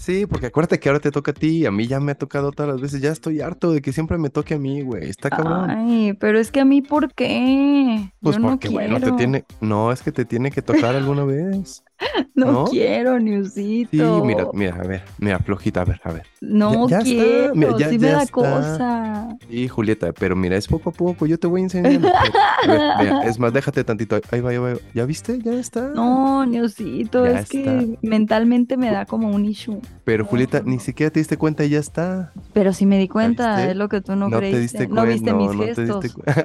Sí, 0.00 0.24
porque 0.24 0.46
acuérdate 0.46 0.80
que 0.80 0.88
ahora 0.88 0.98
te 0.98 1.10
toca 1.10 1.32
a 1.32 1.34
ti, 1.34 1.66
a 1.66 1.70
mí 1.70 1.86
ya 1.86 2.00
me 2.00 2.12
ha 2.12 2.14
tocado 2.14 2.52
todas 2.52 2.72
las 2.72 2.80
veces, 2.80 3.02
ya 3.02 3.10
estoy 3.10 3.42
harto 3.42 3.70
de 3.70 3.82
que 3.82 3.92
siempre 3.92 4.16
me 4.16 4.30
toque 4.30 4.54
a 4.54 4.58
mí, 4.58 4.80
güey, 4.80 5.10
está 5.10 5.28
cabrón. 5.28 5.68
Ay, 5.68 6.14
pero 6.14 6.38
es 6.38 6.50
que 6.50 6.60
a 6.60 6.64
mí, 6.64 6.80
¿por 6.80 7.12
qué? 7.12 8.10
Pues 8.22 8.36
Yo 8.36 8.40
no 8.40 8.48
porque, 8.48 8.70
bueno, 8.70 8.98
te 8.98 9.12
tiene, 9.12 9.44
no, 9.60 9.92
es 9.92 10.00
que 10.00 10.10
te 10.10 10.24
tiene 10.24 10.50
que 10.50 10.62
tocar 10.62 10.96
alguna 10.96 11.24
vez. 11.24 11.84
No, 12.34 12.52
¿no? 12.52 12.64
quiero, 12.66 13.18
Sí, 13.18 13.24
Niusito. 13.24 14.24
mira, 14.24 14.46
mira, 14.52 14.74
a 14.76 14.86
ver, 14.86 15.02
mira, 15.18 15.38
flojita, 15.40 15.82
a 15.82 15.84
ver, 15.84 16.00
a 16.04 16.12
ver. 16.12 16.22
No 16.40 16.88
ya 16.88 17.00
quiero, 17.00 17.54
mira, 17.54 17.72
ya- 17.78 17.90
sí 17.90 17.98
me 17.98 18.08
ya 18.08 18.12
da 18.14 18.22
está. 18.22 18.32
cosa. 18.32 19.36
Sí, 19.48 19.68
Julieta, 19.68 20.12
pero 20.12 20.36
mira, 20.36 20.56
es 20.56 20.66
poco 20.66 20.90
a 20.90 20.92
poco, 20.92 21.26
yo 21.26 21.38
te 21.38 21.46
voy 21.46 21.62
enseñando. 21.62 22.08
A 22.08 22.66
ver, 22.66 22.80
mira, 22.98 23.20
es 23.24 23.38
más, 23.38 23.52
déjate 23.52 23.84
tantito, 23.84 24.18
ahí 24.30 24.40
va, 24.40 24.50
ahí 24.50 24.56
va. 24.58 24.74
¿Ya 24.94 25.04
viste? 25.04 25.38
Ya 25.42 25.52
está. 25.52 25.88
No, 25.88 26.46
Niusito, 26.46 27.24
Ya 27.24 27.40
es 27.40 27.48
que 27.48 27.98
mentalmente 28.02 28.76
me 28.76 28.90
da 28.90 29.04
como 29.04 29.28
un 29.30 29.44
issue. 29.44 29.80
Pero 30.04 30.24
Julieta, 30.24 30.62
ni 30.64 30.78
siquiera 30.80 31.10
te 31.10 31.20
diste 31.20 31.36
cuenta 31.36 31.64
y 31.64 31.70
ya 31.70 31.78
está. 31.78 32.32
Pero 32.54 32.72
si 32.72 32.86
me 32.86 32.98
di 32.98 33.08
cuenta, 33.08 33.68
es 33.70 33.76
lo 33.76 33.88
que 33.88 34.00
tú 34.00 34.16
no, 34.16 34.28
No 34.28 34.40
te 34.40 34.50
creíste. 34.50 34.78
diste 34.78 34.88
no 34.88 35.04
viste 35.04 35.32
mis 35.34 35.54
no 35.54 35.60
te 35.62 35.66
gestos. 35.74 36.02
diste 36.02 36.22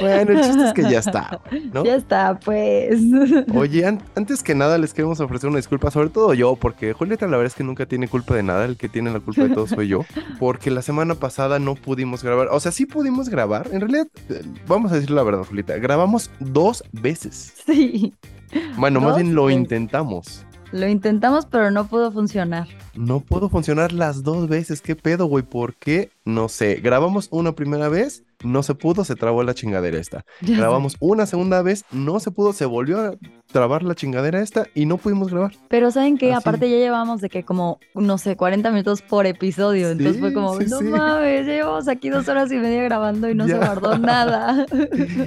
Bueno, 0.00 0.32
el 0.32 0.40
chiste 0.40 0.64
es 0.64 0.72
que 0.72 0.82
ya 0.82 0.98
está, 1.00 1.40
¿no? 1.72 1.84
Ya 1.84 1.96
está, 1.96 2.38
pues. 2.38 2.83
Oye, 3.54 3.86
an- 3.86 4.02
antes 4.16 4.42
que 4.42 4.54
nada 4.54 4.78
les 4.78 4.92
queremos 4.94 5.20
ofrecer 5.20 5.48
una 5.48 5.58
disculpa, 5.58 5.90
sobre 5.90 6.08
todo 6.10 6.34
yo, 6.34 6.56
porque 6.56 6.92
Julieta 6.92 7.26
la 7.26 7.32
verdad 7.36 7.46
es 7.46 7.54
que 7.54 7.64
nunca 7.64 7.86
tiene 7.86 8.08
culpa 8.08 8.34
de 8.34 8.42
nada, 8.42 8.64
el 8.64 8.76
que 8.76 8.88
tiene 8.88 9.12
la 9.12 9.20
culpa 9.20 9.42
de 9.44 9.50
todo 9.54 9.66
soy 9.66 9.88
yo, 9.88 10.00
porque 10.38 10.70
la 10.70 10.82
semana 10.82 11.14
pasada 11.14 11.58
no 11.58 11.74
pudimos 11.74 12.22
grabar, 12.22 12.48
o 12.50 12.60
sea, 12.60 12.72
sí 12.72 12.86
pudimos 12.86 13.28
grabar, 13.28 13.68
en 13.72 13.80
realidad, 13.80 14.06
eh, 14.28 14.42
vamos 14.66 14.92
a 14.92 14.96
decir 14.96 15.10
la 15.10 15.22
verdad, 15.22 15.44
Julieta, 15.44 15.76
grabamos 15.78 16.30
dos 16.40 16.84
veces, 16.92 17.54
Sí, 17.66 18.12
bueno, 18.76 19.00
más 19.00 19.10
¿Dos 19.10 19.22
bien 19.22 19.34
lo 19.34 19.46
veces? 19.46 19.60
intentamos, 19.62 20.46
lo 20.72 20.88
intentamos, 20.88 21.46
pero 21.46 21.70
no 21.70 21.86
pudo 21.86 22.10
funcionar. 22.12 22.66
no 22.94 23.20
pudo 23.20 23.48
funcionar 23.48 23.92
las 23.92 24.22
dos 24.22 24.48
veces, 24.48 24.80
¿qué 24.80 24.96
pedo, 24.96 25.26
güey? 25.26 25.44
¿Por 25.44 25.74
qué? 25.74 26.10
No 26.24 26.48
sé, 26.48 26.76
grabamos 26.76 27.28
una 27.30 27.52
primera 27.52 27.88
vez, 27.88 28.24
no 28.44 28.62
se 28.62 28.74
pudo, 28.74 29.04
se 29.04 29.16
trabó 29.16 29.42
la 29.42 29.54
chingadera 29.54 29.98
esta. 29.98 30.24
Ya 30.40 30.48
sé. 30.48 30.56
Grabamos 30.56 30.96
una 31.00 31.26
segunda 31.26 31.62
vez, 31.62 31.84
no 31.90 32.20
se 32.20 32.30
pudo, 32.30 32.52
se 32.52 32.66
volvió 32.66 33.00
a 33.00 33.14
trabar 33.52 33.82
la 33.82 33.94
chingadera 33.94 34.40
esta 34.40 34.66
y 34.74 34.86
no 34.86 34.96
pudimos 34.96 35.30
grabar. 35.30 35.52
Pero 35.68 35.90
¿saben? 35.90 36.16
Así. 36.16 36.30
Aparte 36.30 36.68
ya 36.68 36.76
llevamos 36.76 37.20
de 37.20 37.28
que 37.28 37.44
como, 37.44 37.78
no 37.94 38.18
sé, 38.18 38.36
40 38.36 38.70
minutos 38.70 39.02
por 39.02 39.26
episodio. 39.26 39.90
Entonces 39.90 40.20
fue 40.20 40.32
como, 40.32 40.58
sí, 40.58 40.66
no 40.68 40.78
sí. 40.78 40.84
mames, 40.84 41.46
ya 41.46 41.52
llevamos 41.52 41.88
aquí 41.88 42.10
dos 42.10 42.28
horas 42.28 42.50
y 42.52 42.56
media 42.56 42.82
grabando 42.82 43.28
y 43.28 43.34
no 43.34 43.46
se 43.46 43.56
guardó 43.56 43.98
nada. 43.98 44.66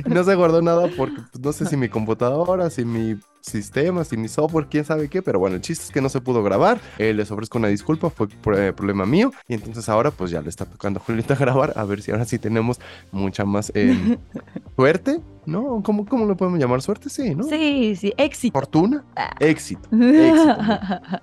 No 0.08 0.24
se 0.24 0.36
guardó 0.36 0.62
nada 0.62 0.88
porque 0.96 1.22
pues, 1.32 1.44
no 1.44 1.52
sé 1.52 1.66
si 1.66 1.78
mi 1.78 1.90
computadora, 1.90 2.70
si 2.70 2.86
mi 2.86 3.18
sistema, 3.48 4.04
si 4.04 4.18
mi 4.18 4.28
software, 4.28 4.68
quién 4.70 4.86
sabe 4.86 5.10
qué, 5.10 5.22
pero 5.22 5.40
bueno, 5.40 5.56
el 5.56 5.62
chiste 5.62 5.86
es 5.86 5.92
que 5.92 6.02
no 6.02 6.10
se 6.10 6.22
pudo 6.22 6.44
grabar. 6.44 6.80
Eh, 6.98 7.14
les 7.14 7.32
ofrezco 7.32 7.58
una 7.58 7.70
disculpa, 7.70 8.10
fue 8.10 8.28
eh, 8.58 8.74
problema 8.74 9.06
mío. 9.06 9.32
Y 9.48 9.54
entonces 9.56 9.88
ahora 9.90 10.12
pues 10.12 10.32
ya 10.32 10.42
le 10.42 10.50
está 10.50 10.66
tocando 10.66 11.00
a 11.00 11.04
Julieta 11.04 11.36
grabar, 11.40 11.74
a 11.76 11.84
ver 11.86 12.02
si 12.02 12.12
ahora 12.12 12.26
sí 12.26 12.38
tenemos 12.40 12.80
mucha 13.12 13.46
más 13.46 13.72
eh, 13.76 14.18
suerte, 14.76 15.20
¿no? 15.48 15.82
¿Cómo, 15.84 16.06
¿Cómo 16.06 16.26
lo 16.26 16.36
podemos 16.38 16.60
llamar? 16.60 16.82
Suerte, 16.82 17.10
sí, 17.10 17.34
¿no? 17.34 17.44
Sí, 17.44 17.96
sí, 17.96 18.14
éxito. 18.18 18.54
Fortuna, 18.54 19.04
Ah. 19.16 19.32
éxito. 19.40 19.82
Éxito. 19.92 20.58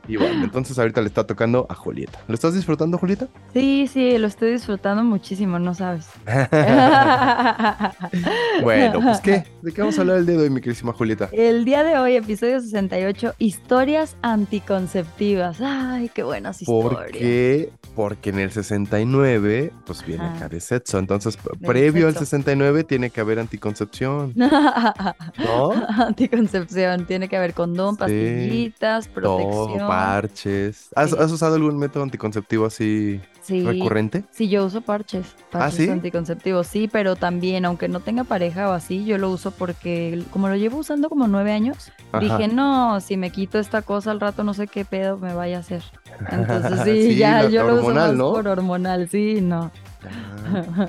Y 0.08 0.16
bueno, 0.16 0.44
entonces 0.44 0.78
ahorita 0.78 1.00
le 1.00 1.08
está 1.08 1.26
tocando 1.26 1.66
a 1.68 1.74
Julieta. 1.74 2.18
¿Lo 2.26 2.34
estás 2.34 2.54
disfrutando, 2.54 2.98
Julieta? 2.98 3.28
Sí, 3.52 3.88
sí, 3.92 4.18
lo 4.18 4.26
estoy 4.26 4.52
disfrutando 4.52 5.04
muchísimo, 5.04 5.58
no 5.58 5.74
sabes. 5.74 6.06
bueno, 8.62 9.00
pues 9.00 9.20
¿qué? 9.20 9.44
¿De 9.62 9.72
qué 9.72 9.80
vamos 9.80 9.98
a 9.98 10.02
hablar 10.02 10.18
el 10.18 10.26
día 10.26 10.36
de 10.36 10.42
hoy, 10.44 10.50
mi 10.50 10.60
querísima 10.60 10.92
Julieta? 10.92 11.28
El 11.32 11.64
día 11.64 11.82
de 11.82 11.98
hoy, 11.98 12.16
episodio 12.16 12.60
68, 12.60 13.34
historias 13.38 14.16
anticonceptivas. 14.22 15.58
Ay, 15.60 16.10
qué 16.14 16.22
buenas 16.22 16.60
historias. 16.62 16.94
¿Por 16.94 17.06
qué? 17.12 17.70
Porque 17.94 18.30
en 18.30 18.38
el 18.40 18.50
69, 18.50 19.72
pues 19.86 20.04
viene 20.04 20.24
acá 20.24 20.48
de 20.48 20.60
sexo. 20.60 20.98
Entonces, 20.98 21.38
Del 21.42 21.58
previo 21.60 22.06
al 22.06 22.12
sexo. 22.14 22.26
69 22.26 22.84
tiene 22.84 23.10
que 23.10 23.20
haber 23.20 23.38
anticoncepción, 23.38 24.13
¿no? 24.36 25.72
Anticoncepción, 26.04 27.06
tiene 27.06 27.28
que 27.28 27.36
haber 27.36 27.54
condón, 27.54 27.94
Sí, 27.94 27.98
pastillitas, 28.00 29.08
protección. 29.08 29.78
Todo, 29.78 29.88
parches. 29.88 30.88
¿Has, 30.94 31.10
Sí. 31.10 31.16
has 31.18 31.30
usado 31.32 31.54
algún 31.56 31.76
método 31.78 32.02
anticonceptivo 32.02 32.66
así 32.66 33.20
Sí, 33.42 33.62
recurrente? 33.62 34.24
sí, 34.30 34.48
yo 34.48 34.64
uso 34.64 34.80
parches, 34.80 35.34
parches 35.50 35.76
¿sí? 35.84 35.90
anticonceptivos, 35.90 36.66
sí, 36.66 36.88
pero 36.90 37.14
también, 37.16 37.64
aunque 37.66 37.88
no 37.88 38.00
tenga 38.00 38.24
pareja 38.24 38.70
o 38.70 38.72
así, 38.72 39.04
yo 39.04 39.18
lo 39.18 39.28
uso 39.30 39.50
porque 39.50 40.22
como 40.30 40.48
lo 40.48 40.56
llevo 40.56 40.78
usando 40.78 41.10
como 41.10 41.28
nueve 41.28 41.52
años, 41.52 41.92
Ajá. 42.12 42.20
dije, 42.20 42.48
no, 42.48 43.00
si 43.02 43.16
me 43.18 43.30
quito 43.30 43.58
esta 43.58 43.82
cosa 43.82 44.12
al 44.12 44.20
rato 44.20 44.44
no 44.44 44.54
sé 44.54 44.66
qué 44.66 44.84
pedo 44.86 45.18
me 45.18 45.34
vaya 45.34 45.58
a 45.58 45.60
hacer. 45.60 45.82
Entonces 46.30 46.80
sí, 46.84 47.16
ya 47.16 47.48
yo 47.48 47.64
lo 47.64 47.74
uso 47.74 47.86
hormonal, 47.88 48.08
más 48.10 48.16
¿no? 48.16 48.32
por 48.32 48.48
hormonal, 48.48 49.08
sí, 49.10 49.40
no. 49.42 49.70
Ah. 50.06 50.86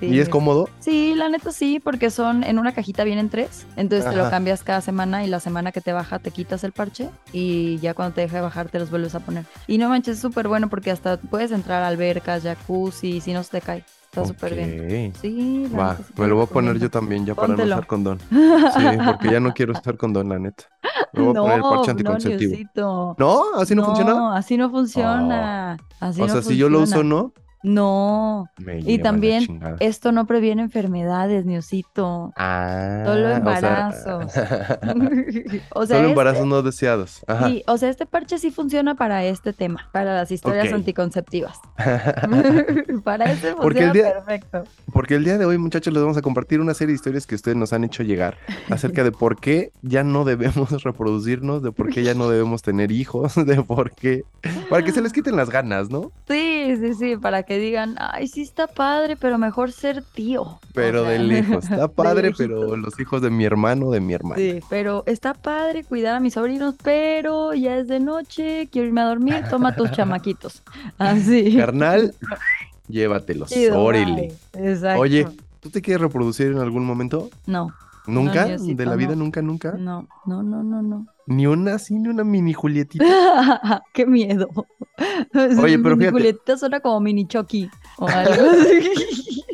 Sí, 0.00 0.06
¿Y 0.06 0.20
es 0.20 0.28
cómodo? 0.28 0.68
Sí, 0.80 1.14
la 1.14 1.28
neta 1.28 1.52
sí, 1.52 1.80
porque 1.80 2.10
son 2.10 2.44
en 2.44 2.58
una 2.58 2.72
cajita 2.72 3.04
vienen 3.04 3.28
tres, 3.28 3.66
entonces 3.76 4.10
te 4.10 4.16
lo 4.16 4.28
cambias 4.28 4.62
cada 4.62 4.80
semana 4.80 5.24
y 5.24 5.28
la 5.28 5.40
semana 5.40 5.72
que 5.72 5.80
te 5.80 5.92
baja 5.92 6.18
te 6.18 6.30
quitas 6.30 6.64
el 6.64 6.72
parche 6.72 7.08
y 7.32 7.78
ya 7.78 7.94
cuando 7.94 8.14
te 8.14 8.22
deja 8.22 8.36
de 8.36 8.42
bajar 8.42 8.68
te 8.68 8.78
los 8.78 8.90
vuelves 8.90 9.14
a 9.14 9.20
poner. 9.20 9.44
Y 9.66 9.78
no 9.78 9.88
manches, 9.88 10.16
es 10.16 10.22
súper 10.22 10.48
bueno 10.48 10.68
porque 10.68 10.90
hasta 10.90 11.16
puedes 11.16 11.52
entrar 11.52 11.82
a 11.82 11.88
albercas, 11.88 12.42
jacuzzi, 12.42 13.20
si 13.20 13.32
no 13.32 13.42
se 13.42 13.50
te 13.50 13.60
cae. 13.60 13.84
Está 14.04 14.26
súper 14.26 14.54
bien. 14.54 15.12
Sí, 15.20 15.66
la 15.72 15.78
Va, 15.78 15.98
me 16.16 16.28
lo 16.28 16.36
voy 16.36 16.44
a 16.44 16.46
poner 16.46 16.78
yo 16.78 16.88
también 16.88 17.26
ya 17.26 17.34
para 17.34 17.56
no 17.56 17.64
usar 17.64 17.86
condón. 17.86 18.20
Sí, 18.30 18.98
porque 19.04 19.30
ya 19.30 19.40
no 19.40 19.52
quiero 19.52 19.72
usar 19.72 19.96
condón, 19.96 20.28
la 20.28 20.38
neta. 20.38 20.64
Me 21.12 21.22
voy 21.22 21.36
a 21.36 21.40
poner 21.40 21.56
el 21.56 21.62
parche 21.62 21.90
anticonceptivo. 21.90 22.56
No. 22.76 23.16
¿No? 23.18 23.60
¿Así 23.60 23.74
no, 23.74 23.84
funciona? 23.84 24.36
así 24.36 24.56
no 24.56 24.70
funciona. 24.70 25.76
Así 25.98 26.22
o 26.22 26.26
no 26.26 26.32
sea, 26.32 26.42
si 26.42 26.56
yo 26.56 26.68
lo 26.68 26.80
uso. 26.80 27.02
¿no? 27.02 27.32
No, 27.64 28.48
Me 28.58 28.78
Y 28.80 28.98
también 28.98 29.60
esto 29.80 30.12
no 30.12 30.26
previene 30.26 30.62
enfermedades, 30.62 31.46
Niosito. 31.46 32.32
Ah, 32.36 33.02
Solo 33.06 33.24
o 33.24 33.28
sea, 33.28 33.36
embarazos. 33.38 34.24
o 35.74 35.86
sea, 35.86 35.96
Solo 35.96 35.98
este- 36.00 36.10
embarazos 36.10 36.46
no 36.46 36.62
deseados. 36.62 37.24
Ajá. 37.26 37.48
sí, 37.48 37.62
o 37.66 37.76
sea, 37.78 37.88
este 37.88 38.04
parche 38.06 38.38
sí 38.38 38.50
funciona 38.50 38.94
para 38.94 39.24
este 39.24 39.52
tema, 39.52 39.88
para 39.92 40.14
las 40.14 40.30
historias 40.30 40.72
anticonceptivas. 40.72 41.58
para 43.04 43.24
este 43.32 43.54
Porque 43.54 43.80
el 43.80 43.86
funciona 43.86 43.92
día- 43.92 44.12
perfecto. 44.12 44.64
Porque 44.92 45.14
el 45.14 45.24
día 45.24 45.38
de 45.38 45.44
hoy, 45.44 45.58
muchachos, 45.58 45.92
les 45.92 46.02
vamos 46.02 46.16
a 46.16 46.22
compartir 46.22 46.60
una 46.60 46.74
serie 46.74 46.92
de 46.92 46.96
historias 46.96 47.26
que 47.26 47.34
ustedes 47.34 47.56
nos 47.56 47.72
han 47.72 47.82
hecho 47.84 48.02
llegar 48.02 48.36
acerca 48.70 49.02
de 49.02 49.10
por 49.10 49.40
qué 49.40 49.72
ya 49.82 50.04
no 50.04 50.24
debemos 50.24 50.82
reproducirnos, 50.84 51.62
de 51.62 51.72
por 51.72 51.88
qué 51.90 52.02
ya 52.02 52.14
no 52.14 52.28
debemos 52.28 52.62
tener 52.62 52.92
hijos, 52.92 53.34
de 53.34 53.62
por 53.62 53.90
qué. 53.92 54.22
Para 54.68 54.84
que 54.84 54.92
se 54.92 55.00
les 55.00 55.12
quiten 55.12 55.36
las 55.36 55.50
ganas, 55.50 55.90
¿no? 55.90 56.12
Sí, 56.28 56.76
sí, 56.78 56.94
sí, 56.94 57.16
para 57.16 57.42
que 57.42 57.53
digan, 57.58 57.96
ay, 57.98 58.28
sí 58.28 58.42
está 58.42 58.66
padre, 58.66 59.16
pero 59.16 59.38
mejor 59.38 59.72
ser 59.72 60.02
tío. 60.02 60.42
O 60.42 60.60
Pero 60.72 61.02
sea, 61.02 61.10
de 61.10 61.18
lejos. 61.18 61.64
Está 61.64 61.88
padre, 61.94 62.32
pero 62.36 62.76
los 62.76 62.98
hijos 63.00 63.22
de 63.22 63.30
mi 63.30 63.44
hermano, 63.44 63.90
de 63.90 64.00
mi 64.00 64.12
hermana. 64.14 64.36
Sí, 64.36 64.60
pero 64.68 65.02
está 65.06 65.34
padre 65.34 65.84
cuidar 65.84 66.14
a 66.16 66.20
mis 66.20 66.34
sobrinos, 66.34 66.74
pero 66.82 67.54
ya 67.54 67.76
es 67.76 67.88
de 67.88 68.00
noche, 68.00 68.68
quiero 68.70 68.88
irme 68.88 69.00
a 69.02 69.06
dormir, 69.06 69.44
toma 69.50 69.74
tus 69.74 69.90
chamaquitos. 69.92 70.62
Así. 70.98 71.56
Carnal, 71.56 72.14
llévatelos. 72.88 73.50
Chido, 73.50 73.82
Órale. 73.82 74.32
Exacto. 74.52 75.00
Oye, 75.00 75.26
¿tú 75.60 75.70
te 75.70 75.82
quieres 75.82 76.00
reproducir 76.00 76.48
en 76.48 76.58
algún 76.58 76.84
momento? 76.84 77.30
No, 77.46 77.72
¿Nunca? 78.06 78.46
¿De 78.46 78.86
la 78.86 78.96
vida 78.96 79.10
no. 79.10 79.24
nunca, 79.24 79.42
nunca? 79.42 79.72
no, 79.78 80.06
no, 80.26 80.42
no, 80.42 80.62
no, 80.62 80.82
no. 80.82 81.06
Ni 81.26 81.46
una 81.46 81.74
así, 81.74 81.94
ni 81.94 82.08
una 82.08 82.24
mini 82.24 82.52
Julietita. 82.52 83.04
Qué 83.94 84.06
miedo. 84.06 84.48
Oye, 85.34 85.78
pero 85.78 85.96
mini 85.96 85.98
fíjate. 85.98 86.10
Julietita 86.10 86.56
suena 86.56 86.80
como 86.80 87.00
mini 87.00 87.26
Chucky 87.26 87.70
o 87.98 88.06
algo. 88.08 88.42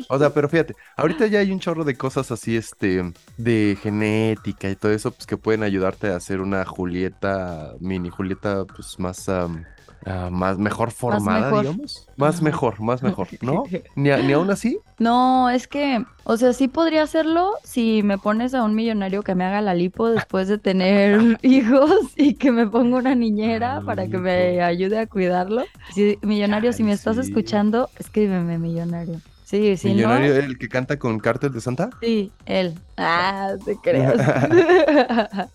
O 0.09 0.19
sea, 0.19 0.33
pero 0.33 0.49
fíjate, 0.49 0.75
ahorita 0.97 1.27
ya 1.27 1.39
hay 1.39 1.51
un 1.51 1.59
chorro 1.59 1.85
de 1.85 1.95
cosas 1.95 2.31
así, 2.31 2.57
este, 2.57 3.13
de 3.37 3.77
genética 3.81 4.69
y 4.69 4.75
todo 4.75 4.91
eso, 4.91 5.11
pues 5.11 5.25
que 5.25 5.37
pueden 5.37 5.63
ayudarte 5.63 6.09
a 6.09 6.17
hacer 6.17 6.41
una 6.41 6.65
Julieta, 6.65 7.75
mini 7.79 8.09
Julieta, 8.09 8.65
pues 8.65 8.99
más, 8.99 9.29
am, 9.29 9.63
ah, 10.05 10.29
más 10.31 10.57
mejor 10.57 10.91
formada, 10.91 11.45
mejor. 11.47 11.61
digamos. 11.61 12.07
Más 12.17 12.35
Ajá. 12.35 12.43
mejor, 12.43 12.79
más 12.81 13.01
mejor, 13.03 13.27
¿no? 13.41 13.63
Ni, 13.95 14.09
a- 14.11 14.17
ni 14.17 14.33
aún 14.33 14.49
así. 14.51 14.77
No, 14.99 15.49
es 15.49 15.67
que, 15.67 16.03
o 16.23 16.37
sea, 16.37 16.53
sí 16.53 16.67
podría 16.67 17.03
hacerlo 17.03 17.53
si 17.63 18.03
me 18.03 18.17
pones 18.17 18.53
a 18.53 18.63
un 18.63 18.75
millonario 18.75 19.23
que 19.23 19.33
me 19.35 19.43
haga 19.45 19.61
la 19.61 19.73
lipo 19.73 20.09
después 20.09 20.47
de 20.47 20.57
tener 20.57 21.39
hijos 21.43 21.91
y 22.15 22.35
que 22.35 22.51
me 22.51 22.67
ponga 22.67 22.97
una 22.97 23.15
niñera 23.15 23.75
La 23.79 23.81
para 23.81 24.07
que 24.07 24.17
me 24.17 24.61
ayude 24.61 24.99
a 24.99 25.07
cuidarlo. 25.07 25.63
Si, 25.93 26.17
millonario, 26.21 26.73
si 26.73 26.83
me 26.83 26.91
estás 26.93 27.15
sí. 27.15 27.21
escuchando, 27.23 27.89
escríbeme, 27.97 28.57
millonario. 28.57 29.19
Sí, 29.51 29.75
si 29.77 29.93
Millonario, 29.93 30.33
no, 30.33 30.37
el 30.37 30.57
que 30.57 30.69
canta 30.69 30.97
con 30.97 31.19
Cártel 31.19 31.51
de 31.53 31.61
Santa. 31.61 31.89
sí, 31.99 32.31
él. 32.45 32.79
Ah, 32.97 33.53
te 33.65 33.75
creas. 33.81 34.17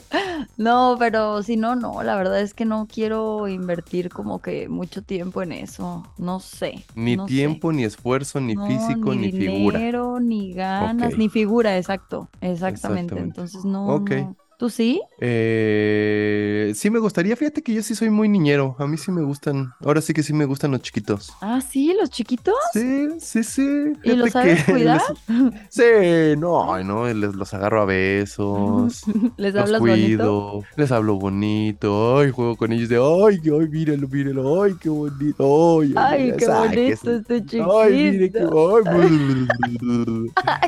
No, 0.56 0.96
pero 0.98 1.43
si 1.43 1.56
no, 1.56 1.76
no, 1.76 2.02
la 2.02 2.16
verdad 2.16 2.40
es 2.40 2.54
que 2.54 2.64
no 2.64 2.87
quiero 2.87 3.48
invertir 3.48 4.08
como 4.10 4.40
que 4.40 4.69
mucho 4.69 5.02
tiempo 5.02 5.43
en 5.43 5.52
eso. 5.52 6.02
No 6.19 6.40
sé. 6.40 6.84
Ni 6.94 7.16
no 7.16 7.28
sé. 7.28 7.34
tiempo, 7.34 7.72
ni 7.72 7.84
esfuerzo, 7.84 8.40
ni 8.40 8.54
No, 8.54 8.66
físico, 8.66 9.14
ni, 9.14 9.31
figura. 9.31 9.78
dinero, 9.78 10.20
ni 10.20 10.52
ganas, 10.54 11.16
ni 11.19 11.28
figura, 11.28 11.76
exacto. 11.76 12.28
Exactamente. 12.40 13.14
Exactamente. 13.14 13.19
Entonces, 13.20 13.64
no, 13.64 13.96
Ok. 13.96 14.12
¿Tú 14.58 14.70
sí? 14.70 15.00
Eh, 15.19 16.73
sí 16.75 16.91
me 16.91 16.99
gustaría, 16.99 17.37
fíjate 17.37 17.62
que 17.62 17.73
yo 17.75 17.82
sí 17.82 17.94
soy 17.94 18.11
muy 18.11 18.29
niñero, 18.29 18.76
a 18.79 18.87
mí 18.87 18.99
sí 18.99 19.11
me 19.11 19.23
gustan, 19.23 19.75
ahora 19.81 20.00
sí 20.03 20.12
que 20.12 20.23
sí 20.23 20.32
me 20.35 20.44
gustan 20.44 20.73
los 20.73 20.82
chiquitos. 20.82 21.32
Ah, 21.41 21.61
sí, 21.61 21.94
los 21.94 22.11
chiquitos. 22.11 22.55
Sí, 22.73 23.08
sí, 23.20 23.43
sí. 23.44 23.62
¿Y 24.03 24.17
los 24.17 24.32
sabes 24.32 24.58
que 24.67 24.73
cuidar? 24.73 25.00
les- 25.29 25.61
Sí, 25.70 25.82
no, 26.38 26.82
no, 26.85 27.06
les, 27.12 27.35
los 27.35 27.55
agarro 27.55 27.82
a 27.82 27.85
besos. 27.87 29.03
¿Les 29.37 29.55
Los 29.55 29.62
hablas 29.62 29.85
bonito? 29.87 30.23
cuido, 30.23 30.62
les 30.76 30.93
hablo 30.93 31.17
bonito, 31.17 32.19
ay, 32.19 32.31
juego 32.31 32.56
con 32.56 32.73
ellos 32.73 32.88
de, 32.91 32.97
ay, 32.97 33.41
ay, 33.44 33.69
míralo, 33.69 34.09
míralo, 34.09 34.62
ay, 34.62 34.76
qué 34.79 34.88
bonito, 34.91 35.81
ay, 35.94 36.35
qué 36.37 36.47
ay, 36.47 36.61
bonito 36.69 37.11
este 37.17 37.44
chiquito. 37.44 37.81
Ay, 37.81 37.97
mire 37.97 38.31
qué, 38.32 38.44
ay, 38.44 39.17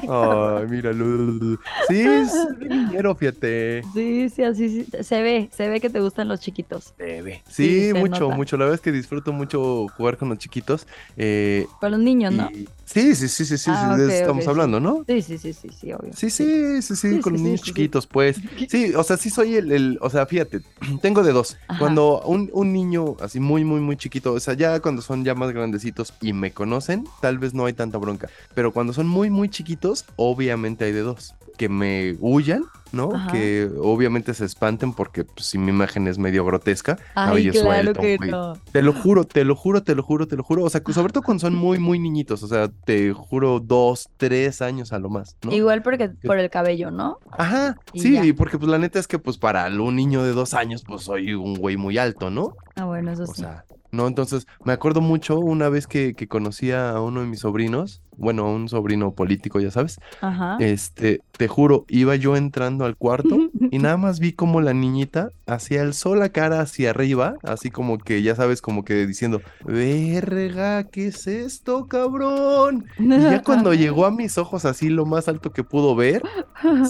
ay, 0.06 0.67
míralo. 0.69 1.58
Sí, 1.81 2.25
bien 2.58 2.73
niñero, 2.75 3.14
fíjate. 3.14 3.77
Sí, 3.82 4.28
sí, 4.30 4.42
así 4.42 4.69
sí. 4.84 5.02
Se 5.02 5.22
ve, 5.22 5.48
se 5.52 5.69
ve 5.69 5.80
que 5.80 5.90
te 5.90 6.00
gustan 6.00 6.28
los 6.28 6.40
chiquitos. 6.40 6.94
Bebé. 6.98 7.42
Sí, 7.48 7.54
Sí, 7.54 7.92
se 7.92 7.94
mucho, 7.94 8.25
nota. 8.25 8.34
mucho. 8.36 8.56
La 8.56 8.64
verdad 8.64 8.75
es 8.75 8.80
que 8.80 8.92
disfruto 8.92 9.32
mucho 9.32 9.86
jugar 9.96 10.16
con 10.16 10.28
los 10.30 10.38
chiquitos. 10.38 10.86
eh, 11.16 11.66
Para 11.80 11.92
los 11.92 12.00
niños, 12.00 12.32
¿no? 12.32 12.50
Sí, 12.84 13.14
sí, 13.14 13.28
sí, 13.28 13.44
sí, 13.44 13.58
sí, 13.58 13.70
Ah, 13.70 13.76
sí, 13.76 13.86
de 13.86 13.94
ok, 13.94 13.98
eso 14.06 14.14
estamos 14.14 14.48
hablando, 14.48 14.80
¿no? 14.80 15.04
Sí, 15.06 15.22
sí, 15.22 15.38
sí, 15.38 15.52
sí, 15.52 15.69
sí, 15.70 15.92
obvio. 15.92 16.12
Sí, 16.14 16.30
sí, 16.30 16.82
sí, 16.82 16.96
sí, 16.96 16.96
Sí, 16.96 17.20
con 17.20 17.32
sí, 17.32 17.38
los 17.38 17.42
niños 17.42 17.60
sí, 17.60 17.64
sí. 17.66 17.72
chiquitos, 17.75 18.06
pues. 18.06 18.40
Sí, 18.69 18.92
o 18.94 19.02
sea, 19.04 19.16
sí 19.16 19.30
soy 19.30 19.56
el, 19.56 19.70
el- 19.72 19.98
o 20.00 20.10
sea, 20.10 20.26
fíjate, 20.26 20.62
tengo 21.02 21.22
de 21.22 21.32
dos. 21.32 21.56
Ajá. 21.69 21.78
Cuando 21.78 22.22
un, 22.22 22.50
un 22.52 22.72
niño 22.72 23.16
así 23.20 23.38
muy, 23.40 23.64
muy, 23.64 23.81
muy 23.81 23.96
chiquito, 23.96 24.32
o 24.32 24.40
sea, 24.40 24.54
ya 24.54 24.81
cuando 24.81 25.02
son 25.02 25.24
ya 25.24 25.34
más 25.34 25.52
grandecitos 25.52 26.14
y 26.20 26.32
me 26.32 26.52
conocen, 26.52 27.04
tal 27.20 27.38
vez 27.38 27.54
no 27.54 27.66
hay 27.66 27.74
tanta 27.74 27.98
bronca. 27.98 28.28
Pero 28.54 28.72
cuando 28.72 28.92
son 28.92 29.06
muy, 29.06 29.31
muy 29.31 29.48
chiquitos, 29.50 30.06
obviamente 30.16 30.84
hay 30.84 30.92
de 30.92 31.00
dos. 31.02 31.36
Que 31.58 31.69
me 31.69 32.16
huyan, 32.20 32.62
¿no? 32.93 33.12
Ajá. 33.14 33.32
Que 33.32 33.69
obviamente 33.82 34.32
se 34.32 34.44
espanten 34.44 34.94
porque 34.94 35.25
pues, 35.25 35.44
si 35.46 35.58
mi 35.58 35.70
imagen 35.70 36.06
es 36.08 36.16
medio 36.19 36.44
grotesca, 36.44 36.96
Ay, 37.14 37.50
claro 37.50 37.66
suelto, 37.66 38.00
que 38.00 38.16
no. 38.19 38.55
Te 38.72 38.81
lo 38.81 38.93
juro, 38.94 39.25
te 39.25 39.44
lo 39.44 39.55
juro, 39.56 39.82
te 39.82 39.94
lo 39.94 40.02
juro, 40.02 40.26
te 40.28 40.37
lo 40.37 40.44
juro. 40.44 40.64
O 40.64 40.70
sea, 40.70 40.81
que 40.82 40.93
sobre 40.93 41.12
todo 41.12 41.22
cuando 41.25 41.40
son 41.43 41.55
muy, 41.56 41.78
muy 41.78 41.99
niñitos. 41.99 42.43
O 42.43 42.46
sea, 42.49 42.69
te 42.69 43.12
juro 43.12 43.60
dos, 43.60 44.08
tres 44.16 44.62
años 44.62 44.93
a 44.93 44.99
lo 44.99 45.10
más, 45.10 45.37
¿no? 45.44 45.52
Igual 45.52 45.82
porque 45.82 46.08
por 46.25 46.38
el 46.38 46.49
cabello, 46.49 46.90
¿no? 46.90 47.19
Ajá, 47.32 47.76
Y 47.93 48.00
sí, 48.00 48.14
ya. 48.14 48.34
porque 48.37 48.56
pues 48.56 48.70
la 48.70 48.78
neta 48.78 48.99
es 48.99 49.08
que 49.08 49.19
pues 49.19 49.37
para 49.37 49.66
un 49.66 49.96
niño 49.96 50.22
de 50.22 50.32
dos 50.32 50.55
años 50.55 50.84
pues 50.87 51.02
soy 51.02 51.34
un 51.34 51.55
güey 51.56 51.76
muy 51.76 51.99
alto, 51.99 52.31
¿no? 52.31 52.55
Ah, 52.76 52.84
bueno, 52.84 53.10
eso 53.12 53.25
O 53.25 53.26
sí. 53.26 53.43
sea, 53.43 53.64
no, 53.90 54.06
entonces 54.06 54.46
me 54.64 54.72
acuerdo 54.72 55.00
mucho 55.00 55.38
una 55.40 55.69
vez 55.69 55.87
que, 55.87 56.14
que 56.14 56.28
conocí 56.28 56.70
a 56.70 57.00
uno 57.00 57.20
de 57.22 57.26
mis 57.26 57.40
sobrinos, 57.40 58.02
bueno, 58.19 58.47
a 58.47 58.53
un 58.53 58.69
sobrino 58.69 59.12
político, 59.15 59.61
ya 59.61 59.70
sabes, 59.70 59.99
Ajá. 60.20 60.56
este, 60.61 61.20
te 61.37 61.49
juro, 61.49 61.85
iba 61.88 62.17
yo 62.17 62.37
entrando 62.37 62.85
al 62.85 62.97
cuarto 62.97 63.38
y 63.70 63.79
nada 63.79 63.97
más 63.97 64.20
vi 64.20 64.32
como 64.32 64.61
la 64.61 64.75
niñita 64.75 65.31
hacía 65.47 65.82
alzó 65.82 66.15
la 66.15 66.29
cara 66.31 66.61
hacia 66.61 66.91
arriba, 66.91 67.37
así 67.43 67.70
como 67.70 67.99
que, 67.99 68.23
ya 68.23 68.35
sabes, 68.35 68.61
como 68.61 68.85
que 68.85 69.06
diciendo, 69.06 69.41
verga, 69.65 70.85
¿qué 70.85 71.09
es 71.09 71.26
esto, 71.26 71.87
cabrón? 71.87 72.87
Y 72.99 73.09
ya 73.09 73.43
cuando 73.43 73.73
llegó 73.75 74.05
a 74.05 74.11
mis 74.11 74.37
ojos 74.38 74.65
así 74.65 74.88
lo 74.88 75.06
más 75.06 75.29
alto 75.29 75.53
que 75.53 75.65
pudo 75.65 75.94
ver, 75.94 76.23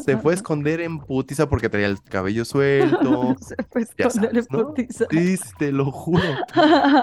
se 0.05 0.17
fue 0.17 0.33
a 0.33 0.37
esconder 0.37 0.81
en 0.81 0.99
putiza 0.99 1.49
porque 1.49 1.69
traía 1.69 1.87
el 1.87 2.03
cabello 2.03 2.45
suelto. 2.45 3.37
Se 3.41 3.57
fue 3.71 3.83
a 3.83 3.85
esconder 3.85 4.37
en 4.37 4.45
sabes, 4.45 4.51
¿no? 4.51 4.69
putiza. 4.69 5.07
Sí, 5.11 5.37
sí, 5.37 5.51
te 5.59 5.73
lo 5.73 5.91
juro. 5.91 6.23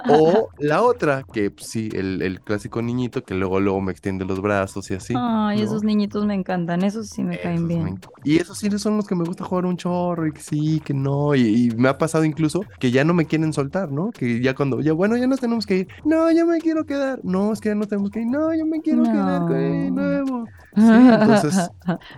O 0.09 0.49
la 0.59 0.81
otra, 0.81 1.23
que 1.31 1.51
pues, 1.51 1.67
sí, 1.67 1.89
el, 1.93 2.21
el 2.21 2.41
clásico 2.41 2.81
niñito 2.81 3.23
que 3.23 3.33
luego, 3.33 3.59
luego 3.59 3.81
me 3.81 3.91
extiende 3.91 4.14
los 4.23 4.41
brazos 4.41 4.89
y 4.91 4.93
así. 4.93 5.13
Ay, 5.17 5.57
¿no? 5.57 5.63
esos 5.63 5.83
niñitos 5.83 6.25
me 6.25 6.35
encantan, 6.35 6.83
esos 6.83 7.09
sí 7.09 7.23
me 7.23 7.37
caen 7.37 7.55
Esos 7.55 7.67
bien. 7.67 7.99
Y 8.23 8.37
esos 8.37 8.57
sí 8.57 8.69
son 8.79 8.95
los 8.95 9.07
que 9.07 9.15
me 9.15 9.25
gusta 9.25 9.43
jugar 9.43 9.65
un 9.65 9.75
chorro 9.75 10.27
y 10.27 10.31
que 10.31 10.41
sí, 10.41 10.81
que 10.85 10.93
no. 10.93 11.35
Y, 11.35 11.41
y 11.41 11.71
me 11.71 11.89
ha 11.89 11.97
pasado 11.97 12.23
incluso 12.23 12.61
que 12.79 12.91
ya 12.91 13.03
no 13.03 13.13
me 13.13 13.25
quieren 13.25 13.51
soltar, 13.51 13.91
¿no? 13.91 14.11
Que 14.11 14.39
ya 14.41 14.53
cuando, 14.55 14.79
ya 14.79 14.93
bueno, 14.93 15.17
ya 15.17 15.27
nos 15.27 15.39
tenemos 15.41 15.65
que 15.65 15.79
ir. 15.79 15.87
No, 16.05 16.31
ya 16.31 16.45
me 16.45 16.59
quiero 16.59 16.85
quedar. 16.85 17.19
No, 17.23 17.51
es 17.51 17.59
que 17.59 17.69
ya 17.69 17.75
no 17.75 17.87
tenemos 17.87 18.11
que 18.11 18.21
ir. 18.21 18.27
No, 18.27 18.53
yo 18.53 18.65
me 18.65 18.81
quiero 18.81 19.03
quedar 19.03 19.41
con 19.41 19.55
el 19.57 19.93
nuevo. 19.93 20.45
Sí, 20.75 20.81
entonces, 20.83 21.69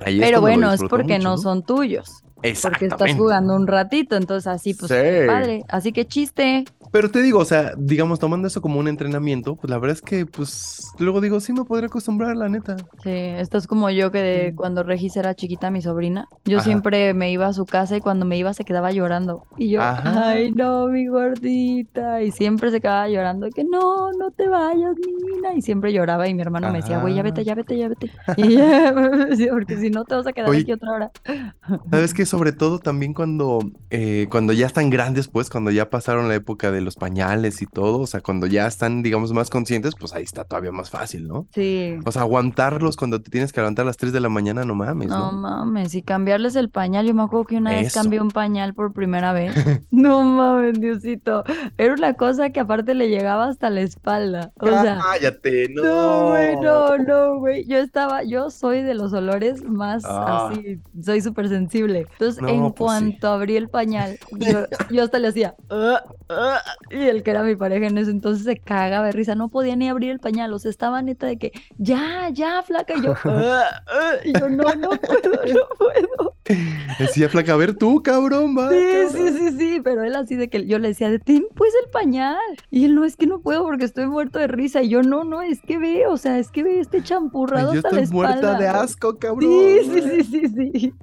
ahí 0.03 0.19
Pero 0.19 0.41
bueno, 0.41 0.73
es 0.73 0.81
porque 0.89 1.17
mucho, 1.19 1.29
no 1.29 1.38
son 1.38 1.61
tuyos, 1.63 2.23
porque 2.63 2.88
estás 2.88 3.13
jugando 3.13 3.55
un 3.55 3.67
ratito, 3.67 4.15
entonces 4.15 4.47
así 4.47 4.73
pues 4.73 4.91
Sí. 4.91 5.27
padre, 5.27 5.63
así 5.69 5.91
que 5.91 6.07
chiste. 6.07 6.65
Pero 6.97 7.11
te 7.11 7.21
digo, 7.21 7.38
o 7.38 7.45
sea, 7.45 7.73
digamos, 7.77 8.17
tomando 8.17 8.47
eso 8.47 8.59
como 8.59 8.79
un 8.79 8.88
entrenamiento, 8.88 9.55
pues 9.55 9.69
la 9.69 9.77
verdad 9.77 9.97
es 9.97 10.01
que, 10.01 10.25
pues, 10.25 10.95
luego 10.97 11.21
digo, 11.21 11.39
sí 11.39 11.53
me 11.53 11.63
podría 11.63 11.85
acostumbrar, 11.85 12.35
la 12.35 12.49
neta. 12.49 12.75
Sí, 13.03 13.11
estás 13.11 13.67
como 13.67 13.91
yo 13.91 14.11
que 14.11 14.17
de 14.17 14.55
cuando 14.55 14.81
Regis 14.81 15.15
era 15.15 15.35
chiquita, 15.35 15.69
mi 15.69 15.83
sobrina, 15.83 16.27
yo 16.44 16.57
Ajá. 16.57 16.65
siempre 16.65 17.13
me 17.13 17.31
iba 17.31 17.45
a 17.45 17.53
su 17.53 17.67
casa 17.67 17.97
y 17.97 18.01
cuando 18.01 18.25
me 18.25 18.35
iba 18.35 18.51
se 18.55 18.65
quedaba 18.65 18.91
llorando. 18.91 19.45
Y 19.57 19.69
yo, 19.69 19.81
Ajá. 19.83 20.31
ay 20.31 20.51
no, 20.53 20.88
mi 20.88 21.05
gordita. 21.05 22.23
Y 22.23 22.31
siempre 22.31 22.71
se 22.71 22.81
quedaba 22.81 23.07
llorando, 23.07 23.51
que 23.51 23.63
no, 23.63 24.11
no 24.13 24.31
te 24.31 24.47
vayas, 24.47 24.95
Nina. 24.97 25.53
Y 25.53 25.61
siempre 25.61 25.94
lloraba 25.94 26.27
y 26.27 26.33
mi 26.33 26.41
hermano 26.41 26.71
me 26.71 26.79
decía, 26.79 26.99
güey, 26.99 27.13
ya 27.13 27.21
vete, 27.21 27.44
ya 27.44 27.53
vete, 27.53 27.77
ya 27.77 27.89
vete. 27.89 28.09
Y 28.38 28.55
ya, 28.55 28.91
porque 29.51 29.77
si 29.77 29.91
no 29.91 30.03
te 30.05 30.15
vas 30.15 30.25
a 30.25 30.33
quedar 30.33 30.49
Oye, 30.49 30.61
aquí 30.61 30.71
otra 30.71 30.91
hora. 30.91 31.11
¿Sabes 31.91 32.13
que 32.13 32.25
Sobre 32.25 32.51
todo 32.51 32.79
también 32.79 33.13
cuando, 33.13 33.59
eh, 33.89 34.27
cuando 34.29 34.53
ya 34.53 34.65
están 34.65 34.89
grandes, 34.89 35.27
pues, 35.27 35.49
cuando 35.49 35.71
ya 35.71 35.89
pasaron 35.89 36.27
la 36.27 36.35
época 36.35 36.71
de 36.71 36.81
los 36.87 36.95
pañales 36.95 37.61
y 37.61 37.65
todo, 37.65 37.99
o 37.99 38.07
sea, 38.07 38.21
cuando 38.21 38.47
ya 38.47 38.65
están, 38.65 39.03
digamos, 39.03 39.33
más 39.33 39.49
conscientes, 39.49 39.93
pues 39.99 40.13
ahí 40.13 40.23
está 40.23 40.45
todavía 40.45 40.71
más 40.71 40.89
fácil, 40.89 41.27
¿no? 41.27 41.45
Sí. 41.53 41.95
O 42.05 42.11
sea, 42.13 42.21
aguantarlos 42.21 42.95
cuando 42.95 43.21
te 43.21 43.29
tienes 43.29 43.51
que 43.51 43.59
levantar 43.59 43.83
a 43.83 43.87
las 43.87 43.97
3 43.97 44.13
de 44.13 44.21
la 44.21 44.29
mañana, 44.29 44.63
no 44.63 44.73
mames, 44.73 45.09
No 45.09 45.31
¿no? 45.33 45.37
mames, 45.37 45.93
y 45.95 46.01
cambiarles 46.01 46.55
el 46.55 46.69
pañal. 46.69 47.05
Yo 47.05 47.13
me 47.13 47.23
acuerdo 47.23 47.45
que 47.45 47.57
una 47.57 47.71
vez 47.71 47.93
cambié 47.93 48.21
un 48.21 48.31
pañal 48.31 48.73
por 48.73 48.93
primera 48.93 49.33
vez. 49.33 49.53
No 49.91 50.21
mames, 50.23 50.79
Diosito. 50.79 51.43
Era 51.77 51.93
una 51.93 52.13
cosa 52.13 52.51
que 52.51 52.59
aparte 52.59 52.93
le 52.93 53.09
llegaba 53.09 53.47
hasta 53.47 53.69
la 53.69 53.81
espalda. 53.81 54.51
O 54.59 54.67
sea, 54.67 54.99
Cállate, 55.01 55.67
no. 55.73 55.83
no, 55.83 56.29
güey, 56.29 56.55
no, 56.57 56.97
no, 56.99 57.39
güey. 57.39 57.65
Yo 57.67 57.77
estaba, 57.79 58.23
yo 58.23 58.49
soy 58.49 58.83
de 58.83 58.93
los 58.93 59.11
olores 59.13 59.63
más 59.63 60.03
Ah. 60.05 60.49
así, 60.51 60.79
soy 61.03 61.21
súper 61.21 61.49
sensible. 61.49 62.05
Entonces, 62.11 62.41
No, 62.41 62.47
en 62.49 62.59
pues 62.61 62.69
sí. 62.73 62.73
cuanto 62.77 63.27
abrí 63.29 63.55
el 63.57 63.69
pañal, 63.69 64.17
yo, 64.39 64.65
yo 64.91 65.03
hasta 65.03 65.19
le 65.19 65.27
hacía, 65.29 65.55
"Ah, 65.69 66.01
ah", 66.29 66.59
y 66.91 66.97
el 67.07 67.23
que 67.23 67.31
era 67.31 67.43
mi 67.43 67.55
pareja 67.55 67.87
en 67.87 67.97
ese 67.97 68.11
entonces 68.11 68.43
se 68.45 68.57
cagaba 68.57 69.05
de 69.07 69.11
risa, 69.11 69.35
no 69.35 69.49
podía 69.49 69.75
ni 69.75 69.89
abrir 69.89 70.11
el 70.11 70.19
pañal, 70.19 70.53
o 70.53 70.59
sea, 70.59 70.71
estaba 70.71 71.01
neta 71.01 71.27
de 71.27 71.37
que, 71.37 71.51
ya, 71.77 72.29
ya, 72.31 72.63
flaca, 72.63 72.93
y 72.95 73.01
yo, 73.03 73.13
"Ah, 73.25 73.83
ah", 73.87 74.13
y 74.23 74.33
yo, 74.33 74.49
no, 74.49 74.73
no 74.75 74.89
puedo, 74.91 75.31
no 75.53 75.61
puedo. 75.77 76.33
Decía 76.99 77.27
flaca, 77.29 77.53
a 77.53 77.57
ver 77.57 77.73
tú, 77.75 78.01
cabrón, 78.01 78.55
va. 78.57 78.69
Sí, 78.69 78.75
cabrón". 78.93 79.33
sí, 79.37 79.49
sí, 79.51 79.57
sí, 79.57 79.81
pero 79.83 80.03
él 80.03 80.15
así 80.15 80.35
de 80.35 80.49
que 80.49 80.65
yo 80.65 80.79
le 80.79 80.89
decía, 80.89 81.09
detén 81.09 81.45
pues 81.56 81.71
el 81.83 81.89
pañal. 81.92 82.37
Y 82.71 82.85
él, 82.85 82.95
no, 82.95 83.03
es 83.06 83.15
que 83.18 83.27
no 83.27 83.42
puedo 83.42 83.63
porque 83.63 83.85
estoy 83.85 84.07
muerto 84.07 84.39
de 84.39 84.47
risa. 84.47 84.81
Y 84.81 84.89
yo, 84.89 85.03
no, 85.03 85.23
no, 85.23 85.42
es 85.42 85.61
que 85.61 85.77
ve, 85.77 86.07
o 86.07 86.18
sea, 86.18 86.39
es 86.39 86.49
que 86.51 86.63
ve 86.63 86.80
este 86.80 86.97
Ay, 86.97 87.03
champurrado 87.03 87.73
yo 87.73 87.80
hasta 87.80 87.92
la 87.92 88.01
estoy 88.01 88.13
muerta 88.15 88.56
de 88.56 88.65
espalda". 88.65 88.81
asco, 88.81 89.18
cabrón. 89.19 89.49
Sí, 89.51 89.80
sí, 89.83 90.23
sí, 90.23 90.47
sí, 90.47 90.47
sí. 90.47 90.94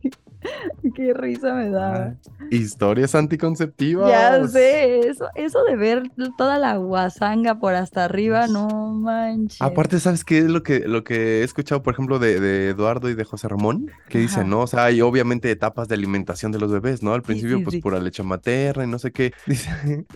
Qué 0.94 1.12
risa 1.14 1.54
me 1.54 1.70
daba. 1.70 1.96
Ah, 1.96 2.44
Historias 2.50 3.14
anticonceptivas. 3.14 4.08
Ya 4.10 4.46
sé, 4.46 5.08
eso, 5.08 5.28
eso 5.34 5.64
de 5.64 5.76
ver 5.76 6.02
toda 6.36 6.58
la 6.58 6.76
guasanga 6.76 7.58
por 7.58 7.74
hasta 7.74 8.04
arriba, 8.04 8.46
no 8.46 8.68
manches. 8.92 9.60
Aparte, 9.60 9.98
¿sabes 9.98 10.24
qué 10.24 10.38
es 10.38 10.44
lo 10.44 10.62
que, 10.62 10.80
lo 10.80 11.02
que 11.02 11.40
he 11.40 11.44
escuchado, 11.44 11.82
por 11.82 11.94
ejemplo, 11.94 12.18
de, 12.18 12.38
de 12.38 12.68
Eduardo 12.68 13.08
y 13.08 13.14
de 13.14 13.24
José 13.24 13.48
Ramón? 13.48 13.90
Que 14.08 14.18
dicen. 14.18 14.44
¿no? 14.48 14.60
O 14.60 14.66
sea, 14.66 14.84
hay 14.84 15.00
obviamente 15.00 15.50
etapas 15.50 15.88
de 15.88 15.94
alimentación 15.94 16.52
de 16.52 16.58
los 16.58 16.70
bebés, 16.70 17.02
¿no? 17.02 17.14
Al 17.14 17.22
principio, 17.22 17.58
sí, 17.58 17.64
pues 17.64 17.74
sí. 17.74 17.80
pura 17.80 18.00
leche 18.00 18.22
materna 18.22 18.84
y 18.84 18.86
no 18.86 18.98
sé 18.98 19.12
qué. 19.12 19.32
Dice, 19.46 20.06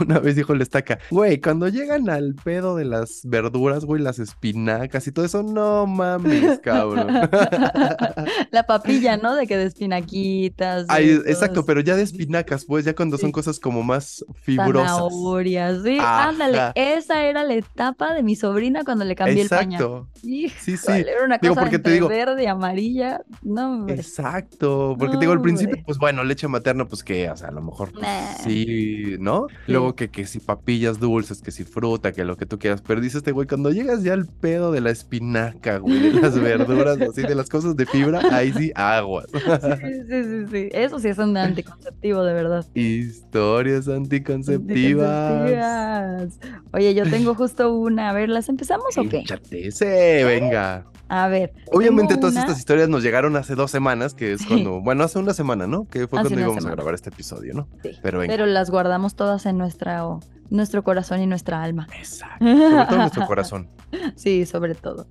una 0.00 0.18
vez 0.18 0.36
dijo 0.36 0.52
el 0.52 0.62
estaca, 0.62 0.98
güey, 1.10 1.40
cuando 1.40 1.68
llegan 1.68 2.08
al 2.08 2.34
pedo 2.34 2.76
de 2.76 2.84
las 2.84 3.22
verduras, 3.24 3.84
güey, 3.84 4.00
las 4.00 4.18
espinacas 4.18 5.06
y 5.06 5.12
todo 5.12 5.24
eso, 5.24 5.42
no 5.42 5.86
mames, 5.86 6.60
cabrón. 6.60 7.08
La 8.50 8.64
papilla, 8.66 9.16
¿no? 9.16 9.34
De 9.34 9.46
que 9.46 9.56
de 9.56 9.70
espinaquitas. 9.76 10.86
Ay, 10.88 11.20
exacto, 11.26 11.64
pero 11.64 11.80
ya 11.80 11.96
de 11.96 12.02
espinacas, 12.02 12.64
pues 12.64 12.84
ya 12.84 12.94
cuando 12.94 13.18
son 13.18 13.32
cosas 13.32 13.60
como 13.60 13.82
más 13.82 14.24
fibrosas. 14.42 14.90
Zanahorias, 14.90 15.82
sí, 15.84 15.98
Ajá. 15.98 16.28
ándale, 16.28 16.72
esa 16.74 17.22
era 17.24 17.44
la 17.44 17.54
etapa 17.54 18.14
de 18.14 18.22
mi 18.22 18.36
sobrina 18.36 18.84
cuando 18.84 19.04
le 19.04 19.14
cambié 19.14 19.42
el 19.42 19.48
pañal. 19.48 19.80
Exacto. 19.80 20.08
Sí, 20.20 20.48
sí. 20.48 20.76
era 20.88 21.24
una 21.24 21.38
Digo, 21.38 21.54
cosa 21.54 21.62
porque 21.62 21.78
te 21.78 21.90
entre 21.90 21.92
digo- 21.94 22.08
verde 22.08 22.44
y 22.44 22.46
amarilla, 22.46 23.22
no, 23.42 23.74
hombre. 23.74 23.94
Exacto, 23.94 24.96
porque 24.98 25.14
te 25.14 25.20
digo, 25.20 25.32
al 25.32 25.40
principio, 25.40 25.76
pues 25.84 25.98
bueno, 25.98 26.24
leche 26.24 26.48
materna, 26.48 26.86
pues 26.86 27.02
que, 27.02 27.28
o 27.30 27.36
sea, 27.36 27.48
a 27.48 27.52
lo 27.52 27.62
mejor 27.62 27.92
pues, 27.92 28.02
Nah. 28.02 28.34
sí, 28.44 29.16
¿no? 29.18 29.46
Sí. 29.66 29.72
Luego 29.72 29.94
que, 29.94 30.08
que 30.10 30.26
si 30.26 30.40
papillas 30.40 30.98
dulces, 30.98 31.40
que 31.42 31.50
si 31.50 31.64
fruta, 31.64 32.12
que 32.12 32.24
lo 32.24 32.36
que 32.36 32.46
tú 32.46 32.58
quieras, 32.58 32.82
pero 32.86 33.00
dice 33.00 33.18
este 33.18 33.32
güey, 33.32 33.46
cuando 33.46 33.70
llegas 33.70 34.02
ya 34.02 34.12
al 34.14 34.26
pedo 34.26 34.72
de 34.72 34.80
la 34.80 34.90
espinaca, 34.90 35.78
güey, 35.78 35.98
de 36.00 36.20
las 36.20 36.38
verduras, 36.40 36.98
así, 37.00 37.22
de 37.22 37.34
las 37.34 37.48
cosas 37.48 37.76
de 37.76 37.86
fibra, 37.86 38.20
ahí 38.32 38.52
sí, 38.52 38.72
aguas. 38.74 39.26
Sí, 39.74 40.22
sí, 40.24 40.46
sí. 40.50 40.68
Eso 40.72 40.98
sí 40.98 41.08
es 41.08 41.18
un 41.18 41.36
anticonceptivo, 41.36 42.22
de 42.24 42.32
verdad. 42.34 42.64
Historias 42.74 43.88
anticonceptivas. 43.88 45.08
Anticonceptivas. 45.08 46.38
Oye, 46.72 46.94
yo 46.94 47.04
tengo 47.08 47.34
justo 47.34 47.74
una. 47.74 48.10
A 48.10 48.12
ver, 48.12 48.28
¿las 48.28 48.48
empezamos 48.48 48.96
o 48.98 49.08
qué? 49.08 49.18
Échate, 49.20 50.24
venga. 50.24 50.84
A 51.08 51.28
ver. 51.28 51.52
Obviamente 51.70 52.16
todas 52.16 52.32
una- 52.32 52.42
estas 52.42 52.58
historias 52.58 52.88
nos 52.88 53.02
llegaron 53.02 53.36
hace 53.36 53.54
dos 53.54 53.70
semanas, 53.70 54.12
que 54.14 54.32
es 54.32 54.40
Sí. 54.40 54.48
cuando, 54.48 54.80
bueno, 54.80 55.04
hace 55.04 55.18
una 55.20 55.34
semana, 55.34 55.66
¿no? 55.68 55.86
Que 55.88 56.08
fue 56.08 56.18
Hace 56.18 56.30
cuando 56.30 56.40
íbamos 56.40 56.66
a 56.66 56.70
grabar 56.70 56.94
este 56.94 57.10
episodio, 57.10 57.54
¿no? 57.54 57.68
Sí, 57.82 57.90
Pero 58.02 58.18
venga. 58.18 58.32
Pero 58.32 58.46
las 58.46 58.70
guardamos 58.70 59.14
todas 59.14 59.46
en 59.46 59.56
nuestra, 59.56 60.02
nuestro 60.50 60.82
corazón 60.84 61.20
y 61.20 61.26
nuestra 61.26 61.62
alma. 61.62 61.86
Exacto. 61.96 62.44
Sobre 62.44 62.86
todo 62.86 62.98
nuestro 62.98 63.26
corazón. 63.26 63.68
Sí, 64.16 64.46
sobre 64.46 64.74
todo. 64.74 65.06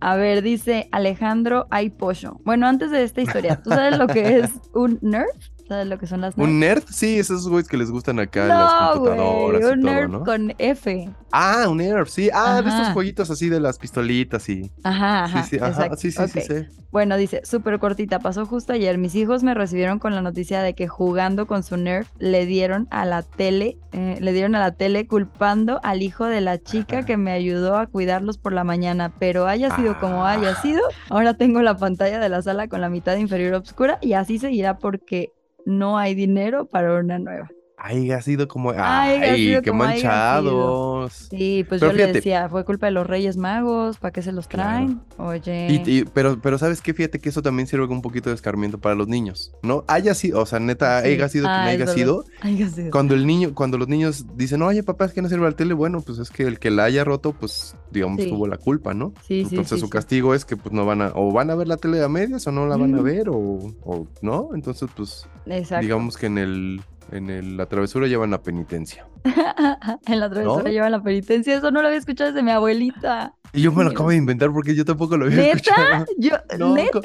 A 0.00 0.16
ver, 0.16 0.42
dice 0.42 0.88
Alejandro 0.92 1.66
Ay 1.70 1.88
Pollo. 1.88 2.38
Bueno, 2.44 2.66
antes 2.66 2.90
de 2.90 3.02
esta 3.02 3.22
historia, 3.22 3.60
¿tú 3.62 3.70
sabes 3.70 3.98
lo 3.98 4.06
que 4.06 4.40
es 4.40 4.50
un 4.74 4.98
nerf? 5.00 5.48
¿Sabes 5.68 5.86
lo 5.86 5.98
que 5.98 6.06
son 6.06 6.22
las? 6.22 6.34
¿Un 6.38 6.58
nerd? 6.60 6.82
Sí, 6.90 7.18
esos 7.18 7.46
güeyes 7.48 7.68
que 7.68 7.76
les 7.76 7.90
gustan 7.90 8.18
acá 8.20 8.42
en 8.42 8.48
las 8.48 8.58
No, 8.58 9.00
güey, 9.00 9.16
computadoras 9.18 9.64
un 9.72 9.78
y 9.80 9.82
todo, 9.82 9.94
nerf 9.94 10.10
¿no? 10.10 10.24
con 10.24 10.54
F. 10.58 11.10
Ah, 11.30 11.66
un 11.68 11.76
nerf, 11.76 12.08
sí. 12.08 12.30
Ah, 12.32 12.62
de 12.62 12.70
estos 12.70 12.88
jueguitos 12.94 13.30
así 13.30 13.50
de 13.50 13.60
las 13.60 13.78
pistolitas 13.78 14.48
y. 14.48 14.70
Ajá, 14.82 15.24
ajá, 15.24 15.42
sí, 15.42 15.50
sí, 15.58 15.62
ajá, 15.62 15.96
sí, 15.96 16.10
sí, 16.10 16.28
sí, 16.28 16.40
sí. 16.40 16.54
Bueno, 16.90 17.18
dice, 17.18 17.42
súper 17.44 17.78
cortita, 17.80 18.18
pasó 18.18 18.46
justo 18.46 18.72
ayer. 18.72 18.96
Mis 18.96 19.14
hijos 19.14 19.42
me 19.42 19.52
recibieron 19.52 19.98
con 19.98 20.14
la 20.14 20.22
noticia 20.22 20.62
de 20.62 20.74
que 20.74 20.88
jugando 20.88 21.46
con 21.46 21.62
su 21.62 21.76
Nerf 21.76 22.08
le 22.18 22.46
dieron 22.46 22.88
a 22.90 23.04
la 23.04 23.22
tele, 23.22 23.76
eh, 23.92 24.16
le 24.22 24.32
dieron 24.32 24.54
a 24.54 24.60
la 24.60 24.72
tele 24.72 25.06
culpando 25.06 25.80
al 25.82 26.00
hijo 26.02 26.24
de 26.24 26.40
la 26.40 26.56
chica 26.56 26.98
Ajá. 27.00 27.06
que 27.06 27.18
me 27.18 27.32
ayudó 27.32 27.76
a 27.76 27.88
cuidarlos 27.88 28.38
por 28.38 28.54
la 28.54 28.64
mañana. 28.64 29.12
Pero 29.18 29.46
haya 29.46 29.76
sido 29.76 30.00
como 30.00 30.24
haya 30.24 30.52
Ah. 30.56 30.62
sido, 30.62 30.80
ahora 31.10 31.34
tengo 31.34 31.60
la 31.60 31.76
pantalla 31.76 32.18
de 32.20 32.28
la 32.30 32.40
sala 32.40 32.68
con 32.68 32.80
la 32.80 32.88
mitad 32.88 33.16
inferior 33.16 33.52
oscura 33.52 33.98
y 34.00 34.14
así 34.14 34.38
seguirá 34.38 34.78
porque 34.78 35.28
no 35.64 35.98
hay 35.98 36.14
dinero 36.14 36.66
para 36.66 36.94
una 36.94 37.18
nueva. 37.18 37.50
Ay, 37.80 38.10
ha 38.10 38.20
sido 38.22 38.48
como. 38.48 38.72
Ay, 38.76 39.36
sido 39.36 39.62
qué 39.62 39.70
como 39.70 39.84
haya 39.84 39.96
sido. 39.96 40.08
manchados. 40.10 41.12
Sí, 41.30 41.64
pues 41.68 41.80
Pero 41.80 41.92
yo 41.92 41.98
le 41.98 42.12
decía, 42.12 42.48
fue 42.48 42.64
culpa 42.64 42.86
de 42.86 42.92
los 42.92 43.06
Reyes 43.06 43.36
Magos, 43.36 43.98
¿para 43.98 44.12
qué 44.12 44.20
se 44.20 44.32
los 44.32 44.48
Claro. 44.48 44.68
traen? 44.68 45.00
Oye. 45.16 45.82
Y, 45.86 45.98
y- 46.00 46.04
pero, 46.04 46.40
pero 46.40 46.58
sabes 46.58 46.80
qué, 46.80 46.92
fíjate 46.92 47.20
que 47.20 47.28
eso 47.28 47.40
también 47.40 47.68
sirve 47.68 47.84
como 47.86 47.98
un 47.98 48.02
poquito 48.02 48.30
de 48.30 48.34
escarmiento 48.34 48.78
para 48.78 48.94
los 48.96 49.06
niños, 49.06 49.52
¿no? 49.62 49.84
Haya 49.86 50.14
sido, 50.14 50.40
o 50.42 50.46
sea, 50.46 50.58
neta, 50.58 51.02
Sí. 51.02 51.08
haya 51.10 51.28
sido 51.28 51.44
quien 51.44 51.54
Ah, 51.56 51.64
haya 51.66 51.86
sido, 51.86 52.24
Ay, 52.40 52.56
qué 52.56 52.68
sé. 52.68 52.90
cuando 52.90 53.14
el 53.14 53.26
niño, 53.26 53.54
cuando 53.54 53.78
los 53.78 53.86
niños 53.86 54.26
dicen, 54.36 54.60
oye, 54.62 54.82
papá, 54.82 55.04
es 55.04 55.12
que 55.12 55.22
no 55.22 55.28
sirve 55.28 55.44
la 55.48 55.52
tele, 55.56 55.72
bueno, 55.74 56.00
pues 56.00 56.18
es 56.18 56.30
que 56.30 56.42
el 56.42 56.58
que 56.58 56.70
la 56.72 56.84
haya 56.84 57.04
roto, 57.04 57.32
pues, 57.32 57.76
digamos, 57.92 58.22
Sí. 58.22 58.28
tuvo 58.28 58.48
la 58.48 58.56
culpa, 58.56 58.92
¿no? 58.92 59.12
Sí, 59.26 59.44
sí, 59.44 59.50
Entonces 59.50 59.78
su 59.78 59.88
castigo 59.88 60.34
es 60.34 60.44
que, 60.44 60.56
pues, 60.56 60.72
no 60.72 60.84
van 60.84 61.00
a, 61.02 61.12
o 61.14 61.32
van 61.32 61.50
a 61.50 61.54
ver 61.54 61.68
la 61.68 61.76
tele 61.76 62.02
a 62.02 62.08
medias 62.08 62.44
o 62.48 62.52
no 62.52 62.66
la 62.66 62.76
van 62.76 62.94
a 62.96 63.02
ver, 63.02 63.28
o, 63.28 63.36
o 63.84 64.06
no, 64.20 64.50
entonces, 64.54 64.88
pues, 64.96 65.28
Exacto. 65.46 65.82
digamos 65.82 66.16
que 66.16 66.26
en 66.26 66.38
el, 66.38 66.80
en 67.12 67.30
el, 67.30 67.56
la 67.56 67.66
travesura 67.66 68.06
llevan 68.06 68.30
la 68.30 68.42
penitencia. 68.42 69.06
en 70.06 70.20
la 70.20 70.28
travesura 70.30 70.62
¿No? 70.64 70.70
lleva 70.70 70.90
la 70.90 71.02
penitencia. 71.02 71.56
Eso 71.56 71.70
no 71.70 71.80
lo 71.82 71.88
había 71.88 71.98
escuchado 71.98 72.30
desde 72.32 72.42
mi 72.42 72.50
abuelita. 72.50 73.34
Y 73.52 73.62
yo 73.62 73.72
me 73.72 73.82
lo 73.84 73.90
acabo 73.90 74.10
de 74.10 74.16
inventar 74.16 74.52
porque 74.52 74.74
yo 74.74 74.84
tampoco 74.84 75.16
lo 75.16 75.26
había 75.26 75.38
¿Neta? 75.38 75.56
escuchado. 75.56 76.06
Yo, 76.18 76.36
No, 76.58 76.74
¿Neta? 76.74 77.00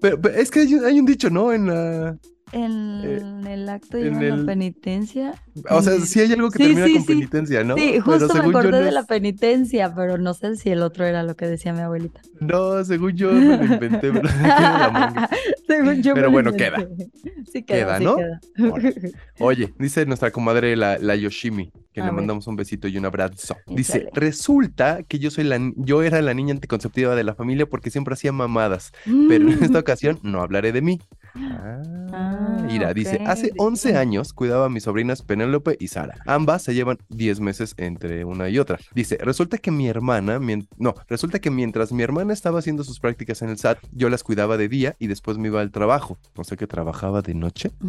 pero, 0.00 0.20
pero 0.20 0.34
es 0.34 0.50
que 0.50 0.60
hay 0.60 0.98
un 0.98 1.06
dicho, 1.06 1.28
¿no? 1.30 1.52
En 1.52 1.66
la, 1.66 2.16
En 2.54 3.46
el 3.46 3.68
acto 3.68 3.98
la 3.98 4.20
el- 4.20 4.46
penitencia. 4.46 5.34
O 5.70 5.82
sea, 5.82 5.94
Mm. 5.96 6.00
sí 6.02 6.20
hay 6.20 6.32
algo 6.32 6.50
que 6.50 6.58
Sí, 6.58 6.64
termina 6.64 6.86
sí, 6.86 6.92
con 6.94 7.02
sí. 7.02 7.08
penitencia, 7.08 7.64
¿no? 7.64 7.74
Sí, 7.76 7.90
Pero 7.92 8.02
justo 8.04 8.34
me 8.34 8.40
acordé 8.48 8.70
no 8.70 8.80
de 8.80 8.92
la 8.92 9.02
penitencia, 9.04 9.94
pero 9.94 10.18
no 10.18 10.34
sé 10.34 10.56
si 10.56 10.70
el 10.70 10.82
otro 10.82 11.04
era 11.04 11.22
lo 11.22 11.34
que 11.36 11.46
decía 11.46 11.72
mi 11.72 11.80
abuelita. 11.80 12.20
No, 12.40 12.84
según 12.84 13.12
yo 13.16 13.32
me 13.32 13.56
lo 13.58 13.64
inventé. 13.64 14.12
Según 15.66 16.02
yo. 16.02 16.14
Pero 16.14 16.28
me 16.28 16.32
bueno, 16.32 16.52
queda. 16.52 16.80
inventé. 16.80 17.10
Sí 17.52 17.62
queda, 17.62 17.78
Queda, 17.78 17.98
sí 17.98 18.04
¿no? 18.04 18.16
queda. 18.16 18.40
Órale. 18.72 19.12
Oye, 19.38 19.74
dice 19.78 20.04
nuestra 20.06 20.30
comadre 20.30 20.76
la, 20.76 20.98
la 20.98 21.14
Yoshimi, 21.16 21.70
que 21.92 22.00
A 22.00 22.04
le 22.04 22.10
ver. 22.10 22.16
mandamos 22.16 22.46
un 22.46 22.56
besito 22.56 22.88
y 22.88 22.98
un 22.98 23.06
abrazo. 23.06 23.56
Dice, 23.68 24.08
resulta 24.12 25.02
que 25.04 25.18
yo 25.18 25.30
soy 25.30 25.44
la, 25.44 25.58
yo 25.76 26.02
era 26.02 26.20
la 26.22 26.34
niña 26.34 26.52
anticonceptiva 26.54 27.14
de 27.14 27.24
la 27.24 27.34
familia 27.34 27.66
porque 27.66 27.90
siempre 27.90 28.14
hacía 28.14 28.32
mamadas, 28.32 28.92
pero 29.28 29.50
en 29.50 29.62
esta 29.62 29.78
ocasión 29.78 30.18
no 30.22 30.40
hablaré 30.42 30.72
de 30.72 30.82
mí. 30.82 31.00
Ah, 31.36 31.82
Ah, 32.16 32.58
mira, 32.66 32.94
dice, 32.94 33.24
hace 33.26 33.46
¿de 33.48 33.52
11 33.58 33.88
quién? 33.88 33.96
años 33.98 34.32
cuidaba 34.32 34.66
a 34.66 34.68
mis 34.68 34.84
sobrinas 34.84 35.22
Penélope 35.22 35.76
y 35.80 35.88
Sara. 35.88 36.14
Ambas 36.26 36.62
se 36.62 36.74
llevan 36.74 36.98
10 37.08 37.40
meses 37.40 37.74
entre 37.76 38.24
una 38.24 38.48
y 38.48 38.58
otra. 38.60 38.78
Dice, 38.94 39.18
resulta 39.20 39.58
que 39.58 39.72
mi 39.72 39.88
hermana, 39.88 40.38
no, 40.78 40.94
resulta 41.08 41.40
que 41.40 41.50
mientras 41.50 41.90
mi 41.92 42.04
hermana 42.04 42.32
estaba 42.32 42.60
haciendo 42.60 42.84
sus 42.84 43.00
prácticas 43.00 43.42
en 43.42 43.48
el 43.48 43.58
SAT, 43.58 43.78
yo 43.90 44.08
las 44.10 44.22
cuidaba 44.22 44.56
de 44.56 44.68
día 44.68 44.94
y 45.00 45.08
después 45.08 45.36
me 45.38 45.48
iba 45.48 45.60
al 45.60 45.72
trabajo. 45.72 46.18
No 46.36 46.44
sé 46.44 46.56
qué 46.56 46.66
trabajaba 46.68 47.20
de 47.22 47.34
noche. 47.34 47.72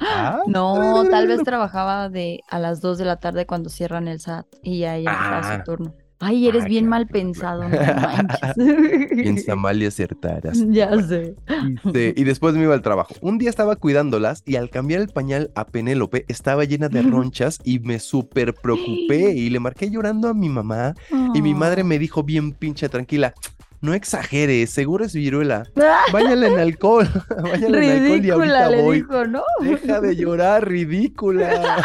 Ah, 0.00 0.40
No, 0.46 1.04
tal 1.10 1.26
vez 1.26 1.42
trabajaba 1.42 2.08
de 2.08 2.40
a 2.48 2.58
las 2.58 2.80
2 2.80 2.98
de 2.98 3.04
la 3.04 3.16
tarde 3.16 3.46
cuando 3.46 3.68
cierran 3.70 4.08
el 4.08 4.20
SAT 4.20 4.46
y 4.62 4.80
ya 4.80 4.96
entraba 4.96 5.40
Ah. 5.44 5.56
su 5.58 5.64
turno. 5.64 5.94
Ay, 6.20 6.48
eres 6.48 6.64
Ah, 6.64 6.68
bien 6.68 6.88
mal 6.88 7.06
pensado, 7.06 7.68
no 7.68 7.68
manches. 7.78 9.08
Piensa 9.14 9.54
mal 9.56 9.80
y 9.82 9.86
acertarás. 9.86 10.58
Ya 10.68 10.90
sé. 11.02 11.36
Dice, 11.84 12.14
y 12.16 12.24
después 12.24 12.54
me 12.54 12.62
iba 12.62 12.74
al 12.74 12.82
trabajo. 12.82 13.14
Un 13.20 13.38
día 13.38 13.50
estaba 13.50 13.76
cuidándolas 13.76 14.42
y 14.44 14.56
al 14.56 14.70
cambiar 14.70 15.00
el 15.00 15.08
pañal 15.08 15.50
a 15.54 15.66
Penélope 15.66 16.24
estaba 16.28 16.64
llena 16.64 16.88
de 16.88 17.02
ronchas 17.02 17.60
y 17.64 17.78
me 17.78 17.98
súper 18.00 18.54
preocupé 18.54 19.32
y 19.36 19.48
le 19.50 19.60
marqué 19.60 19.90
llorando 19.90 20.28
a 20.28 20.34
mi 20.34 20.48
mamá 20.48 20.94
y 21.34 21.42
mi 21.42 21.54
madre 21.54 21.84
me 21.84 21.98
dijo 21.98 22.22
bien 22.22 22.52
pinche 22.52 22.88
tranquila, 22.88 23.34
no 23.80 23.94
exageres, 23.94 24.70
seguro 24.70 25.04
es 25.04 25.14
viruela. 25.14 25.64
Váyale 26.12 26.48
en 26.48 26.58
alcohol, 26.58 27.08
váyale 27.42 27.78
en 27.96 28.02
alcohol 28.02 28.24
y 28.24 28.30
ahorita 28.30 28.70
le 28.70 28.82
voy. 28.82 28.96
dijo, 28.96 29.24
¿no? 29.26 29.42
Deja 29.60 30.00
de 30.00 30.16
llorar, 30.16 30.66
ridícula. 30.68 31.84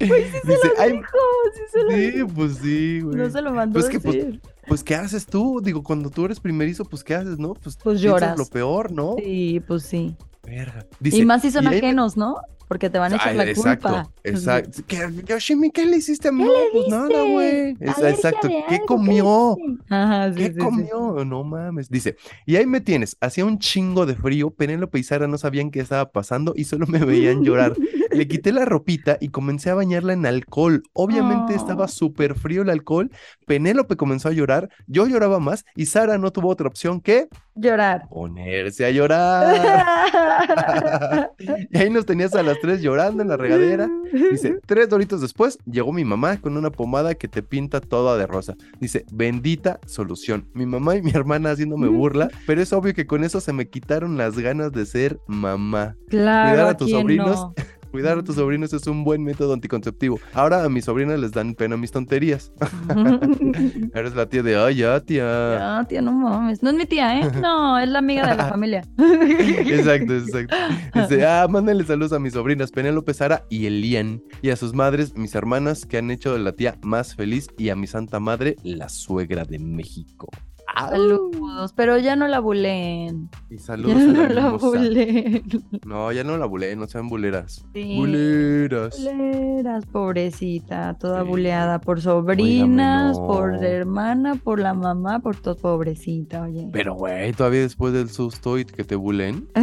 Dice, 0.00 0.70
"Ay, 0.78 0.92
Dijo, 0.92 1.18
sí 1.54 1.60
se 1.72 1.82
lo 1.84 1.90
sí, 1.90 2.10
dijo. 2.12 2.28
pues 2.28 2.56
sí, 2.62 3.00
güey. 3.00 3.16
No 3.16 3.30
se 3.30 3.42
lo 3.42 3.52
mandó 3.52 3.78
Pues 3.80 3.88
que, 3.90 4.00
pues, 4.00 4.14
decir. 4.16 4.40
Pues, 4.66 4.84
¿qué 4.84 4.94
haces 4.94 5.26
tú? 5.26 5.60
Digo, 5.62 5.82
cuando 5.82 6.10
tú 6.10 6.24
eres 6.26 6.40
primerizo, 6.40 6.84
pues, 6.84 7.02
¿qué 7.02 7.14
haces, 7.14 7.38
no? 7.38 7.54
Pues, 7.54 7.76
Pues 7.82 8.00
lloras. 8.00 8.38
lo 8.38 8.46
peor, 8.46 8.92
¿no? 8.92 9.16
Sí, 9.18 9.60
pues 9.66 9.82
sí. 9.84 10.14
Verga. 10.44 10.86
y 11.02 11.24
más 11.24 11.42
si 11.42 11.50
son 11.50 11.64
"Y 11.64 11.66
ahí 11.68 11.72
me- 11.72 11.78
ajenos, 11.78 12.16
¿no? 12.16 12.36
Porque 12.68 12.90
te 12.90 12.98
van 12.98 13.12
a 13.12 13.16
echar 13.16 13.34
la 13.34 13.44
exacto, 13.48 13.88
culpa. 13.88 14.10
exacto. 14.24 14.82
¿Qué, 14.86 15.08
Yoshimi, 15.26 15.70
¿qué 15.70 15.86
le 15.86 15.96
hiciste 15.96 16.28
a 16.28 16.32
mí? 16.32 16.44
¿Qué 16.44 16.46
No, 16.46 16.52
le 16.64 16.70
pues 16.72 16.88
nada, 16.88 17.06
diste? 17.08 17.32
güey. 17.32 17.76
Exacto. 17.80 18.48
¿Qué 18.48 18.56
algo, 18.56 18.66
¿qué 18.68 18.80
comió? 18.86 19.56
Ajá, 19.88 20.32
sí, 20.32 20.36
¿Qué 20.38 20.46
sí, 20.48 20.52
sí. 20.52 20.58
comió? 20.58 21.24
No 21.24 21.44
mames. 21.44 21.88
Dice, 21.88 22.16
y 22.46 22.56
ahí 22.56 22.66
me 22.66 22.80
tienes. 22.80 23.16
Hacía 23.20 23.44
un 23.46 23.58
chingo 23.58 24.04
de 24.06 24.14
frío. 24.16 24.50
Penélope 24.50 24.98
y 24.98 25.02
Sara 25.02 25.26
no 25.26 25.38
sabían 25.38 25.70
qué 25.70 25.80
estaba 25.80 26.10
pasando 26.12 26.52
y 26.56 26.64
solo 26.64 26.86
me 26.86 26.98
veían 27.04 27.42
llorar. 27.42 27.74
Le 28.10 28.28
quité 28.28 28.52
la 28.52 28.64
ropita 28.64 29.16
y 29.20 29.28
comencé 29.28 29.70
a 29.70 29.74
bañarla 29.74 30.12
en 30.12 30.26
alcohol. 30.26 30.82
Obviamente 30.92 31.54
Oh. 31.54 31.56
estaba 31.56 31.88
súper 31.88 32.34
frío 32.34 32.62
el 32.62 32.70
alcohol. 32.70 33.10
Penélope 33.46 33.96
comenzó 33.96 34.28
a 34.28 34.32
llorar. 34.32 34.68
Yo 34.86 35.06
lloraba 35.06 35.38
más 35.40 35.64
y 35.74 35.86
Sara 35.86 36.18
no 36.18 36.32
tuvo 36.32 36.48
otra 36.48 36.68
opción 36.68 37.00
que 37.00 37.28
Llorar. 37.58 38.08
ponerse 38.08 38.84
a 38.84 38.90
llorar. 38.90 40.08
y 41.70 41.78
ahí 41.78 41.90
nos 41.90 42.06
tenías 42.06 42.34
a 42.34 42.42
las 42.42 42.58
tres 42.60 42.80
llorando 42.80 43.22
en 43.22 43.28
la 43.28 43.36
regadera. 43.36 43.88
Dice, 44.30 44.58
tres 44.66 44.88
doritos 44.88 45.20
después 45.20 45.58
llegó 45.66 45.92
mi 45.92 46.04
mamá 46.04 46.40
con 46.40 46.56
una 46.56 46.70
pomada 46.70 47.14
que 47.14 47.28
te 47.28 47.42
pinta 47.42 47.80
toda 47.80 48.16
de 48.16 48.26
rosa. 48.26 48.54
Dice, 48.80 49.04
bendita 49.12 49.80
solución. 49.86 50.48
Mi 50.54 50.66
mamá 50.66 50.96
y 50.96 51.02
mi 51.02 51.10
hermana 51.10 51.50
haciéndome 51.50 51.88
burla, 51.88 52.28
pero 52.46 52.62
es 52.62 52.72
obvio 52.72 52.94
que 52.94 53.06
con 53.06 53.24
eso 53.24 53.40
se 53.40 53.52
me 53.52 53.68
quitaron 53.68 54.16
las 54.16 54.38
ganas 54.38 54.72
de 54.72 54.86
ser 54.86 55.18
mamá. 55.26 55.96
Claro, 56.08 56.50
Cuidar 56.50 56.66
a 56.66 56.70
¿a 56.70 56.76
tus 56.76 56.90
sobrinos 56.90 57.36
no? 57.36 57.54
Cuidar 57.90 58.18
a 58.18 58.22
tus 58.22 58.36
sobrinos 58.36 58.72
es 58.72 58.86
un 58.86 59.04
buen 59.04 59.22
método 59.24 59.54
anticonceptivo. 59.54 60.20
Ahora 60.32 60.64
a 60.64 60.68
mis 60.68 60.84
sobrinas 60.84 61.18
les 61.18 61.32
dan 61.32 61.54
pena 61.54 61.76
mis 61.76 61.90
tonterías. 61.90 62.52
Eres 63.94 64.14
la 64.14 64.26
tía 64.26 64.42
de, 64.42 64.56
ay, 64.56 64.76
ya, 64.76 65.00
tía. 65.00 65.24
Ya, 65.58 65.86
tía, 65.88 66.02
no 66.02 66.12
mames. 66.12 66.62
No 66.62 66.70
es 66.70 66.76
mi 66.76 66.86
tía, 66.86 67.20
¿eh? 67.20 67.30
No, 67.40 67.78
es 67.78 67.88
la 67.88 68.00
amiga 68.00 68.28
de 68.28 68.36
la 68.36 68.48
familia. 68.48 68.82
Exacto, 68.98 70.14
exacto. 70.14 70.56
Dice, 70.94 71.26
ah, 71.26 71.46
mándale 71.48 71.84
saludos 71.84 72.12
a 72.12 72.18
mis 72.18 72.32
sobrinas 72.32 72.70
Penélope, 72.70 73.14
Sara 73.14 73.44
y 73.48 73.66
Elian. 73.66 74.22
Y 74.42 74.50
a 74.50 74.56
sus 74.56 74.74
madres, 74.74 75.16
mis 75.16 75.34
hermanas, 75.34 75.86
que 75.86 75.98
han 75.98 76.10
hecho 76.10 76.32
de 76.32 76.40
la 76.40 76.52
tía 76.52 76.76
más 76.82 77.14
feliz. 77.14 77.48
Y 77.56 77.70
a 77.70 77.76
mi 77.76 77.86
santa 77.86 78.20
madre, 78.20 78.56
la 78.62 78.88
suegra 78.88 79.44
de 79.44 79.58
México. 79.58 80.28
¡Au! 80.74 80.90
Saludos, 80.90 81.72
pero 81.74 81.98
ya 81.98 82.14
no 82.14 82.28
la 82.28 82.40
buleen. 82.40 83.30
Y 83.50 83.56
Ya 83.56 83.62
saludos 83.62 83.96
a 83.96 84.06
no 84.06 84.22
la 84.28 84.42
la 84.42 84.50
buleen. 84.50 85.42
No, 85.86 86.12
ya 86.12 86.24
no 86.24 86.36
la 86.36 86.46
buleen, 86.46 86.78
no 86.78 86.86
sean 86.86 87.08
buleras. 87.08 87.64
Sí. 87.74 87.96
Buleras. 87.96 89.02
Buleras, 89.02 89.86
pobrecita, 89.86 90.94
toda 90.98 91.22
Sí. 91.22 91.28
buleada 91.28 91.80
por 91.80 92.00
sobrinas, 92.02 93.18
no. 93.18 93.26
por 93.26 93.64
hermana, 93.64 94.34
por 94.36 94.60
la 94.60 94.74
mamá, 94.74 95.20
por 95.20 95.36
todo, 95.36 95.56
pobrecita, 95.56 96.42
oye. 96.42 96.68
Pero, 96.72 96.94
güey, 96.94 97.32
todavía 97.32 97.60
después 97.62 97.92
del 97.94 98.10
susto 98.10 98.58
y 98.58 98.64
que 98.64 98.84
te 98.84 98.94
bulen. 98.94 99.48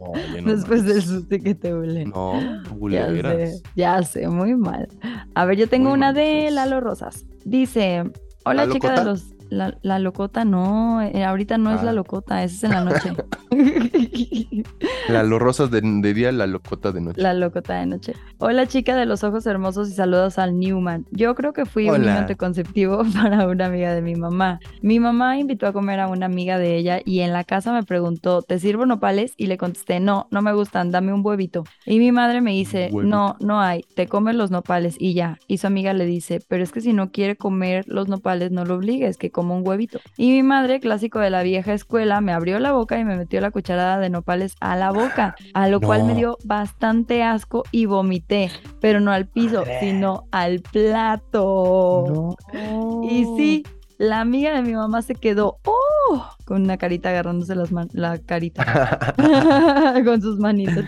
Oye, 0.00 0.42
no 0.42 0.52
Después 0.54 0.84
del 0.84 1.02
susto 1.02 1.36
que 1.42 1.54
te 1.54 1.72
buleen. 1.74 2.10
No, 2.10 2.40
Ya 2.40 2.70
buleras. 2.74 3.32
sé, 3.58 3.62
ya 3.76 4.02
sé, 4.02 4.28
muy 4.28 4.54
mal. 4.54 4.88
A 5.34 5.44
ver, 5.44 5.56
yo 5.58 5.68
tengo 5.68 5.90
Muy 5.90 5.98
una 5.98 6.06
mal, 6.06 6.14
de 6.14 6.40
pues. 6.44 6.54
Lalo 6.54 6.80
Rosas. 6.80 7.26
Dice, 7.44 8.04
hola 8.44 8.62
¿Lalo 8.62 8.72
chica 8.74 8.94
de 8.98 9.04
los... 9.04 9.34
La, 9.50 9.76
la 9.82 9.98
locota 9.98 10.44
no, 10.44 11.02
eh, 11.02 11.24
ahorita 11.24 11.58
no 11.58 11.74
es 11.74 11.82
la 11.82 11.90
Ah. 11.90 11.94
locota, 11.94 12.42
esa 12.44 12.54
es 12.54 12.64
en 12.64 12.70
la 12.70 12.84
noche. 12.84 13.12
La 15.08 15.22
los 15.24 15.40
rosas 15.40 15.70
de, 15.70 15.80
de 15.82 16.14
día, 16.14 16.30
la 16.30 16.46
locota 16.46 16.92
de 16.92 17.00
noche. 17.00 17.20
La 17.20 17.34
locota 17.34 17.74
de 17.80 17.86
noche. 17.86 18.14
Hola 18.38 18.66
chica 18.66 18.96
de 18.96 19.06
los 19.06 19.24
ojos 19.24 19.44
hermosos 19.46 19.88
y 19.90 19.92
saludos 19.92 20.38
al 20.38 20.58
Newman. 20.58 21.04
Yo 21.10 21.34
creo 21.34 21.52
que 21.52 21.66
fui 21.66 21.88
un 21.88 21.96
Hola. 21.96 22.18
anticonceptivo 22.20 23.02
para 23.14 23.48
una 23.48 23.66
amiga 23.66 23.92
de 23.94 24.02
mi 24.02 24.14
mamá. 24.14 24.60
Mi 24.82 25.00
mamá 25.00 25.36
invitó 25.38 25.66
a 25.66 25.72
comer 25.72 25.98
a 26.00 26.08
una 26.08 26.26
amiga 26.26 26.58
de 26.58 26.76
ella 26.76 27.00
y 27.04 27.20
en 27.20 27.32
la 27.32 27.42
casa 27.44 27.72
me 27.72 27.82
preguntó, 27.82 28.42
¿te 28.42 28.58
sirvo 28.60 28.86
nopales? 28.86 29.34
Y 29.36 29.46
le 29.46 29.58
contesté, 29.58 29.98
no, 30.00 30.28
no 30.30 30.42
me 30.42 30.52
gustan, 30.52 30.90
dame 30.92 31.12
un 31.12 31.22
huevito. 31.26 31.64
Y 31.86 31.98
mi 31.98 32.12
madre 32.12 32.40
me 32.40 32.52
dice, 32.52 32.88
Huevito. 32.92 33.02
no, 33.16 33.36
no 33.40 33.60
hay, 33.60 33.82
te 33.94 34.06
comes 34.06 34.36
los 34.36 34.50
nopales 34.52 34.94
y 34.98 35.14
ya. 35.14 35.38
Y 35.48 35.58
su 35.58 35.66
amiga 35.66 35.92
le 35.92 36.06
dice, 36.06 36.40
pero 36.46 36.62
es 36.62 36.70
que 36.72 36.80
si 36.80 36.92
no 36.92 37.10
quiere 37.10 37.36
comer 37.36 37.84
los 37.88 38.06
nopales, 38.08 38.52
no 38.52 38.64
lo 38.64 38.76
obligues, 38.76 39.16
que 39.16 39.30
coma 39.40 39.54
un 39.54 39.66
huevito. 39.66 40.00
Y 40.16 40.30
mi 40.32 40.42
madre, 40.42 40.80
clásico 40.80 41.18
de 41.18 41.30
la 41.30 41.42
vieja 41.42 41.72
escuela, 41.72 42.20
me 42.20 42.32
abrió 42.32 42.58
la 42.58 42.72
boca 42.72 42.98
y 42.98 43.04
me 43.04 43.16
metió 43.16 43.40
la 43.40 43.50
cucharada 43.50 43.98
de 43.98 44.10
nopales 44.10 44.54
a 44.60 44.76
la 44.76 44.90
boca, 44.90 45.34
a 45.54 45.68
lo 45.68 45.80
cual 45.80 46.04
me 46.04 46.14
dio 46.14 46.36
bastante 46.44 47.22
asco 47.22 47.64
y 47.70 47.86
vomité, 47.86 48.50
pero 48.80 49.00
no 49.00 49.12
al 49.12 49.26
piso, 49.26 49.64
sino 49.80 50.24
al 50.30 50.60
plato. 50.60 52.36
No. 52.52 53.02
Y 53.08 53.24
sí, 53.36 53.62
la 53.98 54.20
amiga 54.20 54.54
de 54.54 54.62
mi 54.62 54.72
mamá 54.74 55.02
se 55.02 55.14
quedó, 55.14 55.58
¡oh! 55.64 56.26
Con 56.44 56.62
una 56.62 56.76
carita 56.78 57.10
agarrándose 57.10 57.54
las 57.54 57.70
man- 57.72 57.88
la 57.92 58.18
carita 58.18 59.14
con 60.04 60.20
sus 60.20 60.38
manitos. 60.38 60.84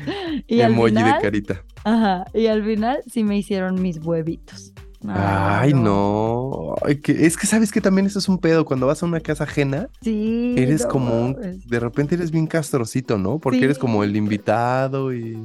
Y 0.46 0.60
al 0.62 0.72
Emoji 0.72 0.88
final, 0.90 1.14
de 1.14 1.20
carita. 1.20 1.64
ajá, 1.84 2.24
y 2.34 2.46
al 2.46 2.64
final 2.64 3.00
sí 3.06 3.22
me 3.24 3.36
hicieron 3.36 3.80
mis 3.80 3.98
huevitos. 4.04 4.72
Ay, 5.08 5.72
no. 5.74 6.74
Es 6.86 7.36
que 7.36 7.46
sabes 7.46 7.72
que 7.72 7.80
también 7.80 8.06
eso 8.06 8.18
es 8.18 8.28
un 8.28 8.38
pedo. 8.38 8.64
Cuando 8.64 8.86
vas 8.86 9.02
a 9.02 9.06
una 9.06 9.20
casa 9.20 9.44
ajena, 9.44 9.88
Sí. 10.00 10.54
eres 10.56 10.82
no 10.82 10.88
como 10.88 11.20
un. 11.20 11.60
De 11.66 11.80
repente 11.80 12.14
eres 12.14 12.30
bien 12.30 12.46
castrocito, 12.46 13.18
¿no? 13.18 13.38
Porque 13.38 13.64
eres 13.64 13.78
como 13.78 14.02
Sí. 14.02 14.08
el 14.10 14.16
invitado 14.16 15.12
y. 15.14 15.42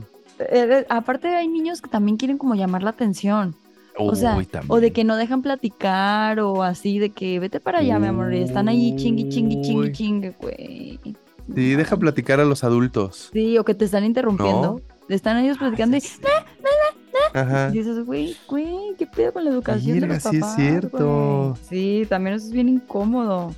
Aparte 0.89 1.29
hay 1.35 1.47
niños 1.47 1.81
que 1.81 1.89
también 1.89 2.17
quieren 2.17 2.37
como 2.37 2.55
llamar 2.55 2.83
la 2.83 2.91
atención. 2.91 3.55
O 3.99 4.13
sea, 4.15 4.37
o 4.67 4.79
de 4.79 4.91
que 4.91 5.03
no 5.03 5.15
dejan 5.15 5.41
platicar 5.41 6.39
o 6.39 6.61
así, 6.61 6.99
de 6.99 7.09
que 7.09 7.39
vete 7.39 7.59
para 7.59 7.79
allá, 7.79 7.97
mi 7.97 8.05
amor, 8.05 8.31
y 8.31 8.43
están 8.43 8.67
ahí 8.67 8.95
chingui, 8.95 9.27
chingui, 9.29 9.61
chingui, 9.63 9.91
chingue, 9.91 10.35
güey. 10.39 10.99
Sí, 11.55 11.73
deja 11.75 11.97
platicar 11.97 12.39
a 12.39 12.45
los 12.45 12.63
adultos. 12.63 13.31
Sí, 13.33 13.57
o 13.57 13.65
que 13.65 13.73
te 13.73 13.85
están 13.85 14.03
interrumpiendo. 14.03 14.81
Están 15.09 15.37
ellos 15.37 15.57
platicando 15.57 15.97
y 15.97 16.01
Sí. 16.01 16.19
Ajá. 17.33 17.69
y 17.73 17.77
dices, 17.77 18.05
güey, 18.05 18.35
güey, 18.47 18.95
¿qué 18.97 19.05
pedo 19.07 19.33
con 19.33 19.43
la 19.45 19.51
educación 19.51 19.95
de 19.99 20.07
Verga, 20.07 20.15
los 20.15 20.23
sí 20.23 20.35
es 20.35 20.41
papás, 20.41 20.55
cierto. 20.55 21.55
güey? 21.55 21.63
Sí, 21.69 22.05
también 22.07 22.35
eso 22.35 22.45
es 22.47 22.51
bien 22.51 22.69
incómodo. 22.69 23.53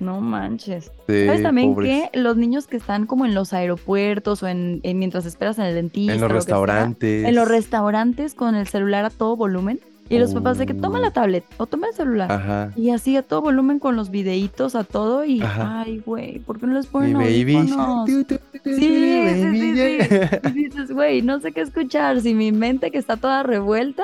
No 0.00 0.20
manches. 0.22 0.90
Sí, 1.06 1.26
¿Sabes 1.26 1.42
también 1.42 1.74
pobres. 1.74 2.08
que 2.10 2.18
los 2.18 2.34
niños 2.38 2.66
que 2.66 2.78
están 2.78 3.04
como 3.06 3.26
en 3.26 3.34
los 3.34 3.52
aeropuertos 3.52 4.42
o 4.42 4.48
en, 4.48 4.80
en- 4.82 4.98
mientras 4.98 5.26
esperas 5.26 5.58
en 5.58 5.66
el 5.66 5.74
dentista 5.74 6.14
En 6.14 6.20
los 6.22 6.28
sea, 6.28 6.34
restaurantes. 6.36 7.24
en 7.26 7.34
los 7.34 7.46
restaurantes 7.46 8.34
con 8.34 8.54
el 8.54 8.66
celular 8.66 9.04
a 9.04 9.10
todo 9.10 9.36
volumen 9.36 9.78
y 10.10 10.18
los 10.18 10.34
papás 10.34 10.58
de 10.58 10.66
que 10.66 10.74
toma 10.74 11.00
la 11.00 11.12
tablet 11.12 11.44
o 11.56 11.66
toma 11.66 11.86
el 11.86 11.94
celular 11.94 12.30
Ajá. 12.30 12.72
y 12.76 12.90
así 12.90 13.16
a 13.16 13.22
todo 13.22 13.40
volumen 13.40 13.78
con 13.78 13.96
los 13.96 14.10
videitos 14.10 14.74
a 14.74 14.84
todo 14.84 15.24
y 15.24 15.40
Ajá. 15.40 15.82
ay 15.82 16.02
güey 16.04 16.40
¿por 16.40 16.58
qué 16.58 16.66
no 16.66 16.74
les 16.74 16.86
ponen 16.86 17.14
baby. 17.14 17.68
Sí, 18.06 18.26
sí, 18.64 18.74
sí, 18.74 20.52
dices 20.52 20.90
güey 20.90 21.22
no 21.22 21.40
sé 21.40 21.52
qué 21.52 21.62
escuchar 21.62 22.20
si 22.20 22.34
mi 22.34 22.52
mente 22.52 22.90
que 22.90 22.98
está 22.98 23.16
toda 23.16 23.42
revuelta 23.44 24.02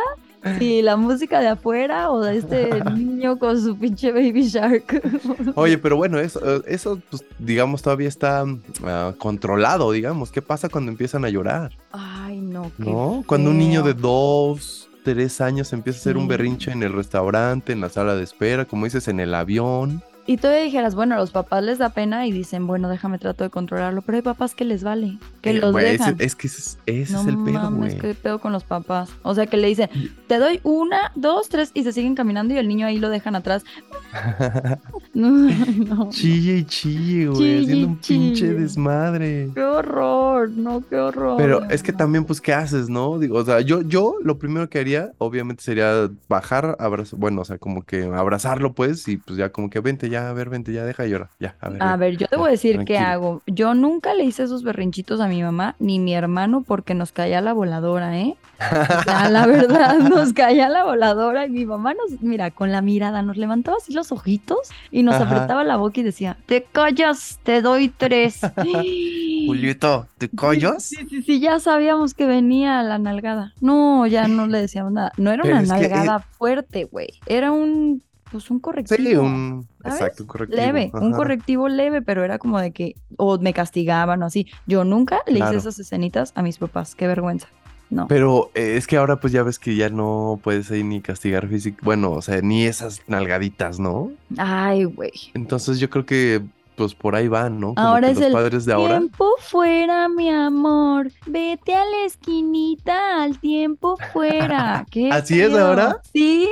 si 0.58 0.82
la 0.82 0.96
música 0.96 1.40
de 1.40 1.48
afuera 1.48 2.10
o 2.10 2.20
de 2.20 2.38
este 2.38 2.84
niño 2.94 3.38
con 3.38 3.60
su 3.60 3.76
pinche 3.76 4.12
baby 4.12 4.48
shark 4.48 5.02
Oye, 5.54 5.78
pero 5.78 5.96
bueno, 5.96 6.18
eso, 6.18 6.64
eso 6.66 7.00
pues, 7.10 7.24
digamos, 7.38 7.82
todavía 7.82 8.08
está 8.08 8.44
ah, 8.84 9.12
controlado, 9.18 9.90
digamos. 9.92 10.30
¿Qué 10.30 10.42
pasa 10.42 10.68
cuando 10.68 10.90
empiezan 10.90 11.24
a 11.24 11.28
llorar? 11.28 11.72
ay 11.92 12.40
no 12.40 12.70
qué 12.76 12.84
¿No? 12.84 13.24
Cuando 13.26 13.50
un 13.50 13.58
niño 13.58 13.82
de 13.82 13.94
dos, 13.94 14.85
tres 15.14 15.40
años 15.40 15.72
empieza 15.72 15.98
a 15.98 16.00
hacer 16.00 16.16
un 16.16 16.26
berrinche 16.26 16.72
en 16.72 16.82
el 16.82 16.92
restaurante, 16.92 17.72
en 17.72 17.80
la 17.80 17.88
sala 17.88 18.16
de 18.16 18.24
espera, 18.24 18.64
como 18.64 18.86
dices, 18.86 19.06
en 19.06 19.20
el 19.20 19.36
avión. 19.36 20.02
Y 20.28 20.38
todavía 20.38 20.64
dijeras, 20.64 20.94
bueno, 20.96 21.14
a 21.14 21.18
los 21.18 21.30
papás 21.30 21.62
les 21.62 21.78
da 21.78 21.90
pena 21.90 22.26
y 22.26 22.32
dicen, 22.32 22.66
bueno, 22.66 22.88
déjame 22.88 23.18
trato 23.18 23.44
de 23.44 23.50
controlarlo, 23.50 24.02
pero 24.02 24.16
hay 24.16 24.22
papás 24.22 24.54
que 24.56 24.64
les 24.64 24.82
vale, 24.82 25.18
que 25.40 25.50
Eh, 25.50 25.54
los 25.60 25.74
ese- 25.76 25.86
dejan. 25.92 26.16
es 26.18 26.34
que 26.34 26.48
ese, 26.48 26.58
es- 26.60 26.78
ese 26.86 27.12
no 27.12 27.20
es 27.20 27.26
el 27.28 27.38
pedo, 27.44 27.70
güey. 27.70 27.96
qué 27.98 28.14
pedo 28.14 28.40
con 28.40 28.52
los 28.52 28.64
papás. 28.64 29.08
O 29.22 29.34
sea, 29.36 29.46
que 29.46 29.56
le 29.56 29.68
dicen, 29.68 29.88
te 30.26 30.38
doy 30.38 30.58
una, 30.64 31.12
dos, 31.14 31.48
tres, 31.48 31.70
y 31.74 31.84
se 31.84 31.92
siguen 31.92 32.14
caminando 32.16 32.54
y 32.54 32.58
el 32.58 32.66
niño 32.66 32.86
ahí 32.86 32.98
lo 32.98 33.08
dejan 33.08 33.36
atrás. 33.36 33.64
No, 35.14 35.30
no. 35.30 36.10
chille 36.10 36.58
y 36.58 36.64
chille, 36.64 37.28
güey, 37.28 37.62
haciendo 37.64 37.86
un 37.88 37.96
pinche 37.96 38.52
desmadre. 38.52 39.48
Qué 39.54 39.62
horror, 39.62 40.50
no, 40.50 40.82
qué 40.90 40.96
horror. 40.96 41.38
Pero 41.38 41.64
es 41.70 41.82
que 41.82 41.94
también, 41.94 42.26
pues, 42.26 42.42
¿qué 42.42 42.52
haces, 42.52 42.90
no? 42.90 43.18
Digo, 43.18 43.38
o 43.38 43.44
sea, 43.44 43.62
yo, 43.62 43.80
yo 43.80 44.16
lo 44.22 44.38
primero 44.38 44.68
que 44.68 44.78
haría, 44.78 45.12
obviamente, 45.16 45.62
sería 45.62 46.10
bajar, 46.28 46.76
abrazar, 46.78 47.18
bueno, 47.18 47.40
o 47.40 47.44
sea, 47.46 47.56
como 47.56 47.82
que 47.82 48.04
abrazarlo, 48.04 48.74
pues, 48.74 49.08
y 49.08 49.16
pues 49.16 49.38
ya 49.38 49.48
como 49.48 49.70
que 49.70 49.80
vente 49.80 50.10
ya, 50.10 50.15
a 50.16 50.32
ver, 50.32 50.48
vente 50.50 50.72
ya, 50.72 50.84
deja 50.84 51.02
de 51.04 51.10
llorar, 51.10 51.28
ya, 51.38 51.54
a 51.60 51.68
ver. 51.68 51.82
A 51.82 51.90
ven". 51.92 52.00
ver, 52.00 52.16
yo 52.16 52.26
te 52.26 52.36
ya, 52.36 52.38
voy 52.38 52.48
a 52.48 52.50
decir 52.52 52.84
qué 52.84 52.98
hago. 52.98 53.42
Yo 53.46 53.74
nunca 53.74 54.14
le 54.14 54.24
hice 54.24 54.44
esos 54.44 54.62
berrinchitos 54.62 55.20
a 55.20 55.28
mi 55.28 55.42
mamá 55.42 55.74
ni 55.78 55.98
mi 55.98 56.14
hermano 56.14 56.62
porque 56.66 56.94
nos 56.94 57.12
caía 57.12 57.40
la 57.40 57.52
voladora, 57.52 58.18
¿eh? 58.18 58.36
O 58.58 59.02
sea, 59.02 59.28
la 59.28 59.46
verdad, 59.46 59.98
nos 59.98 60.32
caía 60.32 60.68
la 60.68 60.84
voladora 60.84 61.46
y 61.46 61.50
mi 61.50 61.66
mamá 61.66 61.94
nos, 61.94 62.22
mira, 62.22 62.50
con 62.50 62.72
la 62.72 62.80
mirada 62.82 63.22
nos 63.22 63.36
levantaba 63.36 63.76
así 63.78 63.92
los 63.92 64.12
ojitos 64.12 64.58
y 64.90 65.02
nos 65.02 65.16
Ajá. 65.16 65.24
apretaba 65.24 65.64
la 65.64 65.76
boca 65.76 66.00
y 66.00 66.04
decía, 66.04 66.36
te 66.46 66.62
callas, 66.64 67.38
te 67.42 67.60
doy 67.60 67.88
tres. 67.88 68.40
Julieta, 69.46 70.08
¿te 70.18 70.28
callas? 70.28 70.82
Sí, 70.84 70.96
sí, 71.08 71.22
sí, 71.22 71.40
ya 71.40 71.58
sabíamos 71.60 72.14
que 72.14 72.26
venía 72.26 72.82
la 72.82 72.98
nalgada. 72.98 73.52
No, 73.60 74.06
ya 74.06 74.26
no 74.28 74.46
le 74.46 74.60
decíamos 74.60 74.92
nada. 74.92 75.12
No 75.16 75.30
era 75.30 75.42
Pero 75.42 75.56
una 75.58 75.78
que, 75.78 75.84
eh, 75.84 75.88
nalgada 75.88 76.18
fuerte, 76.20 76.84
güey. 76.84 77.08
Era 77.26 77.52
un, 77.52 78.02
pues 78.30 78.50
un 78.50 78.58
correctivo. 78.60 78.96
Sí, 79.10 79.16
un, 79.16 79.66
¿sabes? 79.82 80.00
exacto, 80.00 80.22
un 80.24 80.26
correctivo. 80.28 80.60
Leve, 80.60 80.90
un 80.94 81.08
ajá. 81.08 81.16
correctivo 81.16 81.68
leve, 81.68 82.02
pero 82.02 82.24
era 82.24 82.38
como 82.38 82.60
de 82.60 82.72
que, 82.72 82.94
o 83.16 83.38
me 83.38 83.52
castigaban 83.52 84.22
o 84.22 84.26
así. 84.26 84.46
Yo 84.66 84.84
nunca 84.84 85.20
le 85.26 85.36
Claro. 85.36 85.52
hice 85.52 85.58
esas 85.68 85.78
escenitas 85.78 86.32
a 86.34 86.42
mis 86.42 86.58
papás, 86.58 86.94
qué 86.94 87.06
vergüenza. 87.06 87.48
No. 87.88 88.08
Pero 88.08 88.50
eh, 88.54 88.76
es 88.76 88.88
que 88.88 88.96
ahora 88.96 89.20
pues 89.20 89.32
ya 89.32 89.44
ves 89.44 89.60
que 89.60 89.76
ya 89.76 89.88
no 89.90 90.40
puedes 90.42 90.70
ahí 90.72 90.82
ni 90.82 91.00
castigar 91.00 91.46
físico, 91.46 91.78
bueno, 91.82 92.10
o 92.10 92.20
sea, 92.22 92.40
ni 92.42 92.64
esas 92.64 93.00
nalgaditas, 93.06 93.78
¿no? 93.78 94.10
Ay, 94.38 94.82
güey. 94.84 95.12
Entonces 95.34 95.78
yo 95.78 95.88
creo 95.88 96.04
que 96.04 96.42
pues 96.74 96.94
por 96.94 97.14
ahí 97.14 97.28
van, 97.28 97.58
¿no? 97.60 97.74
Como 97.74 97.86
Ahora 97.88 98.08
que 98.08 98.12
es 98.14 98.18
los 98.18 98.26
el 98.26 98.32
padres 98.32 98.64
de 98.66 98.72
ahora. 98.74 98.98
Tiempo 98.98 99.30
fuera, 99.40 100.08
mi 100.08 100.28
amor. 100.28 101.10
Vete 101.26 101.74
a 101.74 101.84
la 101.84 102.04
esquinita, 102.04 103.22
al 103.22 103.38
tiempo 103.38 103.96
fuera. 104.12 104.84
¿Qué 104.90 105.10
¿Así 105.10 105.40
es 105.40 105.54
ahora? 105.54 106.00
Sí, 106.12 106.48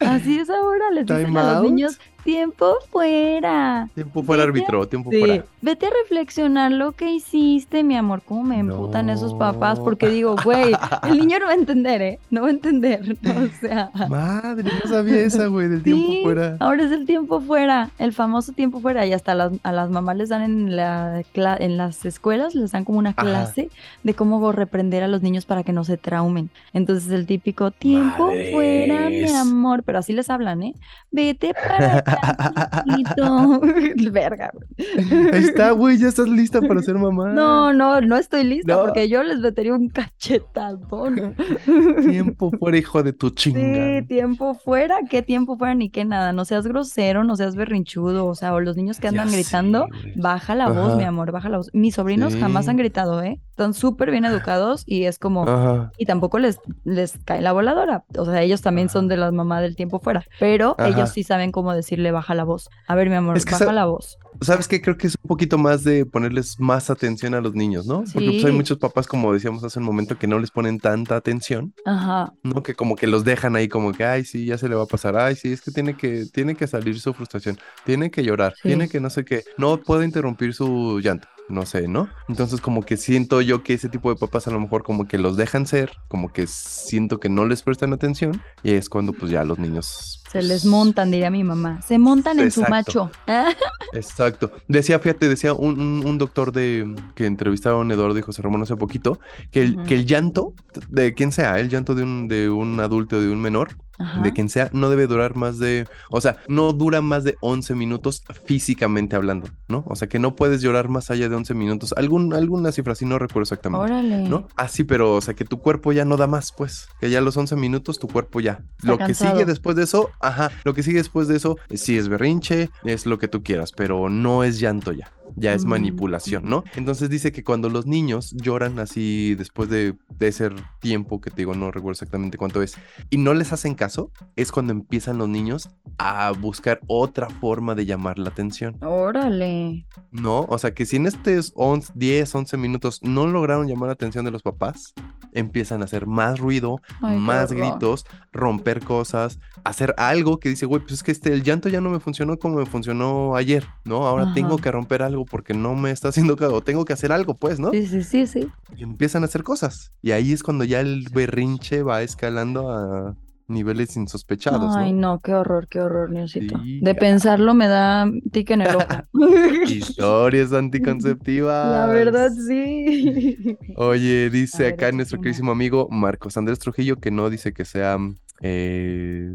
así 0.00 0.38
es 0.38 0.50
ahora. 0.50 0.90
Les 0.90 1.06
dicen 1.06 1.36
a 1.36 1.54
los 1.54 1.62
niños, 1.62 2.00
tiempo 2.32 2.74
fuera. 2.90 3.88
Tiempo 3.94 4.22
fuera 4.22 4.44
Vete 4.44 4.58
a- 4.58 4.62
árbitro, 4.62 4.86
tiempo 4.88 5.10
Sí, 5.10 5.18
fuera. 5.18 5.44
vete 5.62 5.86
a 5.86 5.90
reflexionar 6.02 6.70
lo 6.72 6.92
que 6.92 7.10
hiciste, 7.10 7.82
mi 7.82 7.96
amor. 7.96 8.20
¿Cómo 8.22 8.42
me 8.42 8.58
emputan 8.58 9.08
esos 9.08 9.32
papás? 9.32 9.80
Porque 9.80 10.10
digo, 10.10 10.36
güey, 10.44 10.72
el 11.08 11.18
niño 11.18 11.38
no 11.38 11.46
va 11.46 11.52
a 11.52 11.54
entender, 11.54 12.02
¿eh? 12.02 12.18
No 12.30 12.42
va 12.42 12.48
a 12.48 12.50
entender. 12.50 13.16
O 13.38 13.60
sea. 13.60 13.90
Madre, 14.10 14.70
no 14.84 14.90
sabía 14.90 15.16
esa, 15.20 15.46
güey, 15.46 15.68
del 15.68 15.82
tiempo 15.82 16.22
fuera. 16.22 16.56
ahora 16.60 16.82
es 16.84 16.92
el 16.92 17.06
tiempo 17.06 17.40
fuera, 17.40 17.90
el 17.98 18.12
famoso 18.12 18.52
tiempo 18.52 18.80
fuera. 18.80 19.06
Y 19.06 19.14
hasta 19.14 19.34
las- 19.34 19.52
a 19.62 19.72
las 19.72 19.88
mamás 19.88 20.16
les 20.18 20.28
dan 20.28 20.42
en, 20.42 20.76
la, 20.76 21.22
en 21.34 21.76
las 21.78 22.04
escuelas, 22.04 22.54
les 22.54 22.72
dan 22.72 22.84
como 22.84 22.98
una 22.98 23.10
Ajá. 23.16 23.22
clase 23.22 23.70
de 24.02 24.12
cómo 24.14 24.52
reprender 24.52 25.02
a 25.02 25.08
los 25.08 25.22
niños 25.22 25.46
para 25.46 25.62
que 25.62 25.72
no 25.72 25.82
se 25.84 25.96
traumen. 25.96 26.50
Entonces 26.74 27.10
el 27.10 27.24
típico 27.26 27.70
tiempo 27.70 28.30
fuera, 28.52 29.08
mi 29.08 29.32
amor, 29.32 29.82
pero 29.82 29.98
así 30.00 30.12
les 30.12 30.28
hablan, 30.28 30.62
¿eh? 30.62 30.74
Vete 31.10 31.54
para. 31.54 32.04
Verga, 34.12 34.50
güey. 34.52 35.30
Ahí 35.32 35.44
está, 35.44 35.70
güey, 35.72 35.98
ya 35.98 36.08
estás 36.08 36.28
lista 36.28 36.60
para 36.60 36.82
ser 36.82 36.96
mamá. 36.96 37.30
No, 37.32 37.72
no, 37.72 38.00
no 38.00 38.16
estoy 38.16 38.44
lista 38.44 38.74
No. 38.74 38.82
porque 38.84 39.08
yo 39.08 39.22
les 39.22 39.38
metería 39.38 39.74
un 39.74 39.88
cachetadón. 39.88 41.34
Tiempo 42.10 42.50
fuera, 42.58 42.76
hijo 42.78 43.02
de 43.02 43.12
tu 43.12 43.28
Sí, 43.28 43.34
chinga. 43.52 44.06
tiempo 44.06 44.54
fuera, 44.54 44.98
qué 45.08 45.22
tiempo 45.22 45.56
fuera 45.56 45.74
ni 45.74 45.90
qué 45.90 46.04
nada. 46.04 46.32
No 46.32 46.44
seas 46.44 46.66
grosero, 46.66 47.24
no 47.24 47.36
seas 47.36 47.54
berrinchudo, 47.56 48.26
o 48.26 48.34
sea, 48.34 48.54
o 48.54 48.60
los 48.60 48.76
niños 48.76 48.98
que 49.00 49.08
andan 49.08 49.30
gritando, 49.30 49.86
baja 50.16 50.54
la 50.54 50.68
voz, 50.68 50.96
mi 50.96 51.04
amor, 51.04 51.30
baja 51.32 51.48
la 51.48 51.58
voz. 51.58 51.70
Mis 51.72 51.94
sobrinos 51.94 52.34
jamás 52.36 52.64
Sí. 52.64 52.70
han 52.70 52.76
gritado, 52.76 53.22
¿eh? 53.22 53.40
están 53.50 53.74
súper 53.74 54.10
bien 54.12 54.24
educados 54.24 54.84
y 54.86 55.04
es 55.04 55.18
como, 55.18 55.42
Ajá. 55.42 55.90
y 55.98 56.06
tampoco 56.06 56.38
les, 56.38 56.60
les 56.84 57.18
cae 57.24 57.42
la 57.42 57.52
voladora. 57.52 58.04
O 58.16 58.24
sea, 58.24 58.40
ellos 58.42 58.62
también 58.62 58.88
son 58.88 59.08
de 59.08 59.16
las 59.16 59.32
mamás 59.32 59.62
del 59.62 59.74
tiempo 59.74 59.98
fuera, 59.98 60.24
pero 60.38 60.76
Ajá. 60.78 60.88
ellos 60.88 61.10
sí 61.10 61.24
saben 61.24 61.50
cómo 61.50 61.72
decirle 61.74 62.07
baja 62.10 62.34
la 62.34 62.44
voz. 62.44 62.68
A 62.86 62.94
ver, 62.94 63.08
mi 63.08 63.16
amor, 63.16 63.36
Es 63.36 63.44
que 63.44 63.52
baja 63.52 63.72
la 63.72 63.86
voz. 63.86 64.18
¿Sabes 64.40 64.68
qué? 64.68 64.80
Creo 64.80 64.96
que 64.96 65.08
es 65.08 65.16
un 65.20 65.28
poquito 65.28 65.58
más 65.58 65.82
de 65.82 66.06
ponerles 66.06 66.60
más 66.60 66.90
atención 66.90 67.34
a 67.34 67.40
los 67.40 67.54
niños, 67.54 67.86
¿no? 67.86 68.04
Porque 68.12 68.30
pues, 68.30 68.44
hay 68.44 68.52
muchos 68.52 68.78
papás, 68.78 69.06
como 69.08 69.32
decíamos 69.32 69.64
hace 69.64 69.78
un 69.80 69.84
momento, 69.84 70.16
que 70.18 70.26
no 70.28 70.38
les 70.38 70.50
ponen 70.50 70.78
tanta 70.78 71.16
atención, 71.16 71.74
Ajá. 71.84 72.32
¿no? 72.42 72.62
Que 72.62 72.74
como 72.74 72.94
que 72.94 73.06
los 73.08 73.24
dejan 73.24 73.56
ahí 73.56 73.68
como 73.68 73.92
que, 73.92 74.04
ay, 74.04 74.24
sí, 74.24 74.44
ya 74.46 74.56
se 74.56 74.68
le 74.68 74.76
va 74.76 74.84
a 74.84 74.86
pasar, 74.86 75.16
ay, 75.16 75.34
sí, 75.34 75.52
es 75.52 75.60
que 75.60 75.72
tiene 75.72 75.96
que, 75.96 76.26
tiene 76.32 76.54
que 76.54 76.66
salir 76.68 77.00
su 77.00 77.12
frustración, 77.14 77.58
tiene 77.84 78.10
que 78.10 78.22
llorar, 78.22 78.54
Sí. 78.54 78.68
tiene 78.68 78.88
que 78.88 79.00
no 79.00 79.10
sé 79.10 79.24
qué, 79.24 79.42
no 79.56 79.78
puede 79.78 80.04
interrumpir 80.04 80.54
su 80.54 81.00
llanto. 81.00 81.26
No 81.48 81.64
sé, 81.64 81.88
¿no? 81.88 82.10
Entonces 82.28 82.60
como 82.60 82.82
que 82.82 82.98
siento 82.98 83.40
yo 83.40 83.62
que 83.62 83.72
ese 83.72 83.88
tipo 83.88 84.10
de 84.10 84.16
papás 84.20 84.46
a 84.46 84.50
lo 84.50 84.60
mejor 84.60 84.82
como 84.82 85.08
que 85.08 85.16
los 85.16 85.38
dejan 85.38 85.66
ser, 85.66 85.92
como 86.06 86.30
que 86.30 86.46
siento 86.46 87.20
que 87.20 87.30
no 87.30 87.46
les 87.46 87.62
prestan 87.62 87.94
atención 87.94 88.42
y 88.62 88.72
es 88.74 88.90
cuando 88.90 89.14
pues 89.14 89.30
ya 89.32 89.44
los 89.44 89.58
niños... 89.58 90.17
Se 90.30 90.42
les 90.42 90.62
pues, 90.62 90.64
montan, 90.66 91.10
diría 91.10 91.30
mi 91.30 91.42
mamá. 91.44 91.80
Se 91.82 91.98
montan 91.98 92.38
en 92.40 92.50
su 92.50 92.62
macho. 92.62 93.10
Ah, 93.26 93.50
Exacto. 93.92 94.52
Decía, 94.68 94.98
fíjate, 94.98 95.28
decía 95.28 95.52
un, 95.54 95.80
un- 95.80 96.06
un 96.06 96.18
doctor 96.18 96.52
de 96.52 96.94
que 97.14 97.26
entrevistaron 97.26 97.90
a 97.90 97.94
Eduardo 97.94 98.18
y 98.18 98.22
José 98.22 98.42
Ramón 98.42 98.62
hace 98.62 98.76
poquito, 98.76 99.18
que 99.50 99.62
el, 99.62 99.82
que 99.84 99.94
el 99.94 100.06
llanto, 100.06 100.54
de 100.88 101.14
quien 101.14 101.32
sea, 101.32 101.58
el 101.58 101.68
llanto 101.68 101.94
de 101.94 102.02
un, 102.02 102.28
de 102.28 102.50
un 102.50 102.78
adulto 102.80 103.16
o 103.16 103.20
de 103.20 103.28
un 103.30 103.40
menor, 103.40 103.76
Ajá. 104.00 104.20
de 104.22 104.32
quien 104.32 104.48
sea, 104.48 104.70
no 104.72 104.90
debe 104.90 105.08
durar 105.08 105.34
más 105.34 105.58
de, 105.58 105.88
o 106.10 106.20
sea, 106.20 106.36
no 106.46 106.72
dura 106.72 107.00
más 107.00 107.24
de 107.24 107.36
11 107.40 107.74
minutos 107.74 108.22
físicamente 108.44 109.16
hablando, 109.16 109.48
¿no? 109.66 109.82
O 109.88 109.96
sea, 109.96 110.08
que 110.08 110.18
no 110.20 110.36
puedes 110.36 110.60
llorar 110.62 110.88
más 110.88 111.10
allá 111.10 111.28
de 111.28 111.34
11 111.34 111.54
minutos. 111.54 111.94
Algún, 111.96 112.32
alguna 112.32 112.70
cifra 112.70 112.92
así, 112.92 113.04
no 113.04 113.18
recuerdo 113.18 113.42
exactamente. 113.42 113.84
Órale. 113.84 114.28
¿No? 114.28 114.46
Así, 114.56 114.84
pero, 114.84 115.14
o 115.16 115.20
sea, 115.20 115.34
que 115.34 115.44
tu 115.44 115.58
cuerpo 115.58 115.92
ya 115.92 116.04
no 116.04 116.16
da 116.16 116.26
más, 116.28 116.52
pues. 116.52 116.88
Que 117.00 117.10
ya 117.10 117.18
a 117.18 117.22
los 117.22 117.36
11 117.36 117.56
minutos 117.56 117.98
tu 117.98 118.06
cuerpo 118.06 118.38
ya. 118.40 118.60
Está 118.78 118.88
lo 118.88 118.98
que 118.98 119.14
sigue 119.14 119.44
después 119.44 119.74
de 119.74 119.82
eso, 119.82 120.10
ajá, 120.20 120.50
lo 120.64 120.74
que 120.74 120.82
sigue 120.82 120.98
después 120.98 121.28
de 121.28 121.36
eso, 121.36 121.58
eh, 121.68 121.76
sí 121.76 121.96
es 121.96 122.08
berrinche, 122.08 122.70
es 122.84 123.06
lo 123.06 123.18
que 123.18 123.28
tú 123.28 123.42
quieras, 123.42 123.72
pero 123.72 124.08
no 124.08 124.44
es 124.44 124.58
llanto 124.60 124.92
ya. 124.92 125.10
Ya 125.36 125.54
es 125.54 125.64
Mm. 125.64 125.68
manipulación, 125.68 126.44
¿no? 126.48 126.64
Entonces 126.76 127.10
dice 127.10 127.32
que 127.32 127.44
cuando 127.44 127.68
los 127.68 127.86
niños 127.86 128.32
lloran 128.36 128.78
así 128.78 129.34
después 129.36 129.68
de, 129.68 129.94
de 130.18 130.28
ese 130.28 130.50
tiempo, 130.80 131.20
que 131.20 131.30
te 131.30 131.36
digo, 131.42 131.54
no 131.54 131.70
recuerdo 131.70 131.92
exactamente 131.92 132.38
cuánto 132.38 132.62
es, 132.62 132.76
y 133.10 133.18
no 133.18 133.34
les 133.34 133.52
hacen 133.52 133.74
caso, 133.74 134.10
es 134.36 134.50
cuando 134.52 134.72
empiezan 134.72 135.18
los 135.18 135.28
niños 135.28 135.68
a 135.98 136.30
buscar 136.32 136.80
otra 136.86 137.28
forma 137.28 137.74
de 137.74 137.86
llamar 137.86 138.18
la 138.18 138.30
atención. 138.30 138.76
Órale. 138.82 139.86
¿no? 140.10 140.40
O 140.48 140.58
sea, 140.58 140.72
que 140.74 140.86
si 140.86 140.96
en 140.96 141.06
estos 141.06 141.52
11, 141.54 141.92
10, 141.94 142.34
11 142.34 142.56
minutos 142.56 143.00
no 143.02 143.26
lograron 143.26 143.66
llamar 143.68 143.88
la 143.88 143.92
atención 143.94 144.24
de 144.24 144.30
los 144.30 144.42
papás, 144.42 144.94
empiezan 145.34 145.82
a 145.82 145.84
hacer 145.84 146.06
más 146.06 146.38
ruido, 146.40 146.80
Ay, 147.02 147.18
más 147.18 147.52
gritos, 147.52 148.06
romper 148.32 148.82
cosas, 148.82 149.38
hacer 149.64 149.94
algo 149.98 150.38
que 150.40 150.48
dice, 150.48 150.64
güey, 150.66 150.80
pues 150.80 150.92
es 150.94 151.02
que 151.02 151.12
este, 151.12 151.32
el 151.32 151.42
llanto 151.42 151.68
ya 151.68 151.80
no 151.82 151.90
me 151.90 152.00
funcionó 152.00 152.38
como 152.38 152.56
me 152.56 152.66
funcionó 152.66 153.36
ayer, 153.36 153.64
¿no? 153.84 154.06
Ahora 154.06 154.24
Ajá. 154.24 154.34
tengo 154.34 154.56
que 154.58 154.70
romper 154.70 155.02
algo 155.02 155.17
porque 155.24 155.54
no 155.54 155.74
me 155.74 155.90
está 155.90 156.08
haciendo 156.08 156.36
caso, 156.36 156.60
tengo 156.60 156.84
que 156.84 156.92
hacer 156.92 157.12
algo, 157.12 157.34
pues, 157.34 157.58
¿no? 157.60 157.70
Sí, 157.70 157.86
sí, 157.86 158.02
sí, 158.02 158.26
sí. 158.26 158.48
Y 158.76 158.82
empiezan 158.82 159.22
a 159.22 159.26
hacer 159.26 159.42
cosas. 159.42 159.92
Y 160.02 160.12
ahí 160.12 160.32
es 160.32 160.42
cuando 160.42 160.64
ya 160.64 160.80
el 160.80 161.08
berrinche 161.12 161.82
va 161.82 162.02
escalando 162.02 162.70
a 162.70 163.16
niveles 163.48 163.96
insospechados, 163.96 164.76
Ay, 164.76 164.92
¿no? 164.92 165.12
no, 165.12 165.20
qué 165.20 165.34
horror, 165.34 165.68
qué 165.68 165.80
horror, 165.80 166.10
Niosito. 166.10 166.60
Sí, 166.62 166.80
De 166.80 166.94
pensarlo 166.94 167.54
me 167.54 167.66
da 167.66 168.10
tic 168.30 168.50
en 168.50 168.60
el 168.60 168.76
ojo. 168.76 168.86
Historias 169.68 170.52
anticonceptivas. 170.52 171.70
La 171.70 171.86
verdad, 171.86 172.30
sí. 172.46 173.56
Oye, 173.76 174.28
dice 174.30 174.64
ver, 174.64 174.74
acá 174.74 174.92
nuestro 174.92 175.18
queridísimo 175.18 175.50
amigo 175.50 175.88
Marcos 175.90 176.36
Andrés 176.36 176.58
Trujillo 176.58 176.96
que 176.96 177.10
no 177.10 177.30
dice 177.30 177.52
que 177.52 177.64
sea. 177.64 177.98
Eh, 178.40 179.32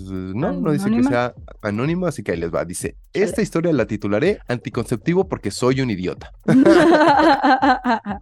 no, 0.00 0.52
no 0.52 0.72
dice 0.72 0.88
que 0.90 1.02
sea 1.02 1.34
anónimo, 1.62 2.06
así 2.06 2.22
que 2.22 2.32
ahí 2.32 2.38
les 2.38 2.54
va. 2.54 2.64
Dice: 2.64 2.96
Esta 3.12 3.42
historia 3.42 3.72
la 3.72 3.86
titularé 3.86 4.38
anticonceptivo 4.46 5.28
porque 5.28 5.50
soy 5.50 5.80
un 5.80 5.90
idiota. 5.90 6.32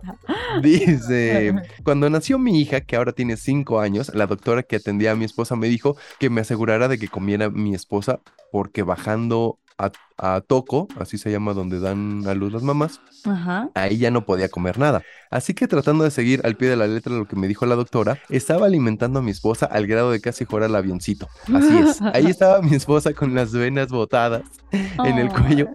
Dice: 0.62 1.54
Cuando 1.84 2.08
nació 2.08 2.38
mi 2.38 2.60
hija, 2.60 2.80
que 2.80 2.96
ahora 2.96 3.12
tiene 3.12 3.36
cinco 3.36 3.80
años, 3.80 4.14
la 4.14 4.26
doctora 4.26 4.62
que 4.62 4.76
atendía 4.76 5.12
a 5.12 5.16
mi 5.16 5.24
esposa 5.24 5.56
me 5.56 5.68
dijo 5.68 5.96
que 6.18 6.30
me 6.30 6.40
asegurara 6.40 6.88
de 6.88 6.98
que 6.98 7.08
comiera 7.08 7.50
mi 7.50 7.74
esposa 7.74 8.20
porque 8.50 8.82
bajando 8.82 9.58
a, 9.78 9.90
a 10.18 10.40
Toco, 10.40 10.86
así 10.98 11.18
se 11.18 11.30
llama 11.30 11.52
donde 11.54 11.80
dan 11.80 12.22
a 12.26 12.34
luz 12.34 12.52
las 12.52 12.62
mamás, 12.62 13.00
Ajá. 13.24 13.70
ahí 13.74 13.98
ya 13.98 14.10
no 14.10 14.24
podía 14.24 14.48
comer 14.48 14.78
nada. 14.78 15.02
Así 15.30 15.52
que 15.54 15.66
tratando 15.66 16.04
de 16.04 16.10
seguir 16.10 16.40
al 16.44 16.56
pie 16.56 16.68
de 16.68 16.76
la 16.76 16.86
letra 16.86 17.12
lo 17.12 17.26
que 17.26 17.36
me 17.36 17.48
dijo 17.48 17.66
la 17.66 17.74
doctora, 17.74 18.18
estaba 18.28 18.66
alimentando 18.66 19.18
a 19.18 19.22
mi 19.22 19.32
esposa 19.32 19.66
al 19.66 19.86
grado 19.86 20.12
de 20.12 20.20
casi 20.20 20.44
jugar 20.44 20.64
al 20.64 20.76
avioncito. 20.76 21.28
Así 21.52 21.76
es. 21.78 22.00
Ahí 22.02 22.26
estaba 22.26 22.62
mi 22.62 22.74
esposa 22.76 23.12
con 23.12 23.34
las 23.34 23.52
venas 23.52 23.88
botadas 23.88 24.42
en 24.70 25.18
el 25.18 25.28
cuello 25.30 25.68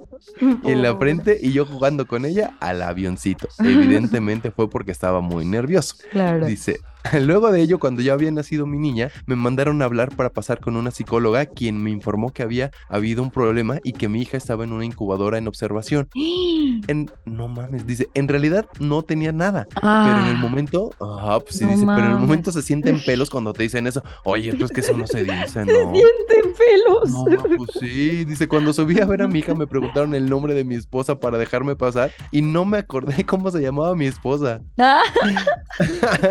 y 0.63 0.71
en 0.71 0.81
la 0.81 0.95
frente 0.95 1.37
y 1.41 1.51
yo 1.51 1.65
jugando 1.65 2.07
con 2.07 2.25
ella 2.25 2.55
al 2.61 2.81
avioncito. 2.81 3.49
Evidentemente 3.59 4.51
fue 4.51 4.69
porque 4.69 4.91
estaba 4.91 5.19
muy 5.19 5.45
nervioso. 5.45 5.95
Claro. 6.11 6.45
Dice, 6.45 6.79
luego 7.21 7.51
de 7.51 7.61
ello, 7.61 7.79
cuando 7.79 8.01
ya 8.01 8.13
había 8.13 8.31
nacido 8.31 8.65
mi 8.65 8.77
niña, 8.77 9.09
me 9.25 9.35
mandaron 9.35 9.81
a 9.81 9.85
hablar 9.85 10.15
para 10.15 10.29
pasar 10.29 10.59
con 10.59 10.75
una 10.75 10.91
psicóloga 10.91 11.45
quien 11.45 11.81
me 11.81 11.91
informó 11.91 12.31
que 12.33 12.43
había 12.43 12.71
habido 12.89 13.23
un 13.23 13.31
problema 13.31 13.79
y 13.83 13.93
que 13.93 14.09
mi 14.09 14.21
hija 14.21 14.37
estaba 14.37 14.63
en 14.63 14.73
una 14.73 14.85
incubadora 14.85 15.37
en 15.37 15.47
observación. 15.47 16.07
En, 16.87 17.11
no 17.25 17.47
mames, 17.47 17.85
dice, 17.85 18.07
en 18.13 18.27
realidad 18.27 18.65
no 18.79 19.03
tenía 19.03 19.31
nada, 19.31 19.67
pero 19.73 20.19
en 20.19 20.25
el 20.27 20.35
Ah, 20.35 20.39
momento, 20.39 20.91
ajá, 20.99 21.39
pues 21.41 21.57
sí 21.57 21.65
no 21.65 21.71
dice, 21.71 21.85
pero 21.85 22.05
en 22.05 22.11
el 22.13 22.17
momento 22.17 22.51
se 22.51 22.61
sienten 22.61 22.99
pelos 23.05 23.29
cuando 23.29 23.53
te 23.53 23.63
dicen 23.63 23.85
eso. 23.85 24.01
Oye, 24.23 24.53
pues 24.55 24.71
que 24.71 24.79
eso 24.79 24.95
no 24.95 25.05
se 25.05 25.23
dice, 25.23 25.47
Se 25.47 25.65
¿no? 25.65 25.91
sienten 25.93 26.53
pelos. 26.57 27.09
No, 27.09 27.25
pues 27.57 27.71
sí, 27.79 28.23
dice, 28.25 28.47
cuando 28.47 28.71
subí 28.73 28.99
a 29.01 29.05
ver 29.05 29.21
a 29.23 29.27
mi 29.27 29.39
hija 29.39 29.53
me 29.55 29.67
preguntaron 29.67 30.15
el 30.15 30.29
nombre 30.29 30.53
de 30.53 30.63
mi 30.63 30.75
esposa 30.75 31.19
para 31.19 31.37
dejarme 31.37 31.75
pasar 31.75 32.11
y 32.31 32.41
no 32.41 32.65
me 32.65 32.77
acordé 32.77 33.25
cómo 33.25 33.51
se 33.51 33.59
llamaba 33.61 33.93
mi 33.95 34.05
esposa. 34.05 34.61
Ah, 34.77 35.01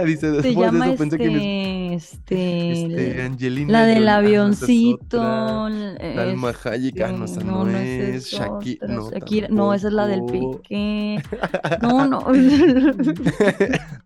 dice, 0.07 0.21
se 0.21 0.31
después 0.33 0.57
de 0.57 0.68
llama 0.73 0.89
eso 0.89 1.05
este, 1.05 1.95
este, 1.95 2.73
Este, 2.73 3.23
Angelina 3.23 3.73
la 3.73 3.87
del 3.87 4.09
avioncito. 4.09 5.21
otra. 5.21 6.15
Salma 6.15 6.51
es- 6.51 6.67
Hayek, 6.67 7.01
ah, 7.01 7.13
no, 7.13 7.25
esa 7.25 7.41
no, 7.43 7.69
es. 7.69 8.33
Shaki- 8.33 8.79
otra, 8.83 8.95
no, 8.95 9.11
Shakira, 9.11 9.49
no, 9.51 9.75
esa 9.75 9.89
es 9.89 9.95
la 9.95 10.07
del 10.07 10.25
pique. 10.25 11.23
No, 11.83 12.07
no. 12.07 12.25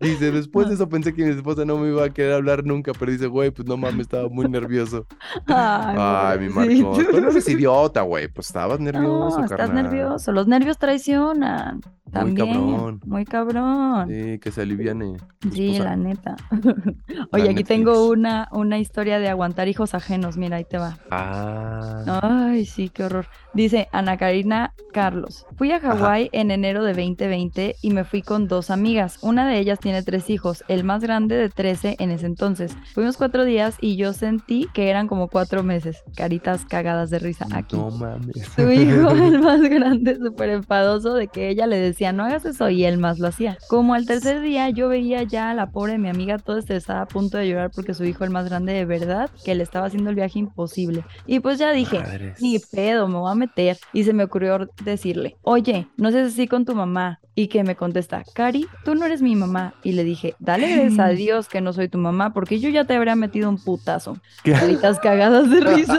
dice, 0.01 0.31
después 0.33 0.69
de 0.69 0.75
eso 0.75 0.89
pensé 0.89 1.15
que 1.15 1.25
mi 1.25 1.31
esposa 1.31 1.65
no 1.65 1.77
me 1.79 1.89
iba 1.89 2.05
a 2.05 2.11
querer 2.11 2.35
hablar 2.35 2.65
nunca, 2.65 2.93
pero 2.99 3.11
dice, 3.13 3.27
güey, 3.27 3.51
pues 3.51 3.67
no 3.67 3.77
mames, 3.77 4.03
estaba 4.03 4.29
muy 4.29 4.49
nervioso. 4.49 5.07
Ay, 5.47 5.97
Ay, 5.99 6.39
mi. 6.41 6.49
Marco, 6.53 6.99
tú 7.11 7.21
no 7.21 7.31
eres 7.31 7.49
idiota, 7.49 8.03
güey, 8.03 8.29
pues 8.29 8.49
estabas 8.49 8.79
nervioso, 8.81 9.39
No, 9.39 9.45
estás 9.45 9.59
carnal. 9.59 9.85
nervioso. 9.85 10.33
Los 10.33 10.47
nervios 10.47 10.79
traicionan. 10.79 11.81
Muy 12.05 12.13
También. 12.13 12.47
cabrón. 12.53 13.01
Muy 13.07 13.25
cabrón. 13.25 14.09
Sí, 14.09 14.39
que 14.39 14.51
se 14.51 14.63
aliviane. 14.63 15.17
Sí, 15.53 15.79
la 15.79 15.97
neta. 15.97 16.37
Oye, 17.33 17.51
aquí 17.51 17.65
tengo 17.65 18.09
una, 18.09 18.49
una 18.53 18.79
historia 18.79 19.19
de 19.19 19.29
aguantar 19.29 19.69
hijos 19.69 19.95
ajenos. 19.95 20.37
Mira, 20.37 20.57
ahí 20.57 20.65
te 20.65 20.79
va. 20.79 20.99
Ah. 21.11 22.21
Ay, 22.23 22.67
sí, 22.67 22.89
qué 22.89 23.05
horror. 23.05 23.27
Dice 23.55 23.89
Ana 23.93 24.17
Karina 24.17 24.75
Carlos. 24.93 25.47
Fui 25.57 25.73
a 25.73 25.81
Hawái 25.81 26.31
en 26.33 26.51
enero 26.51 26.85
de 26.85 26.93
2020 26.93 27.77
y 27.81 27.91
me 27.91 28.05
fui 28.05 28.23
con 28.23 28.49
dos 28.49 28.71
amigas. 28.71 29.19
Una 29.23 29.47
de 29.47 29.59
ellas 29.59 29.79
tiene 29.79 30.03
tres 30.03 30.31
hijos, 30.31 30.65
el 30.69 30.85
más 30.85 31.03
grande 31.03 31.37
de 31.37 31.49
13 31.49 31.97
en 31.99 32.11
ese 32.11 32.27
entonces. 32.27 32.77
Fuimos 32.95 33.17
cuatro 33.17 33.45
días 33.45 33.77
y 33.81 33.97
yo 33.97 34.13
sentí 34.13 34.69
que 34.73 34.91
eran 34.91 35.09
como 35.09 35.29
cuatro 35.29 35.63
meses. 35.63 36.03
Caritas 36.17 36.65
cagadas 36.65 37.11
de 37.11 37.19
risa 37.19 37.47
aquí. 37.53 37.77
No 37.77 37.91
mames. 37.91 38.47
Su 38.55 38.71
hijo, 38.71 39.11
el 39.11 39.41
más 39.41 39.61
grande, 39.61 40.17
súper 40.17 40.51
enfadoso 40.51 41.15
de 41.15 41.29
que 41.29 41.49
ella 41.49 41.67
le 41.67 41.77
decía, 41.77 42.13
no 42.13 42.25
hagas 42.25 42.45
eso, 42.45 42.69
y 42.71 42.85
él 42.85 42.99
más 42.99 43.19
lo 43.19 43.29
hacía. 43.29 43.59
Como 43.69 43.95
al 43.95 44.07
tercer 44.07 44.41
día, 44.41 44.71
yo 44.71 44.89
veía 44.89 45.23
ya 45.23 45.51
a 45.51 45.55
la 45.55 45.71
pobre 45.71 45.99
mi 45.99 46.09
amiga 46.09 46.32
toda 46.41 46.59
estresada, 46.59 47.03
a 47.03 47.07
punto 47.07 47.37
de 47.37 47.49
llorar 47.49 47.71
porque 47.75 47.95
su 47.95 48.05
hijo, 48.05 48.25
el 48.25 48.31
más 48.31 48.49
grande 48.49 48.73
de 48.73 48.85
verdad, 48.85 49.31
que 49.45 49.55
le 49.55 49.63
estaba 49.63 49.87
haciendo 49.87 50.11
el 50.11 50.17
viaje 50.17 50.39
imposible. 50.39 51.05
Y 51.27 51.41
pues 51.41 51.59
ya 51.59 51.73
dije, 51.73 51.99
Madres. 51.99 52.41
ni 52.41 52.59
pedo, 52.59 53.09
me 53.09 53.19
voy 53.19 53.31
a 53.31 53.35
meter. 53.35 53.79
Y 53.93 54.05
se 54.05 54.13
me 54.13 54.25
ocurrió 54.25 54.69
decirle, 54.85 55.37
oye, 55.43 55.87
no 55.97 56.11
seas 56.11 56.33
así 56.33 56.47
con 56.49 56.65
tu 56.65 56.75
mamá. 56.75 57.21
Y 57.35 57.47
que 57.49 57.65
me 57.65 57.77
contesta, 57.77 58.25
Cari, 58.35 58.67
tú 58.85 58.95
no 58.95 59.07
eres 59.07 59.23
mi 59.23 59.35
mamá. 59.37 59.73
Y 59.83 59.93
le 59.93 60.05
dije, 60.05 60.35
dale 60.39 60.71
gracias 60.71 60.99
a 60.99 61.09
Dios 61.09 61.49
que 61.49 61.63
no 61.63 61.73
soy 61.73 61.89
tu 61.89 61.97
mamá, 61.97 62.35
porque 62.35 62.61
yo 62.61 62.69
ya 62.69 62.85
te 62.85 62.95
habría 62.95 63.17
metido 63.17 63.49
un 63.49 63.57
putazo. 63.57 64.19
¿Qué? 64.45 64.53
Caritas 64.53 65.01
cagadas 65.01 65.49
de 65.49 65.61
risa. 65.61 65.99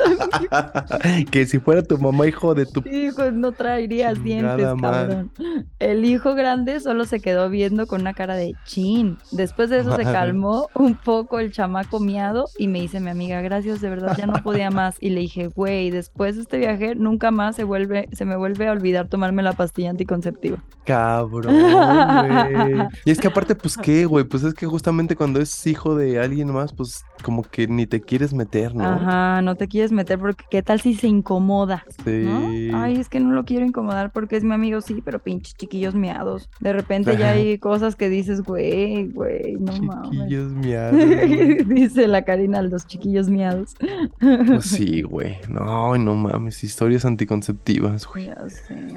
que 1.32 1.48
si 1.48 1.58
fuera 1.58 1.82
tu 1.82 1.98
mamá, 1.98 2.28
hijo 2.28 2.54
de 2.54 2.67
tu 2.67 2.84
Hijo, 2.88 3.32
no 3.32 3.52
traerías 3.52 4.22
Chingada 4.22 4.58
dientes, 4.58 4.82
cabrón. 4.82 5.32
El 5.80 6.06
hijo 6.06 6.36
grande 6.36 6.80
solo 6.80 7.06
se 7.06 7.19
quedó 7.19 7.50
viendo 7.50 7.88
con 7.88 8.02
una 8.02 8.13
cara 8.13 8.36
de 8.36 8.54
chin. 8.65 9.17
Después 9.32 9.72
de 9.72 9.80
eso 9.80 9.96
se 9.96 10.04
Madre. 10.04 10.04
calmó 10.26 10.68
un 10.76 10.96
poco 10.96 11.40
el 11.40 11.52
chamaco 11.52 12.00
miado 12.00 12.46
y 12.58 12.68
me 12.68 12.82
dice 12.82 13.00
mi 13.00 13.10
amiga, 13.10 13.42
gracias, 13.42 13.82
de 13.82 13.90
verdad, 13.90 14.16
ya 14.18 14.28
no 14.28 14.42
podía 14.44 14.70
más. 14.72 14.98
Y 15.00 15.10
le 15.10 15.22
dije, 15.22 15.48
güey, 15.48 15.90
después 15.90 16.36
de 16.36 16.42
este 16.44 16.58
viaje 16.58 16.96
nunca 16.96 17.32
más 17.32 17.56
se 17.56 17.64
vuelve, 17.64 18.10
se 18.12 18.26
me 18.26 18.36
vuelve 18.36 18.68
a 18.68 18.72
olvidar 18.72 19.08
tomarme 19.08 19.44
la 19.44 19.54
pastilla 19.54 19.90
anticonceptiva. 19.90 20.64
Cabrón, 20.86 21.54
güey. 21.54 22.88
Y 23.06 23.12
es 23.12 23.20
que 23.20 23.28
aparte, 23.28 23.56
pues 23.56 23.78
qué, 23.78 24.06
güey, 24.06 24.26
pues 24.26 24.44
es 24.44 24.54
que 24.54 24.66
justamente 24.66 25.16
cuando 25.16 25.40
es 25.40 25.66
hijo 25.68 25.96
de 25.96 26.20
alguien 26.20 26.52
más, 26.52 26.74
pues 26.74 27.06
como 27.24 27.44
que 27.44 27.68
ni 27.68 27.88
te 27.88 28.02
quieres 28.02 28.34
meter, 28.34 28.76
¿no? 28.76 28.84
Ajá, 28.84 29.42
no 29.42 29.56
te 29.56 29.68
quieres 29.68 29.92
meter 29.92 30.20
porque 30.20 30.44
qué 30.50 30.62
tal 30.62 30.82
si 30.82 30.94
se 30.94 31.08
incomoda. 31.08 31.86
¿no? 32.06 32.50
Sí. 32.50 32.72
Ay, 32.74 32.96
es 32.98 33.10
que 33.10 33.20
no 33.20 33.32
lo 33.32 33.46
quiero 33.46 33.66
incomodar 33.66 34.12
porque 34.12 34.36
es 34.36 34.44
mi 34.44 34.54
amigo, 34.54 34.82
sí, 34.82 35.02
pero 35.04 35.20
pinches 35.20 35.56
chiquillos 35.56 35.96
miados. 35.96 36.50
De 36.60 36.74
repente 36.74 37.18
ya 37.18 37.32
hay 37.32 37.58
cosas 37.58 37.96
que 37.96 38.10
dices, 38.10 38.42
güey, 38.42 39.08
güey, 39.10 39.56
no 39.60 39.74
mames. 39.82 40.12
Chiquillos 40.13 40.52
miados. 40.52 40.97
Dice 41.67 42.08
la 42.08 42.23
Karina, 42.23 42.62
los 42.62 42.86
chiquillos 42.88 43.30
miados. 43.30 43.76
Pues 44.19 44.65
sí, 44.65 45.02
güey. 45.02 45.38
No, 45.49 45.97
no 45.97 46.15
mames, 46.15 46.63
historias 46.63 47.06
anticonceptivas, 47.06 48.06
güey. 48.08 48.30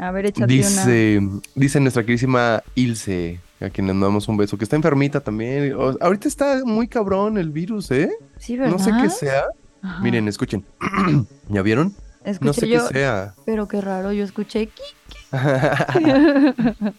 A 0.00 0.10
ver, 0.10 0.26
échate 0.26 0.44
una. 0.44 0.46
Dice, 0.86 1.20
dice 1.54 1.80
nuestra 1.80 2.02
queridísima 2.02 2.62
Ilse, 2.74 3.40
a 3.60 3.70
quien 3.70 3.86
le 3.86 3.94
damos 3.94 4.28
un 4.28 4.36
beso, 4.36 4.56
que 4.58 4.64
está 4.64 4.76
enfermita 4.76 5.20
también. 5.20 5.74
O- 5.74 5.96
ahorita 6.00 6.28
está 6.28 6.60
muy 6.64 6.88
cabrón 6.88 7.38
el 7.38 7.50
virus, 7.50 7.90
¿eh? 7.90 8.10
Sí, 8.38 8.56
¿verdad? 8.56 8.72
No 8.72 8.78
sé 8.78 8.92
qué 9.02 9.10
sea. 9.10 9.44
Ajá. 9.82 10.02
Miren, 10.02 10.28
escuchen. 10.28 10.64
¿Ya 11.48 11.62
vieron? 11.62 11.94
Escuché 12.24 12.46
No 12.46 12.52
sé 12.52 12.68
yo, 12.68 12.88
qué 12.88 12.94
sea. 12.94 13.34
pero 13.44 13.68
qué 13.68 13.80
raro, 13.80 14.12
yo 14.12 14.24
escuché. 14.24 14.66
"Ki". 14.66 14.82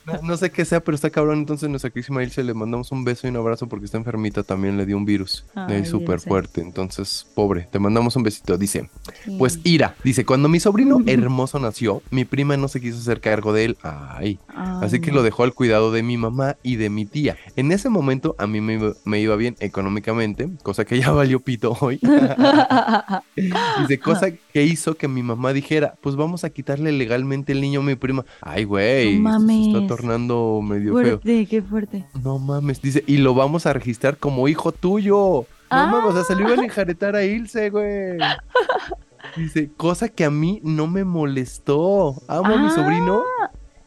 No, 0.06 0.21
no 0.23 0.38
sé 0.38 0.52
qué 0.52 0.65
sea, 0.65 0.80
pero 0.80 0.95
está 0.95 1.10
cabrón. 1.10 1.39
Entonces, 1.39 1.69
nuestra 1.69 1.89
queridísima 1.89 2.23
Ilse 2.23 2.43
le 2.43 2.54
mandamos 2.54 2.91
un 2.91 3.04
beso 3.04 3.28
y 3.28 3.30
un 3.30 3.38
abrazo 3.38 3.67
porque 3.67 3.86
está 3.86 3.97
enfermita. 3.97 4.43
También 4.43 4.78
le 4.78 4.86
dio 4.86 4.97
un 4.97 5.06
virus. 5.06 5.45
Ay, 5.56 5.82
eh, 5.82 5.86
súper 5.86 6.15
Ilse. 6.15 6.30
fuerte. 6.30 6.62
Entonces, 6.62 7.28
pobre. 7.36 7.67
Te 7.71 7.80
mandamos 7.80 8.15
un 8.15 8.23
besito. 8.23 8.58
Dice. 8.58 8.89
Sí. 9.26 9.36
Pues 9.38 9.60
Ira, 9.63 9.95
dice, 10.04 10.26
cuando 10.26 10.50
mi 10.50 10.60
sobrino 10.60 11.02
hermoso 11.08 11.60
nació, 11.60 12.02
mi 12.12 12.26
prima 12.26 12.58
no 12.58 12.67
se 12.67 12.82
quiso 12.82 12.97
hacer 13.00 13.21
cargo 13.21 13.54
de 13.54 13.65
él. 13.65 13.78
Ay. 13.84 14.39
Así 14.56 14.95
Ay, 14.95 15.02
que 15.02 15.12
lo 15.12 15.23
dejó 15.23 15.43
al 15.43 15.54
cuidado 15.54 15.91
de 15.91 16.04
mi 16.04 16.17
mamá 16.17 16.56
y 16.63 16.76
de 16.78 16.89
mi 16.89 17.06
tía. 17.06 17.38
En 17.56 17.71
ese 17.71 17.89
momento 17.89 18.36
a 18.38 18.47
mí 18.47 18.62
me 18.62 18.73
iba, 18.73 18.93
me 19.06 19.19
iba 19.19 19.36
bien 19.36 19.56
económicamente, 19.60 20.50
cosa 20.63 20.86
que 20.86 21.00
ya 21.00 21.12
valió 21.12 21.39
pito 21.39 21.78
hoy. 21.80 22.00
Dice, 23.36 24.00
cosa 24.00 24.32
que 24.32 24.63
hizo 24.63 24.95
que 24.95 25.08
mi 25.08 25.23
mamá 25.23 25.54
dijera, 25.54 25.95
pues 26.02 26.15
vamos 26.15 26.43
a 26.43 26.50
quitarle 26.50 26.91
legalmente 26.91 27.52
el 27.52 27.62
niño 27.62 27.82
a 27.82 27.84
mi 27.84 27.95
prima. 27.95 28.26
Ay, 28.42 28.63
güey, 28.63 29.20
No 29.20 29.32
se 29.32 29.38
está 29.38 29.72
mames. 29.74 29.88
tornando 29.88 30.62
medio 30.63 30.94
feo. 30.94 31.20
fuerte, 31.20 31.46
qué 31.46 31.62
fuerte. 31.62 32.06
No 32.24 32.40
mames, 32.40 32.82
dice, 32.82 33.04
y 33.08 33.18
lo 33.18 33.34
vamos 33.34 33.66
a 33.66 33.74
registrar 33.74 34.18
como 34.18 34.48
hijo 34.48 34.72
tuyo. 34.72 35.46
No 35.70 35.78
Ah. 35.78 35.88
mames, 35.88 36.12
o 36.12 36.13
sea, 36.13 36.24
se 36.24 36.36
lo 36.36 36.48
iban 36.48 36.60
a 36.62 36.66
enjaretar 36.66 37.16
a 37.16 37.24
Ilse, 37.24 37.70
güey. 37.70 38.18
Dice, 39.36 39.70
cosa 39.78 40.08
que 40.10 40.24
a 40.26 40.32
mí 40.32 40.62
no 40.63 40.88
me 40.88 41.04
molestó. 41.04 42.16
Amo 42.28 42.54
a 42.56 42.58
mi 42.58 42.68
Ah. 42.68 42.76
sobrino 42.76 43.24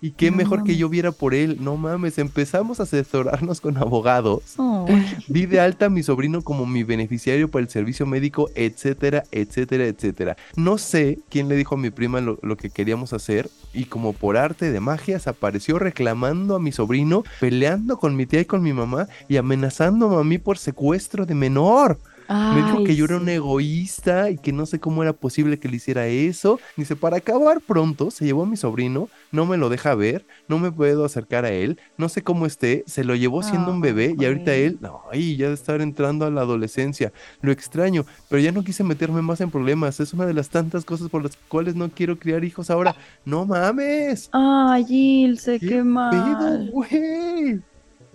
y 0.00 0.12
qué 0.12 0.30
No 0.30 0.38
mejor 0.38 0.64
que 0.64 0.76
yo 0.76 0.88
viera 0.88 1.12
por 1.12 1.34
él. 1.34 1.58
No 1.60 1.76
mames, 1.76 2.18
empezamos 2.18 2.80
a 2.80 2.84
asesorarnos 2.84 3.60
con 3.60 3.76
abogados. 3.76 4.42
Ay, 4.58 5.16
Di 5.28 5.46
de 5.46 5.60
alta 5.60 5.86
a 5.86 5.90
mi 5.90 6.02
sobrino 6.02 6.42
como 6.42 6.66
mi 6.66 6.82
beneficiario 6.82 7.50
para 7.50 7.62
el 7.62 7.68
servicio 7.68 8.06
médico, 8.06 8.50
etcétera, 8.54 9.24
etcétera, 9.30 9.86
etcétera. 9.86 10.36
No 10.56 10.78
sé 10.78 11.18
quién 11.28 11.48
le 11.48 11.56
dijo 11.56 11.74
a 11.74 11.78
mi 11.78 11.90
prima 11.90 12.20
lo, 12.20 12.38
lo 12.42 12.56
que 12.56 12.70
queríamos 12.70 13.12
hacer 13.12 13.50
y 13.72 13.84
como 13.84 14.12
por 14.12 14.36
arte 14.36 14.70
de 14.72 14.80
magia 14.80 15.18
se 15.18 15.30
apareció 15.30 15.78
reclamando 15.78 16.56
a 16.56 16.60
mi 16.60 16.72
sobrino, 16.72 17.24
peleando 17.38 17.98
con 17.98 18.16
mi 18.16 18.26
tía 18.26 18.40
y 18.40 18.44
con 18.44 18.62
mi 18.62 18.72
mamá 18.72 19.08
y 19.28 19.36
amenazando 19.36 20.18
a 20.18 20.24
mí 20.24 20.38
por 20.38 20.58
secuestro 20.58 21.26
de 21.26 21.34
menor. 21.34 21.98
Me 22.30 22.62
dijo 22.62 22.84
que 22.84 22.94
yo 22.94 23.06
era 23.06 23.16
un 23.16 23.28
egoísta 23.28 24.30
y 24.30 24.38
que 24.38 24.52
no 24.52 24.64
sé 24.64 24.78
cómo 24.78 25.02
era 25.02 25.12
posible 25.12 25.58
que 25.58 25.68
le 25.68 25.76
hiciera 25.76 26.06
eso. 26.06 26.60
Dice, 26.76 26.94
para 26.94 27.16
acabar 27.16 27.60
pronto, 27.60 28.10
se 28.12 28.24
llevó 28.24 28.44
a 28.44 28.46
mi 28.46 28.56
sobrino, 28.56 29.08
no 29.32 29.46
me 29.46 29.56
lo 29.56 29.68
deja 29.68 29.94
ver, 29.96 30.24
no 30.46 30.58
me 30.60 30.70
puedo 30.70 31.04
acercar 31.04 31.44
a 31.44 31.50
él, 31.50 31.78
no 31.98 32.08
sé 32.08 32.22
cómo 32.22 32.46
esté, 32.46 32.84
se 32.86 33.02
lo 33.02 33.16
llevó 33.16 33.42
siendo 33.42 33.70
un 33.70 33.76
Ay, 33.84 33.92
bebé 33.92 34.14
y 34.18 34.24
ahorita 34.24 34.54
él, 34.54 34.78
ay, 35.12 35.36
ya 35.36 35.48
de 35.48 35.54
estar 35.54 35.80
entrando 35.80 36.24
a 36.24 36.30
la 36.30 36.42
adolescencia. 36.42 37.12
Lo 37.42 37.50
extraño, 37.50 38.04
pero 38.28 38.40
ya 38.40 38.52
no 38.52 38.62
quise 38.62 38.84
meterme 38.84 39.22
más 39.22 39.40
en 39.40 39.50
problemas. 39.50 39.98
Es 39.98 40.12
una 40.12 40.26
de 40.26 40.34
las 40.34 40.50
tantas 40.50 40.84
cosas 40.84 41.08
por 41.08 41.22
las 41.24 41.36
cuales 41.48 41.74
no 41.74 41.88
quiero 41.90 42.18
criar 42.18 42.44
hijos 42.44 42.70
ahora. 42.70 42.94
No 43.24 43.44
mames. 43.44 44.28
Ay, 44.32 44.86
Ilse, 44.88 45.58
qué, 45.58 45.82
mal. 45.82 46.70
güey? 46.72 47.60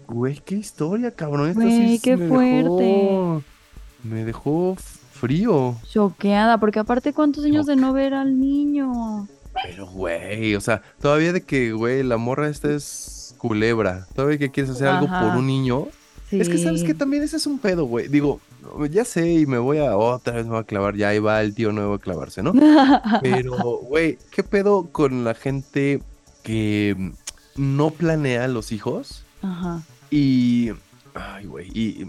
Güey, 0.07 0.41
qué 0.45 0.55
historia, 0.55 1.11
cabrón. 1.11 1.53
Güey, 1.53 1.95
sí 1.95 1.99
qué 2.01 2.17
fuerte. 2.17 2.69
dejó- 2.69 3.43
me 4.03 4.23
dejó 4.25 4.75
frío. 5.13 5.75
Choqueada, 5.89 6.57
porque 6.59 6.79
aparte, 6.79 7.13
¿cuántos 7.13 7.45
años 7.45 7.65
de 7.65 7.75
no 7.75 7.93
ver 7.93 8.13
al 8.13 8.39
niño? 8.39 9.27
Pero, 9.63 9.87
güey, 9.87 10.55
o 10.55 10.61
sea, 10.61 10.81
todavía 11.01 11.31
de 11.31 11.41
que, 11.41 11.71
güey, 11.73 12.03
la 12.03 12.17
morra 12.17 12.49
esta 12.49 12.71
es 12.71 13.33
culebra. 13.37 14.05
Todavía 14.13 14.37
que 14.37 14.51
quieres 14.51 14.71
hacer 14.71 14.87
algo 14.87 15.07
por 15.07 15.37
un 15.37 15.47
niño. 15.47 15.87
Es 16.31 16.49
que, 16.49 16.57
¿sabes 16.57 16.81
Sí. 16.81 16.87
que 16.87 16.93
También 16.93 17.23
ese 17.23 17.37
es 17.37 17.47
un 17.47 17.59
pedo, 17.59 17.85
güey. 17.85 18.07
Digo, 18.09 18.41
ya 18.89 19.05
sé 19.05 19.31
y 19.31 19.45
me 19.45 19.57
voy 19.57 19.77
a 19.77 19.95
otra 19.95 20.33
vez 20.33 20.45
me 20.45 20.51
voy 20.51 20.59
a 20.59 20.63
clavar. 20.63 20.95
Ya 20.95 21.09
ahí 21.09 21.19
va 21.19 21.41
el 21.41 21.53
tío 21.55 21.71
nuevo 21.71 21.93
a 21.93 21.99
clavarse, 21.99 22.43
¿no? 22.43 22.51
Pero, 23.21 23.55
güey, 23.79 24.17
¿qué 24.31 24.43
pedo 24.43 24.87
con 24.91 25.23
la 25.23 25.33
gente 25.35 26.01
que 26.43 27.11
no 27.55 27.91
planea 27.91 28.47
los 28.49 28.71
hijos? 28.73 29.23
Ajá. 29.41 29.81
Y. 30.09 30.71
Ay, 31.13 31.45
güey. 31.45 31.67
Y 31.73 32.07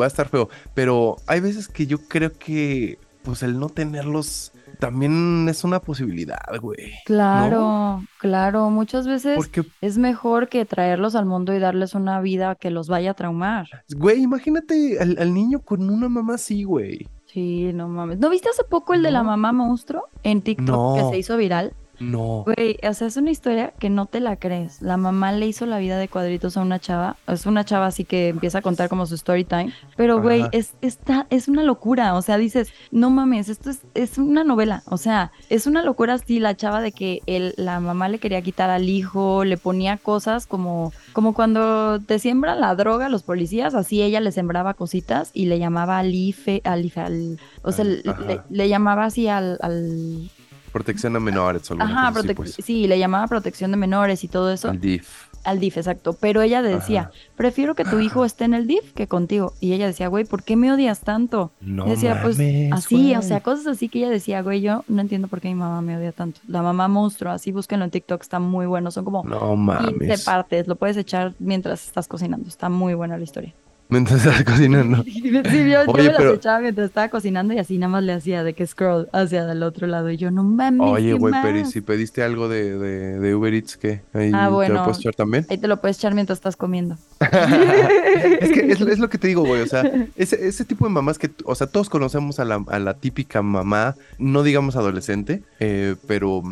va 0.00 0.04
a 0.04 0.08
estar 0.08 0.28
feo. 0.28 0.48
Pero 0.74 1.16
hay 1.26 1.40
veces 1.40 1.68
que 1.68 1.86
yo 1.86 1.98
creo 2.08 2.32
que. 2.38 2.98
Pues 3.22 3.42
el 3.42 3.58
no 3.58 3.68
tenerlos 3.68 4.52
también 4.78 5.48
es 5.48 5.64
una 5.64 5.80
posibilidad, 5.80 6.38
güey. 6.60 6.92
Claro, 7.04 8.04
claro. 8.20 8.70
Muchas 8.70 9.08
veces 9.08 9.34
Porque, 9.36 9.64
es 9.80 9.98
mejor 9.98 10.48
que 10.48 10.64
traerlos 10.64 11.16
al 11.16 11.26
mundo 11.26 11.52
y 11.52 11.58
darles 11.58 11.94
una 11.94 12.20
vida 12.20 12.54
que 12.54 12.70
los 12.70 12.88
vaya 12.88 13.10
a 13.10 13.14
traumar. 13.14 13.66
güey, 13.96 14.22
imagínate 14.22 14.98
al, 15.00 15.16
al 15.18 15.34
niño 15.34 15.58
con 15.60 15.90
una 15.90 16.08
mamá 16.08 16.34
así, 16.34 16.62
güey. 16.62 17.08
Sí, 17.26 17.72
no 17.74 17.88
mames. 17.88 18.18
¿No 18.20 18.30
viste 18.30 18.48
hace 18.48 18.62
poco 18.62 18.94
el 18.94 19.02
de 19.02 19.10
la 19.10 19.24
mamá 19.24 19.50
monstruo 19.52 20.04
en 20.22 20.40
TikTok 20.42 20.68
No. 20.68 20.94
que 20.96 21.10
se 21.10 21.18
hizo 21.18 21.36
viral? 21.36 21.74
No. 21.98 22.44
Güey, 22.44 22.78
o 22.88 22.92
sea, 22.94 23.06
es 23.08 23.16
una 23.16 23.30
historia 23.30 23.72
que 23.78 23.90
no 23.90 24.06
te 24.06 24.20
la 24.20 24.36
crees. 24.36 24.82
La 24.82 24.96
mamá 24.96 25.32
le 25.32 25.46
hizo 25.46 25.66
la 25.66 25.78
vida 25.78 25.98
de 25.98 26.08
cuadritos 26.08 26.56
a 26.56 26.62
una 26.62 26.78
chava. 26.78 27.16
Es 27.26 27.46
una 27.46 27.64
chava 27.64 27.86
así 27.86 28.04
que 28.04 28.28
empieza 28.28 28.58
a 28.58 28.62
contar 28.62 28.88
como 28.88 29.06
su 29.06 29.14
story 29.14 29.44
time. 29.44 29.72
Pero, 29.96 30.20
güey, 30.20 30.42
es, 30.52 30.74
está, 30.82 31.26
es 31.30 31.48
una 31.48 31.62
locura. 31.62 32.14
O 32.14 32.22
sea, 32.22 32.36
dices, 32.38 32.72
no 32.90 33.10
mames, 33.10 33.48
esto 33.48 33.70
es, 33.70 33.80
es 33.94 34.18
una 34.18 34.44
novela. 34.44 34.82
O 34.86 34.96
sea, 34.98 35.32
es 35.48 35.66
una 35.66 35.82
locura 35.82 36.14
así 36.14 36.38
la 36.40 36.56
chava 36.56 36.80
de 36.80 36.92
que 36.92 37.22
el, 37.26 37.54
la 37.56 37.80
mamá 37.80 38.08
le 38.08 38.18
quería 38.18 38.42
quitar 38.42 38.70
al 38.70 38.88
hijo, 38.88 39.44
le 39.44 39.56
ponía 39.56 39.96
cosas 39.96 40.46
como, 40.46 40.92
como 41.12 41.34
cuando 41.34 42.00
te 42.00 42.18
siembran 42.18 42.60
la 42.60 42.74
droga 42.74 43.08
los 43.08 43.22
policías, 43.22 43.74
así 43.74 44.02
ella 44.02 44.20
le 44.20 44.32
sembraba 44.32 44.74
cositas 44.74 45.30
y 45.32 45.46
le 45.46 45.58
llamaba 45.58 45.98
al 45.98 46.14
IFE, 46.14 46.60
al 46.64 46.84
IFE, 46.84 47.00
al- 47.00 47.40
o 47.62 47.72
sea, 47.72 47.84
le, 47.84 48.02
le 48.50 48.68
llamaba 48.68 49.04
así 49.04 49.28
al- 49.28 49.58
al 49.62 50.30
Protección 50.76 51.16
a 51.16 51.20
menores 51.20 51.62
Ajá, 51.70 52.08
cosa 52.12 52.20
así, 52.20 52.34
pues. 52.34 52.54
sí, 52.64 52.86
le 52.86 52.98
llamaba 52.98 53.26
protección 53.26 53.70
de 53.70 53.76
menores 53.76 54.22
y 54.24 54.28
todo 54.28 54.52
eso 54.52 54.68
Al 54.68 54.80
DIF. 54.80 55.08
al 55.44 55.58
DIF, 55.58 55.78
exacto. 55.78 56.12
Pero 56.20 56.42
ella 56.42 56.60
decía, 56.60 57.00
Ajá. 57.02 57.10
prefiero 57.36 57.74
que 57.74 57.84
tu 57.84 57.98
hijo 58.00 58.24
esté 58.24 58.44
en 58.44 58.52
el 58.54 58.66
DIF 58.66 58.92
que 58.92 59.06
contigo. 59.06 59.52
Y 59.60 59.72
ella 59.72 59.86
decía, 59.86 60.08
güey, 60.08 60.24
¿por 60.24 60.42
qué 60.42 60.56
me 60.56 60.72
odias 60.72 61.00
tanto? 61.00 61.52
No 61.60 61.86
Y 61.86 61.90
decía, 61.90 62.20
pues 62.22 62.36
mames, 62.36 62.72
así, 62.72 63.14
o 63.14 63.22
sea, 63.22 63.40
cosas 63.40 63.66
así 63.68 63.88
que 63.88 64.00
ella 64.00 64.10
decía, 64.10 64.42
güey, 64.42 64.60
yo 64.60 64.84
no 64.88 65.00
entiendo 65.00 65.28
por 65.28 65.40
qué 65.40 65.48
mi 65.48 65.54
mamá 65.54 65.80
me 65.82 65.96
odia 65.96 66.12
tanto. 66.12 66.40
La 66.48 66.62
mamá 66.62 66.88
monstruo, 66.88 67.32
así 67.32 67.52
búsquenlo 67.52 67.84
en 67.84 67.90
TikTok, 67.90 68.20
está 68.22 68.38
muy 68.38 68.66
bueno. 68.66 68.90
Son 68.90 69.04
como 69.04 69.22
No 69.24 69.38
15 69.50 69.56
mames. 69.56 70.24
partes, 70.24 70.66
lo 70.68 70.76
puedes 70.76 70.96
echar 70.96 71.34
mientras 71.38 71.86
estás 71.86 72.06
cocinando. 72.08 72.48
Está 72.48 72.68
muy 72.68 72.94
buena 72.94 73.16
la 73.16 73.24
historia. 73.24 73.54
Mientras 73.88 74.26
estás 74.26 74.42
cocinando. 74.44 75.04
Sí, 75.06 75.22
yo, 75.22 75.42
yo 75.42 75.82
Oye, 75.92 76.02
me 76.02 76.08
las 76.08 76.16
pero- 76.18 76.34
echaba 76.34 76.58
mientras 76.60 76.88
estaba 76.88 77.08
cocinando 77.08 77.54
y 77.54 77.58
así 77.58 77.78
nada 77.78 77.90
más 77.92 78.02
le 78.02 78.12
hacía 78.12 78.42
de 78.42 78.52
que 78.54 78.66
scroll 78.66 79.08
hacia 79.12 79.50
el 79.50 79.62
otro 79.62 79.86
lado. 79.86 80.10
Y 80.10 80.16
yo, 80.16 80.30
no 80.32 80.42
mames, 80.42 80.80
Oye, 80.90 81.08
¿qué 81.08 81.14
güey, 81.14 81.34
pero 81.42 81.58
¿y 81.58 81.62
más?". 81.62 81.70
si 81.70 81.80
pediste 81.82 82.22
algo 82.24 82.48
de, 82.48 82.76
de, 82.78 83.18
de 83.20 83.34
Uber 83.34 83.54
Eats, 83.54 83.76
¿qué? 83.76 84.00
Ahí 84.12 84.32
Ah, 84.34 84.46
te 84.48 84.52
bueno. 84.54 84.74
lo 84.74 84.82
puedes 84.84 84.98
echar 84.98 85.14
también. 85.14 85.46
Ahí 85.48 85.58
te 85.58 85.68
lo 85.68 85.80
puedes 85.80 85.98
echar 85.98 86.14
mientras 86.14 86.38
estás 86.38 86.56
comiendo. 86.56 86.96
es 87.20 88.52
que 88.52 88.72
es, 88.72 88.80
es 88.80 88.98
lo 88.98 89.08
que 89.08 89.18
te 89.18 89.28
digo, 89.28 89.44
güey. 89.44 89.60
O 89.62 89.66
sea, 89.66 89.82
ese, 90.16 90.46
ese 90.48 90.64
tipo 90.64 90.84
de 90.86 90.90
mamás 90.92 91.18
que, 91.18 91.30
o 91.44 91.54
sea, 91.54 91.66
todos 91.68 91.88
conocemos 91.88 92.40
a 92.40 92.44
la, 92.44 92.64
a 92.68 92.78
la 92.80 92.94
típica 92.94 93.42
mamá, 93.42 93.94
no 94.18 94.42
digamos 94.42 94.74
adolescente, 94.76 95.42
eh, 95.60 95.94
pero, 96.08 96.42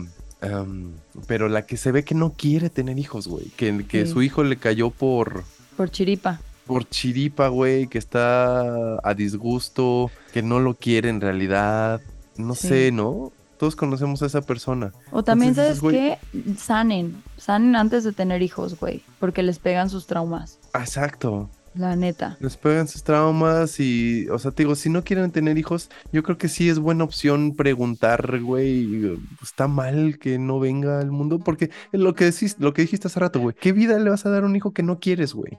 pero 1.27 1.49
la 1.49 1.63
que 1.67 1.77
se 1.77 1.91
ve 1.93 2.05
que 2.05 2.15
no 2.15 2.33
quiere 2.37 2.71
tener 2.71 2.99
hijos, 2.99 3.27
güey. 3.27 3.47
Que, 3.57 3.85
que 3.89 4.07
Sí. 4.07 4.13
su 4.13 4.23
hijo 4.23 4.45
le 4.45 4.57
cayó 4.57 4.91
por, 4.91 5.45
Por 5.77 5.91
chiripa. 5.91 6.41
Por 6.67 6.89
chiripa, 6.89 7.49
güey, 7.49 7.87
que 7.89 7.99
está 7.99 8.97
a 9.03 9.15
disgusto, 9.15 10.11
que 10.33 10.43
no 10.43 10.61
lo 10.61 10.75
quiere 10.75 11.09
en 11.09 11.21
realidad. 11.21 12.01
No 12.37 12.55
Sí. 12.55 12.69
sé, 12.69 12.93
¿no? 12.93 13.33
Todos 13.59 13.77
conocemos 13.77 14.23
a 14.23 14.27
esa 14.27 14.43
persona. 14.43 14.93
O 15.13 15.23
también, 15.23 15.51
Entonces 15.51 15.79
¿sabes 15.79 16.19
qué? 16.33 16.55
Sanen. 16.59 17.23
Sanen 17.37 17.77
antes 17.77 18.03
de 18.05 18.13
tener 18.13 18.43
hijos, 18.43 18.79
güey. 18.79 19.03
Porque 19.21 19.43
les 19.43 19.59
pegan 19.59 19.89
sus 19.91 20.07
traumas. 20.07 20.59
Exacto. 20.75 21.49
La 21.75 21.97
neta. 21.97 22.37
Les 22.41 22.57
pegan 22.57 22.87
sus 22.87 23.03
traumas 23.03 23.81
y, 23.81 24.29
o 24.29 24.39
sea, 24.39 24.53
te 24.53 24.63
digo, 24.63 24.77
si 24.77 24.91
no 24.91 25.03
quieren 25.03 25.33
tener 25.33 25.59
hijos, 25.59 25.91
yo 26.13 26.23
creo 26.23 26.39
que 26.39 26.49
sí 26.49 26.69
es 26.69 26.79
buena 26.79 27.05
opción 27.05 27.57
preguntar, 27.57 28.41
güey, 28.41 29.19
está 29.43 29.67
mal 29.67 30.19
que 30.19 30.39
no 30.39 30.61
venga 30.61 31.01
al 31.01 31.11
mundo, 31.11 31.41
porque 31.41 31.71
lo 31.91 32.15
que 32.15 32.27
decís, 32.27 32.57
lo 32.61 32.73
que 32.73 32.83
dijiste 32.83 33.09
hace 33.09 33.19
rato, 33.19 33.41
güey, 33.41 33.57
¿qué 33.59 33.73
vida 33.73 33.99
le 33.99 34.11
vas 34.11 34.25
a 34.25 34.31
dar 34.31 34.45
a 34.45 34.47
un 34.47 34.55
hijo 34.55 34.73
que 34.73 34.85
no 34.85 35.01
quieres, 35.01 35.35
güey? 35.35 35.59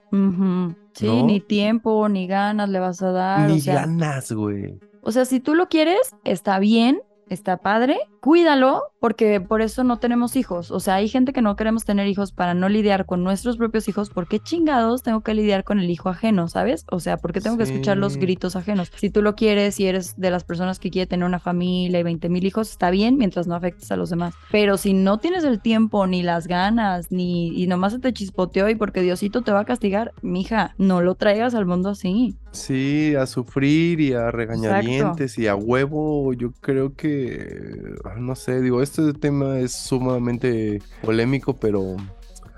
Sí, 0.94 1.08
¿No? 1.08 1.26
ni 1.26 1.42
tiempo, 1.42 2.08
ni 2.08 2.28
ganas 2.28 2.70
le 2.70 2.80
vas 2.80 3.02
a 3.02 3.12
dar. 3.12 3.50
Ni 3.50 3.58
o 3.58 3.62
sea, 3.62 3.76
ganas, 3.76 4.32
güey. 4.32 4.80
O 5.02 5.12
sea, 5.12 5.26
si 5.26 5.40
tú 5.40 5.54
lo 5.54 5.68
quieres, 5.68 6.16
está 6.24 6.60
bien, 6.60 7.02
está 7.30 7.58
padre, 7.58 7.98
cuídalo, 8.26 8.82
porque 9.00 9.40
por 9.40 9.62
eso 9.62 9.84
no 9.84 10.00
tenemos 10.00 10.36
hijos. 10.36 10.72
O 10.72 10.80
sea, 10.80 10.96
hay 10.96 11.08
gente 11.08 11.32
que 11.32 11.44
no 11.44 11.56
queremos 11.56 11.86
tener 11.86 12.08
hijos 12.08 12.32
para 12.32 12.56
no 12.56 12.70
lidiar 12.70 13.06
con 13.06 13.24
nuestros 13.24 13.56
propios 13.56 13.88
hijos. 13.88 14.10
¿Por 14.10 14.28
qué 14.28 14.40
chingados 14.40 15.04
tengo 15.04 15.22
que 15.22 15.36
lidiar 15.36 15.64
con 15.64 15.78
el 15.78 15.92
hijo 15.92 16.10
ajeno, 16.10 16.48
sabes? 16.48 16.88
O 16.90 17.00
sea, 17.00 17.18
¿por 17.18 17.34
qué 17.34 17.40
tengo 17.40 17.56
que 17.56 17.66
escuchar 17.66 17.98
los 17.98 18.18
gritos 18.18 18.56
ajenos? 18.56 18.92
Si 18.96 19.12
tú 19.12 19.22
lo 19.22 19.36
quieres 19.36 19.80
y 19.80 19.86
eres 19.86 20.16
de 20.18 20.32
las 20.32 20.44
personas 20.44 20.80
que 20.80 20.90
quiere 20.90 21.06
tener 21.06 21.24
una 21.24 21.38
familia 21.38 22.00
y 22.00 22.04
20 22.04 22.30
mil 22.30 22.44
hijos, 22.48 22.72
está 22.72 22.90
bien 22.90 23.18
mientras 23.20 23.46
no 23.46 23.54
afectes 23.54 23.92
a 23.92 23.96
los 23.96 24.10
demás. 24.10 24.34
Pero 24.52 24.78
si 24.78 24.96
no 24.96 25.20
tienes 25.20 25.44
el 25.44 25.62
tiempo, 25.62 26.08
ni 26.08 26.24
las 26.24 26.48
ganas, 26.48 27.12
ni 27.12 27.50
y 27.62 27.68
nomás 27.68 27.94
se 27.94 28.00
te 28.00 28.12
chispoteó 28.12 28.70
y 28.70 28.76
porque 28.76 29.02
Diosito 29.02 29.44
te 29.44 29.52
va 29.52 29.60
a 29.60 29.66
castigar, 29.66 30.14
mija, 30.24 30.74
no 30.80 31.04
lo 31.04 31.14
traigas 31.14 31.54
al 31.54 31.68
mundo 31.68 31.90
así. 31.90 32.36
Sí, 32.56 33.14
a 33.16 33.26
sufrir 33.26 34.00
y 34.00 34.14
a 34.14 34.32
regañadientes 34.32 35.38
y 35.38 35.48
a 35.48 35.56
huevo, 35.56 36.34
yo 36.34 36.54
creo 36.54 36.96
que, 36.96 37.96
no 38.18 38.36
sé, 38.36 38.62
digo, 38.62 38.82
este 38.82 39.14
tema 39.14 39.60
es 39.60 39.74
sumamente 39.74 40.82
polémico, 41.02 41.54
pero, 41.56 41.98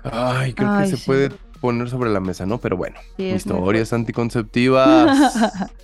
ay, 0.04 0.52
creo 0.52 0.70
Ay, 0.70 0.90
que 0.90 0.96
se 0.96 1.04
puede 1.04 1.30
poner 1.60 1.90
sobre 1.90 2.10
la 2.10 2.20
mesa, 2.20 2.46
¿no? 2.46 2.58
Pero 2.58 2.76
bueno, 2.76 2.96
Sí, 3.16 3.24
historias 3.24 3.92
anticonceptivas. 3.92 5.34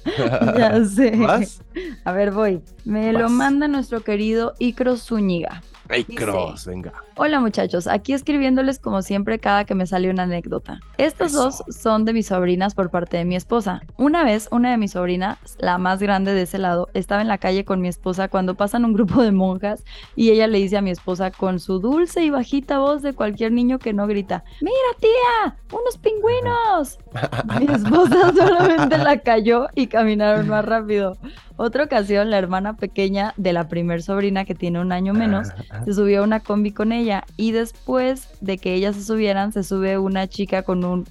ya 0.57 0.85
sé. 0.85 1.11
¿Vas? 1.17 1.63
A 2.05 2.13
ver, 2.13 2.31
voy. 2.31 2.63
Me 2.85 3.13
lo 3.13 3.29
manda 3.29 3.69
nuestro 3.69 4.03
querido 4.03 4.55
Icro 4.59 4.97
Zúñiga. 4.97 5.63
Ay, 5.89 6.05
Dice- 6.05 6.25
Cross, 6.25 6.67
venga. 6.67 6.93
Hola 7.17 7.39
muchachos, 7.41 7.87
aquí 7.87 8.13
escribiéndoles 8.13 8.79
como 8.79 9.03
siempre 9.03 9.39
cada 9.39 9.65
que 9.65 9.75
me 9.75 9.87
sale 9.87 10.11
una 10.11 10.25
anécdota. 10.25 10.81
Estas 10.99 11.33
Eso. 11.33 11.45
dos 11.45 11.63
son 11.69 12.05
de 12.05 12.13
mis 12.13 12.27
sobrinas 12.27 12.75
por 12.75 12.91
parte 12.91 13.17
de 13.19 13.25
mi 13.25 13.37
esposa. 13.37 13.83
Una 13.97 14.25
vez, 14.25 14.49
una 14.51 14.71
de 14.71 14.79
mis 14.79 14.93
sobrinas, 14.93 15.39
la 15.59 15.79
más 15.79 16.01
grande 16.01 16.33
de 16.35 16.43
ese 16.43 16.59
lado, 16.59 16.89
estaba 16.95 17.23
en 17.23 17.29
la 17.29 17.39
calle 17.39 17.65
con 17.65 17.81
mi 17.81 17.89
esposa 17.89 18.29
cuando 18.29 18.55
pasan 18.57 18.85
un 18.85 18.95
grupo 18.95 19.23
de 19.23 19.31
monjas 19.31 19.85
y 20.17 20.31
ella 20.31 20.47
le 20.47 20.59
dice 20.59 20.77
a 20.79 20.83
mi 20.83 20.91
esposa 20.91 21.31
con 21.31 21.61
su 21.61 21.79
dulce 21.79 22.23
y 22.25 22.31
bajita 22.31 22.79
voz 22.79 23.03
de 23.03 23.13
cualquier 23.13 23.53
niño 23.53 23.79
que 23.79 23.93
no 23.93 24.07
grita, 24.07 24.43
¡Mira 24.61 24.75
tía! 24.99 25.57
¡Unos 25.71 25.99
pingüinos! 25.99 26.99
Mi 27.61 27.73
esposa 27.73 28.33
solamente 28.37 28.99
la 28.99 29.19
cayó 29.19 29.67
y 29.75 29.87
caminaron 29.87 30.49
más 30.49 30.65
rápido. 30.65 31.17
Otra 31.57 31.85
ocasión, 31.85 32.31
la 32.31 32.39
hermana 32.39 32.75
pequeña 32.75 33.33
de 33.37 33.53
la 33.53 33.69
primer 33.69 34.03
sobrina 34.03 34.45
que 34.45 34.57
tiene 34.57 34.81
un 34.81 34.91
año 34.91 35.15
menos 35.15 35.51
se 35.85 35.95
subió 35.95 36.21
a 36.21 36.25
una 36.25 36.41
combi 36.41 36.73
con 36.73 36.93
ella 36.93 37.25
y 37.37 37.53
después 37.53 38.29
de 38.41 38.59
que 38.59 38.75
ellas 38.75 38.97
se 38.97 39.05
subieran 39.05 39.53
se 39.53 39.63
sube 39.63 39.99
una 39.99 40.27
chica 40.29 40.63
con 40.63 40.85
un 40.85 41.05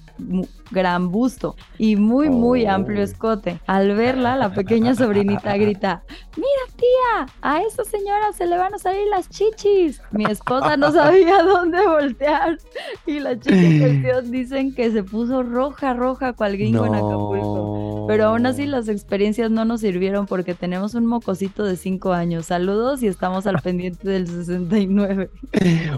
gran 0.70 1.10
busto 1.10 1.56
y 1.78 1.96
muy 1.96 2.30
muy 2.30 2.66
Oh. 2.66 2.70
amplio 2.70 3.02
escote. 3.02 3.60
Al 3.66 3.94
verla, 3.94 4.36
la 4.36 4.54
pequeña 4.54 4.94
sobrinita 4.94 5.56
grita, 5.56 6.02
mira 6.36 6.48
tía, 6.76 7.34
a 7.42 7.60
esa 7.62 7.84
señora 7.84 8.32
se 8.32 8.46
le 8.46 8.56
van 8.56 8.74
a 8.74 8.78
salir 8.78 9.06
las 9.08 9.28
chichis. 9.28 10.00
Mi 10.10 10.24
esposa 10.24 10.76
no 10.76 10.90
sabía 10.92 11.42
dónde 11.42 11.86
voltear 11.86 12.58
y 13.06 13.20
la 13.20 13.38
chica 13.38 13.54
en 13.56 13.78
cuestión 13.80 14.30
dicen 14.30 14.74
que 14.74 14.90
se 14.90 15.02
puso 15.02 15.42
roja, 15.42 15.94
roja 15.94 16.32
cual 16.32 16.56
gringo 16.56 16.86
en 16.86 16.94
Acapulco. 16.94 18.06
Pero 18.06 18.26
aún 18.26 18.44
así 18.46 18.66
las 18.66 18.88
experiencias 18.88 19.50
no 19.50 19.64
nos 19.64 19.80
sirvieron 19.80 20.26
porque 20.26 20.54
tenemos 20.54 20.94
un 20.94 21.06
mocosito 21.06 21.64
de 21.64 21.76
5 21.76 22.12
años. 22.12 22.46
Saludos 22.46 23.02
y 23.02 23.06
estamos 23.06 23.46
al 23.46 23.60
pendiente 23.62 24.08
del 24.08 24.26
69. 24.54 25.30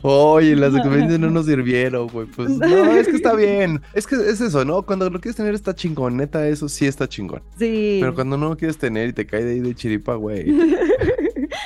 Oye, 0.02 0.56
las 0.56 0.74
experiencias 0.74 1.20
no 1.20 1.30
nos 1.30 1.46
sirvieron, 1.46 2.08
güey. 2.08 2.26
Pues 2.26 2.50
no, 2.58 2.92
es 2.92 3.08
que 3.08 3.16
está 3.16 3.34
bien. 3.34 3.80
Es 3.94 4.06
que 4.06 4.16
es 4.16 4.40
eso, 4.40 4.64
¿no? 4.64 4.82
Cuando 4.82 5.08
lo 5.10 5.20
quieres 5.20 5.36
tener 5.36 5.54
está 5.54 5.74
chingón, 5.74 6.16
neta, 6.16 6.46
eso 6.48 6.68
sí 6.68 6.86
está 6.86 7.08
chingón. 7.08 7.42
Sí. 7.58 7.98
Pero 8.00 8.14
cuando 8.14 8.36
no 8.36 8.48
lo 8.48 8.56
quieres 8.56 8.78
tener 8.78 9.08
y 9.08 9.12
te 9.12 9.26
cae 9.26 9.44
de 9.44 9.52
ahí 9.52 9.60
de 9.60 9.74
chiripa, 9.74 10.14
güey. 10.14 10.46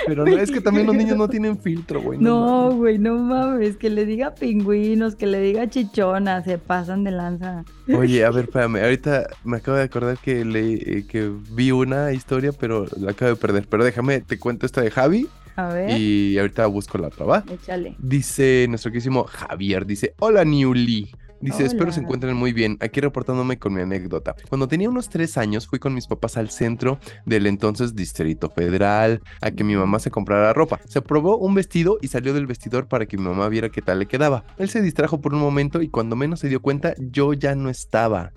Pero 0.06 0.24
no, 0.24 0.36
es 0.36 0.50
que 0.50 0.60
también 0.60 0.86
los 0.86 0.96
niños 0.96 1.16
no 1.16 1.28
tienen 1.28 1.58
filtro, 1.58 2.00
güey. 2.00 2.18
No, 2.18 2.72
güey, 2.72 2.98
no 2.98 3.16
mames, 3.16 3.76
que 3.76 3.90
le 3.90 4.06
diga 4.06 4.34
pingüinos, 4.34 5.14
que 5.14 5.26
le 5.26 5.40
diga 5.40 5.68
chichona, 5.68 6.42
se 6.42 6.58
pasan 6.58 7.04
de 7.04 7.10
lanza. 7.10 7.64
Oye, 7.96 8.24
a 8.24 8.30
ver, 8.30 8.44
espérame. 8.44 8.82
Ahorita 8.82 9.28
me 9.44 9.58
acabo 9.58 9.76
de 9.76 9.84
acordar 9.84 10.18
que, 10.18 10.44
le, 10.44 10.74
eh, 10.74 11.06
que 11.06 11.30
vi 11.52 11.70
una 11.70 12.12
historia, 12.12 12.52
pero 12.52 12.86
la 12.98 13.12
acabo 13.12 13.30
de 13.30 13.36
perder. 13.36 13.66
Pero 13.68 13.84
déjame, 13.84 14.20
te 14.20 14.38
cuento 14.38 14.66
esta 14.66 14.80
de 14.80 14.90
Javi 14.90 15.28
A 15.56 15.68
ver, 15.68 15.98
y 15.98 16.38
ahorita 16.38 16.66
busco 16.66 16.98
la 16.98 17.08
otra, 17.08 17.26
¿va? 17.26 17.44
échale. 17.50 17.96
Dice 17.98 18.66
nuestro 18.68 18.90
querísimo 18.90 19.24
Javier, 19.24 19.86
dice, 19.86 20.14
hola 20.18 20.44
Newly. 20.44 21.10
Dice, 21.40 21.64
espero 21.64 21.90
se 21.90 22.00
encuentren 22.00 22.36
muy 22.36 22.52
bien. 22.52 22.76
Aquí 22.80 23.00
reportándome 23.00 23.58
con 23.58 23.72
mi 23.72 23.80
anécdota. 23.80 24.36
Cuando 24.50 24.68
tenía 24.68 24.90
unos 24.90 25.08
tres 25.08 25.38
años 25.38 25.66
fui 25.66 25.78
con 25.78 25.94
mis 25.94 26.06
papás 26.06 26.36
al 26.36 26.50
centro 26.50 26.98
del 27.24 27.46
entonces 27.46 27.94
Distrito 27.94 28.50
Federal 28.50 29.22
a 29.40 29.50
que 29.50 29.64
mi 29.64 29.74
mamá 29.74 30.00
se 30.00 30.10
comprara 30.10 30.52
ropa. 30.52 30.80
Se 30.86 31.00
probó 31.00 31.38
un 31.38 31.54
vestido 31.54 31.96
y 32.02 32.08
salió 32.08 32.34
del 32.34 32.46
vestidor 32.46 32.88
para 32.88 33.06
que 33.06 33.16
mi 33.16 33.24
mamá 33.24 33.48
viera 33.48 33.70
qué 33.70 33.80
tal 33.80 34.00
le 34.00 34.06
quedaba. 34.06 34.44
Él 34.58 34.68
se 34.68 34.82
distrajo 34.82 35.22
por 35.22 35.32
un 35.32 35.40
momento 35.40 35.80
y 35.80 35.88
cuando 35.88 36.14
menos 36.14 36.40
se 36.40 36.48
dio 36.48 36.60
cuenta 36.60 36.94
yo 36.98 37.32
ya 37.32 37.54
no 37.54 37.70
estaba. 37.70 38.32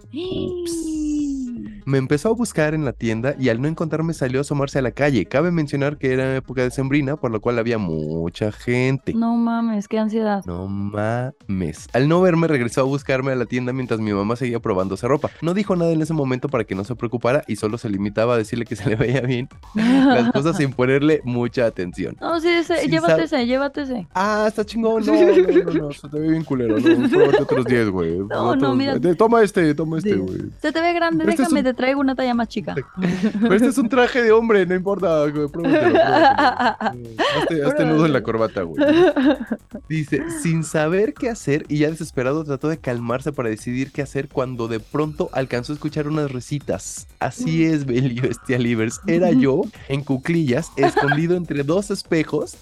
Me 1.86 1.98
empezó 1.98 2.30
a 2.30 2.34
buscar 2.34 2.74
en 2.74 2.86
la 2.86 2.93
tienda 2.93 3.36
y 3.39 3.50
al 3.50 3.62
no 3.62 3.67
encontrarme 3.67 4.13
salió 4.13 4.39
a 4.39 4.41
asomarse 4.41 4.80
a 4.80 4.82
la 4.82 4.91
calle. 4.91 5.26
Cabe 5.26 5.52
mencionar 5.52 5.98
que 5.98 6.13
era 6.13 6.36
época 6.36 6.63
de 6.63 6.72
sembrina, 6.72 7.15
por 7.17 7.32
lo 7.32 7.41
cual 7.41 7.60
había 7.60 7.78
mucha 7.78 8.52
gente. 8.52 9.13
No 9.13 9.36
mames, 9.36 9.88
qué 9.88 10.00
ansiedad. 10.00 10.43
No 10.46 10.67
mames. 10.67 11.88
Al 11.93 12.08
no 12.08 12.22
verme, 12.22 12.48
regresó 12.48 12.82
a 12.82 12.84
buscarme 12.86 13.32
a 13.32 13.36
la 13.36 13.46
tienda 13.46 13.74
mientras 13.74 14.00
mi 14.00 14.13
mamá 14.13 14.36
seguía 14.36 14.60
probándose 14.60 15.08
ropa. 15.08 15.30
No 15.41 15.54
dijo 15.54 15.76
nada 15.76 15.91
en 15.91 16.02
ese 16.02 16.13
momento 16.13 16.50
para 16.50 16.63
que 16.63 16.76
no 16.76 16.84
se 16.84 16.96
preocupara 16.96 17.43
y 17.48 17.56
solo 17.56 17.78
se 17.78 17.89
limitaba 17.89 18.36
a 18.36 18.38
decirle 18.38 18.65
que 18.65 18.76
se 18.76 18.89
le 18.89 18.96
veía 18.96 19.22
bien 19.22 19.50
las 19.76 20.32
cosas 20.32 20.58
sin 20.58 20.72
ponerle 20.74 21.22
mucha 21.24 21.65
atención. 21.65 22.15
No, 22.22 22.39
sí, 22.39 22.48
ese, 22.50 22.78
Sí, 22.84 22.89
llévate 22.89 23.12
sabe- 23.13 23.24
ese, 23.24 23.46
llévate 23.46 23.82
ese. 23.84 24.08
Ah, 24.13 24.46
está 24.48 24.65
chingón. 24.65 25.04
No, 25.13 25.13
no, 25.13 25.74
no, 25.74 25.88
no, 25.88 25.91
se 25.93 26.08
te 26.10 26.19
ve 26.19 26.30
bien 26.30 26.43
culero. 26.43 26.80
No, 26.80 27.10
pruébate 27.10 27.43
otros 27.43 27.65
10, 27.65 27.89
güey. 27.89 28.17
No, 28.30 28.56
no, 28.56 28.76
mira. 28.76 29.00
Toma 29.17 29.41
este, 29.43 29.74
toma 29.76 29.98
este, 29.98 30.15
güey. 30.15 30.38
Se 30.62 30.72
te 30.72 30.82
ve 30.82 30.93
grande, 30.93 31.24
este 31.24 31.32
es 31.43 31.50
déjame, 31.50 31.63
te 31.73 31.77
traigo 31.77 31.99
una 31.99 32.15
talla 32.15 32.33
más 32.33 32.47
chica. 32.47 32.75
Pero 33.41 33.55
este 33.55 33.67
es 33.67 33.77
un 33.77 33.89
traje 33.89 34.21
de 34.21 34.31
hombre, 34.31 34.65
no 34.65 34.75
importa. 34.75 35.27
güey, 35.27 35.47
pruébatelo, 35.47 35.91
pruébatelo. 35.91 37.09
Hazte, 37.41 37.63
hazte 37.65 37.86
nudo 37.86 38.05
en 38.05 38.13
la 38.13 38.21
corbata, 38.21 38.62
güey. 38.62 38.83
Dice, 39.89 40.23
sin 40.41 40.63
saber 40.63 41.13
qué 41.13 41.29
hacer 41.29 41.65
y 41.67 41.79
ya 41.79 41.89
desesperado 41.89 42.43
trató 42.43 42.69
de 42.69 42.77
calmarse 42.77 43.31
para 43.31 43.49
decidir 43.49 43.91
qué 43.91 44.01
hacer 44.01 44.29
cuando 44.29 44.67
de 44.67 44.79
pronto 44.79 45.29
alcanzó 45.33 45.73
a 45.73 45.75
escuchar 45.75 46.07
unas 46.07 46.31
risitas. 46.31 47.07
Así 47.19 47.65
es, 47.65 47.86
Belly 47.86 48.19
Bestia 48.19 48.59
Livers. 48.59 49.01
Era 49.07 49.31
yo 49.31 49.62
en 49.89 50.03
cuclillas, 50.03 50.71
escondido 50.75 51.36
entre 51.36 51.63
dos 51.63 51.89
espejos 51.91 52.55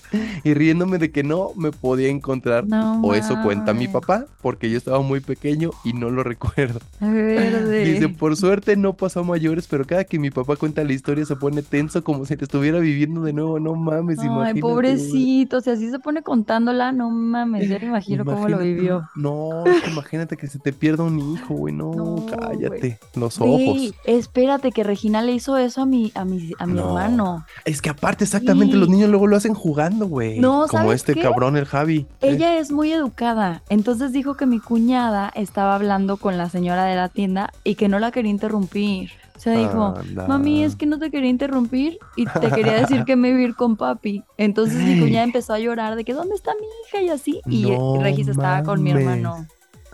y 0.44 0.54
riéndome 0.54 0.98
de 0.98 1.12
que 1.12 1.24
no 1.24 1.52
me 1.56 1.72
podía 1.72 2.10
encontrar. 2.10 2.66
No 2.68 3.02
O 3.02 3.14
eso 3.14 3.42
cuenta 3.44 3.74
mi 3.74 3.88
papá, 3.88 4.26
porque 4.42 4.70
yo 4.70 4.78
estaba 4.78 5.02
muy 5.02 5.20
pequeño 5.20 5.72
y 5.84 5.94
no 5.94 6.10
lo 6.10 6.24
recuerdo. 6.24 6.80
Verde. 7.00 7.86
Dice, 7.86 8.10
por 8.10 8.36
suerte 8.38 8.76
no 8.76 8.94
pasó 9.02 9.20
a 9.20 9.24
mayores, 9.24 9.68
pero 9.68 9.84
cada 9.86 10.04
que 10.06 10.18
mi 10.20 10.30
papá 10.32 10.56
cuenta 10.56 10.84
la 10.84 10.94
historia 10.94 11.26
se 11.26 11.36
pone 11.36 11.62
tenso 11.62 12.04
como 12.04 12.26
si 12.26 12.38
te 12.38 12.46
estuviera 12.46 12.80
viviendo 12.80 13.22
de 13.22 13.34
nuevo. 13.34 13.60
No 13.60 13.76
mames, 13.76 14.20
Ay, 14.20 14.28
imagínate. 14.28 14.62
pobrecito, 14.62 15.60
si 15.62 15.70
así 15.72 15.90
se 15.90 16.00
pone 16.00 16.22
contándola, 16.22 16.92
no 16.92 17.10
mames, 17.10 17.68
ya 17.68 17.80
me 17.80 17.88
imagino 17.88 18.24
cómo 18.24 18.48
lo 18.48 18.60
vivió. 18.60 19.10
No, 19.16 19.64
imagínate 19.92 20.38
que 20.38 20.48
se 20.48 20.60
te 20.60 20.72
pierda 20.72 21.04
un 21.04 21.20
hijo, 21.20 21.54
güey. 21.56 21.74
No, 21.74 21.92
No, 21.94 22.26
cállate. 22.28 23.00
Los 23.16 23.42
ojos. 23.42 23.94
espérate, 24.06 24.72
que 24.72 24.84
Regina 24.84 25.22
le 25.22 25.34
hizo 25.34 25.58
eso 25.58 25.82
a 25.82 25.86
mi, 25.86 26.12
a 26.16 26.24
mi, 26.26 26.54
a 26.60 26.66
mi 26.68 26.74
No. 26.74 26.88
hermano. 26.88 27.46
Es 27.66 27.82
que 27.82 27.90
aparte, 27.90 28.24
exactamente, 28.24 28.74
Sí. 28.76 28.80
los 28.80 28.90
niños 28.90 29.10
luego 29.10 29.28
lo 29.28 29.36
hacen 29.36 29.54
jugando, 29.54 30.08
güey. 30.08 30.40
No, 30.40 30.68
Como 30.68 30.84
¿sabes 30.84 30.96
este 31.02 31.16
qué? 31.16 31.22
cabrón, 31.22 31.58
el 31.58 31.66
Javi. 31.66 32.06
¿eh? 32.22 32.32
Ella 32.32 32.58
es 32.60 32.72
muy 32.72 32.92
educada, 32.92 33.64
entonces 33.70 34.12
dijo 34.14 34.36
que 34.36 34.46
mi 34.46 34.60
cuñada 34.60 35.32
estaba 35.36 35.76
hablando 35.76 36.18
con 36.18 36.38
la 36.38 36.50
señora 36.50 36.86
de 36.86 36.96
la 36.96 37.10
tienda 37.10 37.52
y 37.64 37.76
que 37.76 37.88
no 37.88 37.98
la 38.00 38.12
quería 38.12 38.32
interrumpir. 38.32 38.91
O 39.36 39.40
sea, 39.40 39.54
dijo, 39.58 39.96
mami, 40.28 40.64
es 40.64 40.76
que 40.76 40.86
no 40.86 41.00
te 41.00 41.10
quería 41.10 41.30
interrumpir 41.30 41.98
y 42.16 42.26
te 42.28 42.52
quería 42.52 42.74
decir 42.74 43.06
que 43.06 43.16
me 43.16 43.30
iba 43.30 43.40
a 43.40 43.42
ir 43.42 43.56
con 43.56 43.76
papi. 43.76 44.24
Entonces 44.38 44.78
mi 44.84 45.00
cuñada 45.00 45.24
empezó 45.24 45.54
a 45.54 45.60
llorar 45.60 45.96
de 45.96 46.04
que, 46.06 46.14
¿dónde 46.14 46.36
está 46.36 46.52
mi 46.60 46.68
hija? 46.88 47.02
Y 47.04 47.10
así. 47.10 47.42
Y 47.50 47.64
No 47.72 48.02
Regis 48.04 48.28
estaba 48.28 48.62
con 48.64 48.84
mi 48.84 48.92
hermano. 48.92 49.48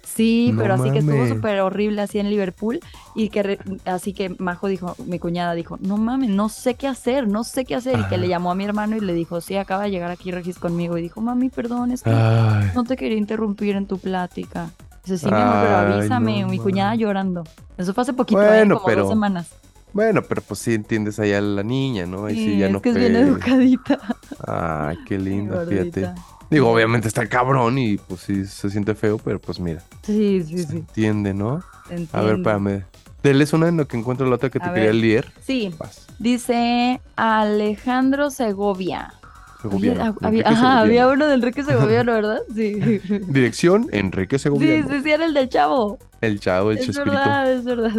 Sí, 0.03 0.51
No 0.53 0.61
pero 0.61 0.73
así 0.73 0.89
que 0.91 0.99
estuvo 0.99 1.27
súper 1.27 1.59
horrible 1.61 2.01
así 2.01 2.17
en 2.19 2.29
Liverpool 2.29 2.79
y 3.13 3.29
que 3.29 3.43
re- 3.43 3.59
así 3.85 4.13
que 4.13 4.35
Majo 4.39 4.67
dijo, 4.67 4.95
mi 5.05 5.19
cuñada 5.19 5.53
dijo, 5.53 5.77
no 5.81 5.97
mames, 5.97 6.29
no 6.29 6.49
sé 6.49 6.75
qué 6.75 6.87
hacer, 6.87 7.27
no 7.27 7.43
sé 7.43 7.65
qué 7.65 7.75
hacer 7.75 7.99
y 7.99 8.03
que 8.05 8.17
le 8.17 8.27
llamó 8.27 8.49
a 8.51 8.55
mi 8.55 8.63
hermano 8.63 8.95
y 8.95 9.01
le 9.01 9.13
dijo, 9.13 9.41
sí, 9.41 9.57
acaba 9.57 9.83
de 9.83 9.91
llegar 9.91 10.09
aquí 10.09 10.31
Regis 10.31 10.59
conmigo 10.59 10.97
y 10.97 11.01
dijo, 11.01 11.19
mami, 11.21 11.49
perdón, 11.49 11.91
es 11.91 12.03
que 12.03 12.09
Ay. 12.09 12.71
no 12.73 12.83
te 12.85 12.95
quería 12.95 13.17
interrumpir 13.17 13.75
en 13.75 13.85
tu 13.85 13.97
plática. 13.97 14.71
Dice, 15.07 15.17
sí, 15.17 15.25
mi 15.33 15.39
amor, 15.41 15.55
pero 15.63 15.75
avísame, 15.95 16.41
no 16.41 16.47
mi 16.49 16.59
cuñada 16.59 16.95
llorando. 16.95 17.43
Eso 17.77 17.93
fue 17.93 18.01
hace 18.01 18.13
poquito, 18.13 18.41
¿eh? 18.41 18.47
Bueno, 18.47 18.75
como 18.75 18.85
pero- 18.87 19.01
dos 19.03 19.09
semanas. 19.11 19.47
Bueno, 19.93 20.21
pero 20.21 20.41
pues 20.41 20.59
sí 20.59 20.73
entiendes 20.73 21.17
allá 21.17 21.37
a 21.37 21.41
la 21.41 21.63
niña, 21.63 22.05
¿no? 22.05 22.25
Ahí 22.25 22.35
sí, 22.35 22.45
Sí, 22.45 22.57
ya 22.59 22.67
es 22.67 22.71
no 22.73 22.81
que 22.81 22.89
es 22.89 22.95
bien 22.97 23.15
educadita. 23.15 23.97
Ay, 24.45 24.97
qué 25.07 25.17
linda, 25.19 25.65
fíjate. 25.65 26.11
Digo, 26.51 26.69
obviamente 26.71 27.07
está 27.07 27.25
cabrón 27.27 27.77
y 27.77 27.97
pues 27.97 28.21
sí 28.21 28.45
se 28.45 28.69
siente 28.69 28.93
feo, 28.95 29.17
pero 29.17 29.39
pues 29.39 29.59
mira, 29.59 29.81
Sí, 30.03 30.43
sí, 30.43 30.57
se 30.59 30.67
sí. 30.69 30.77
entiende, 30.77 31.33
¿no? 31.33 31.51
A 31.53 31.89
ver, 31.89 31.99
entiendo. 31.99 32.31
espérame. 32.33 32.83
Deles 33.23 33.53
una 33.53 33.69
en 33.69 33.77
lo 33.77 33.87
que 33.87 33.97
encuentro 33.97 34.27
la 34.27 34.35
otra 34.35 34.49
que 34.49 34.59
te 34.59 34.65
A 34.69 34.73
quería 34.73 34.87
ver. 34.91 34.95
leer. 34.95 35.31
Sí, 35.41 35.73
Vas. 35.79 36.05
dice 36.19 37.01
Alejandro 37.15 38.29
Segovia. 38.29 39.13
Segoviano, 39.61 40.03
ha- 40.03 40.27
había, 40.27 40.41
Enrique 40.41 40.49
ajá, 40.49 40.79
había 40.79 41.01
Segoviano. 41.01 41.13
uno 41.13 41.27
de 41.27 41.33
Enrique 41.33 41.63
Segoviano, 41.63 42.13
¿verdad? 42.13 42.39
Sí. 42.53 42.73
Dirección, 43.27 43.87
Enrique 43.91 44.37
Segoviano. 44.39 44.87
sí, 44.89 45.01
sí, 45.03 45.11
era 45.11 45.25
el 45.25 45.33
del 45.33 45.49
chavo. 45.49 45.97
El 46.21 46.39
chavo, 46.39 46.71
el 46.71 46.77
Es 46.79 46.85
chespirito. 46.87 47.11
verdad, 47.17 47.51
es 47.51 47.63
verdad. 47.63 47.91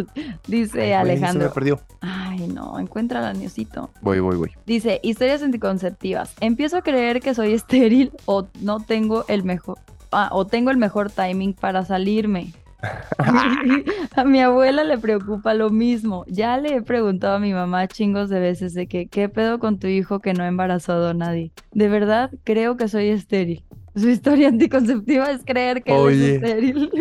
Dice 0.47 0.79
Ay, 0.81 0.87
güey, 0.87 0.89
Se 0.89 0.95
Alejandro. 0.95 1.47
me 1.47 1.53
perdió. 1.53 1.79
Ay, 2.01 2.47
no, 2.47 2.77
encuentra 2.79 3.27
al 3.29 3.37
niosito. 3.39 3.91
Voy, 4.01 4.19
voy, 4.19 4.35
voy. 4.37 4.51
Dice, 4.65 4.99
historias 5.03 5.41
anticonceptivas. 5.43 6.33
Empiezo 6.41 6.77
a 6.77 6.81
creer 6.81 7.19
que 7.21 7.33
soy 7.33 7.53
estéril 7.53 8.11
o 8.25 8.47
no 8.61 8.79
tengo 8.79 9.25
el 9.27 9.43
mejor... 9.43 9.77
Ah, 10.11 10.29
o 10.31 10.45
tengo 10.47 10.71
el 10.71 10.77
mejor 10.77 11.11
timing 11.11 11.53
para 11.53 11.85
salirme. 11.85 12.51
a 14.15 14.23
mi 14.23 14.39
abuela 14.41 14.83
le 14.83 14.97
preocupa 14.97 15.53
lo 15.53 15.69
mismo. 15.69 16.25
Ya 16.27 16.57
le 16.57 16.75
he 16.77 16.81
preguntado 16.81 17.35
a 17.35 17.39
mi 17.39 17.53
mamá 17.53 17.87
chingos 17.87 18.29
de 18.29 18.39
veces 18.39 18.73
de 18.73 18.87
que, 18.87 19.07
¿qué 19.07 19.29
pedo 19.29 19.59
con 19.59 19.79
tu 19.79 19.87
hijo 19.87 20.19
que 20.19 20.33
no 20.33 20.43
ha 20.43 20.47
embarazado 20.47 21.09
a 21.09 21.13
nadie? 21.13 21.51
De 21.73 21.89
verdad, 21.89 22.31
creo 22.43 22.77
que 22.77 22.87
soy 22.87 23.09
estéril. 23.09 23.63
Su 23.95 24.09
historia 24.09 24.47
anticonceptiva 24.49 25.31
es 25.31 25.43
creer 25.45 25.83
que 25.83 25.93
Oye. 25.93 26.35
es 26.35 26.43
estéril. 26.43 26.89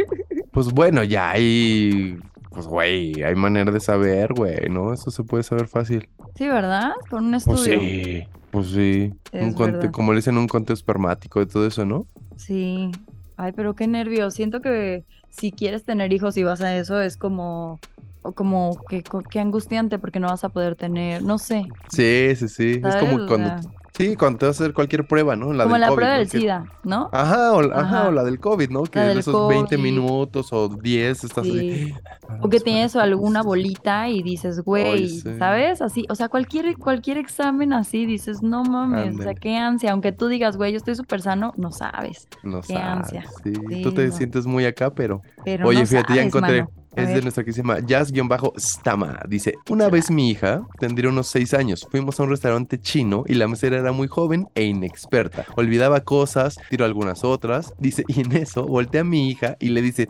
Pues 0.51 0.73
bueno, 0.73 1.05
ya 1.05 1.31
hay. 1.31 2.19
Pues 2.51 2.67
güey, 2.67 3.23
hay 3.23 3.35
manera 3.37 3.71
de 3.71 3.79
saber, 3.79 4.33
güey, 4.35 4.69
¿no? 4.69 4.93
Eso 4.93 5.13
se 5.13 5.23
puede 5.23 5.45
saber 5.45 5.69
fácil. 5.69 6.09
sí, 6.35 6.49
¿verdad? 6.49 6.93
Con 7.11 7.27
un 7.27 7.31
Pues 7.33 7.47
estudio. 7.47 7.79
sí, 7.79 8.25
pues 8.51 8.67
sí. 8.69 9.13
Un 9.33 9.53
conte- 9.53 9.93
como 9.93 10.13
le 10.13 10.17
dicen, 10.17 10.37
un 10.37 10.49
conteo 10.49 10.75
espermático 10.75 11.41
y 11.41 11.47
todo 11.47 11.65
eso, 11.65 11.85
¿no? 11.85 12.07
Sí. 12.37 12.91
Ay, 13.37 13.53
pero 13.55 13.75
qué 13.77 13.87
nervios. 13.87 14.35
Siento 14.35 14.61
que 14.61 15.05
si 15.31 15.53
quieres 15.53 15.85
tener 15.85 16.13
hijos 16.13 16.37
y 16.37 16.43
vas 16.45 16.61
a 16.61 16.77
eso, 16.77 17.01
es 17.01 17.17
como, 17.17 17.79
o 18.23 18.33
como 18.33 18.79
que, 18.89 19.03
qué 19.31 19.41
angustiante 19.41 19.99
porque 19.99 20.21
no 20.21 20.29
vas 20.29 20.45
a 20.45 20.49
poder 20.49 20.77
tener, 20.77 21.23
no 21.23 21.39
sé. 21.39 21.67
Sí, 21.89 22.35
sí, 22.37 22.49
sí. 22.49 22.81
Es 22.85 22.97
como 22.97 23.17
O 23.23 23.27
cuando. 23.27 23.49
sea, 23.49 23.61
Sí, 23.99 24.15
cuando 24.17 24.39
te 24.39 24.47
vas 24.47 24.59
a 24.61 24.63
hacer 24.65 24.73
cualquier 24.75 25.07
prueba, 25.07 25.35
¿no? 25.37 25.53
La 25.53 25.65
como 25.65 25.75
del 25.75 25.81
la 25.83 25.89
COVID, 25.89 25.97
prueba 25.97 26.13
¿no? 26.15 26.19
del 26.21 26.29
SIDA, 26.31 26.65
¿no? 26.85 27.11
Ajá 27.13 27.53
o, 27.53 27.61
ajá, 27.61 27.81
Ajá. 27.81 28.09
o 28.09 28.13
la 28.13 28.23
del 28.25 28.39
COVID, 28.41 28.71
¿no? 28.71 28.85
Que 28.85 29.01
del 29.01 29.19
esos 29.19 29.49
20 29.49 29.77
COVID. 29.77 29.83
minutos 29.83 30.53
o 30.53 30.69
10 30.69 31.25
estás. 31.25 31.45
Sí. 31.45 31.93
"Ah, 32.29 32.39
O 32.41 32.49
que 32.49 32.61
tienes 32.61 32.95
alguna 32.97 33.41
sí, 33.41 33.43
sí". 33.43 33.47
bolita 33.49 34.09
y 34.09 34.23
dices, 34.23 34.61
güey, 34.61 35.09
sí. 35.09 35.37
¿sabes? 35.39 35.83
Así, 35.83 36.07
o 36.09 36.15
sea, 36.15 36.29
cualquier, 36.29 36.77
cualquier 36.79 37.19
examen 37.19 37.73
así, 37.73 38.07
dices, 38.07 38.41
no 38.43 38.63
mames, 38.63 39.19
o 39.19 39.23
sea, 39.25 39.35
qué 39.35 39.57
ansia. 39.57 39.91
Aunque 39.93 40.13
tú 40.13 40.29
digas, 40.29 40.57
güey, 40.57 40.71
yo 40.71 40.77
estoy 40.79 40.95
súper 40.95 41.21
sano, 41.21 41.53
no 41.57 41.73
sabes. 41.73 42.29
No 42.45 42.61
Qué 42.61 42.75
sabes, 42.75 42.87
ansia. 42.87 43.25
sí. 43.43 43.53
Sí, 43.69 43.83
Tú 43.83 43.93
te 43.93 44.07
no. 44.07 44.13
sientes 44.17 44.47
muy 44.47 44.65
acá, 44.65 44.91
pero. 44.95 45.23
Pero 45.45 45.67
Oye, 45.67 45.81
no 45.81 45.87
fíjate, 45.87 46.15
ya 46.15 46.23
encontré. 46.23 46.63
mano. 46.63 46.78
Es 46.99 47.15
de 47.15 47.23
nuestra 47.23 47.45
que 47.45 47.53
se 47.53 47.63
llama 47.63 47.79
Jazz-Stama. 47.81 49.21
Dice, 49.29 49.55
una 49.71 49.89
vez 49.89 50.11
mi 50.11 50.31
hija 50.31 50.63
tendría 50.79 51.11
unos 51.11 51.29
seis 51.29 51.55
años. 51.55 51.87
Fuimos 51.91 52.19
a 52.19 52.25
un 52.25 52.31
restaurante 52.31 52.81
chino 52.81 53.25
y 53.27 53.35
la 53.35 53.49
mesera 53.49 53.79
era 53.79 53.93
muy 53.93 54.09
joven 54.09 54.49
e 54.55 54.65
inexperta. 54.65 55.45
Olvidaba 55.57 56.01
cosas, 56.01 56.57
tiró 56.71 56.85
algunas 56.85 57.25
otras. 57.25 57.73
Dice, 57.79 58.05
y 58.09 58.21
en 58.21 58.33
eso 58.37 58.67
voltea 58.67 59.03
a 59.03 59.05
mi 59.05 59.29
hija 59.31 59.57
y 59.61 59.69
le 59.69 59.83
dice, 59.83 60.09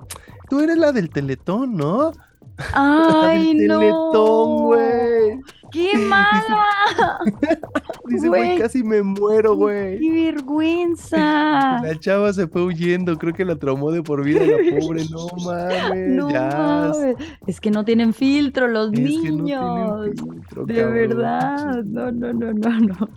tú 0.48 0.60
eres 0.60 0.76
la 0.78 0.92
del 0.92 1.10
teletón, 1.10 1.76
¿no? 1.76 2.12
Ay, 2.74 3.56
del 3.56 3.66
no. 3.68 3.78
teletón, 3.80 4.56
güey. 4.66 5.40
¡Qué 5.70 5.96
mala! 6.08 7.18
Dice, 8.08 8.28
güey, 8.28 8.58
casi 8.58 8.82
me 8.82 9.02
muero, 9.02 9.54
güey. 9.56 9.98
¡Qué 9.98 10.10
vergüenza! 10.32 11.80
La 11.82 11.98
chava 11.98 12.32
se 12.32 12.46
fue 12.46 12.64
huyendo, 12.64 13.16
creo 13.18 13.32
que 13.32 13.44
la 13.44 13.56
traumó 13.56 13.90
de 13.90 14.02
por 14.02 14.24
vida 14.24 14.40
la 14.44 14.56
pobre, 14.80 15.02
no 15.10 15.26
mames, 15.44 16.08
No 16.10 16.30
ya. 16.30 16.48
mames. 16.92 17.16
Es 17.46 17.60
que 17.60 17.70
no 17.70 17.84
tienen 17.84 18.12
filtro 18.14 18.68
los 18.68 18.92
Es 18.92 18.98
que 18.98 19.02
no 19.02 19.08
tienen 19.20 19.36
niños. 19.44 20.06
filtro, 20.16 20.64
de 20.66 20.74
cabrón. 20.74 20.94
verdad. 20.94 21.84
No, 21.84 22.12
no, 22.12 22.32
no, 22.32 22.52
no, 22.52 22.78
no. 22.80 23.08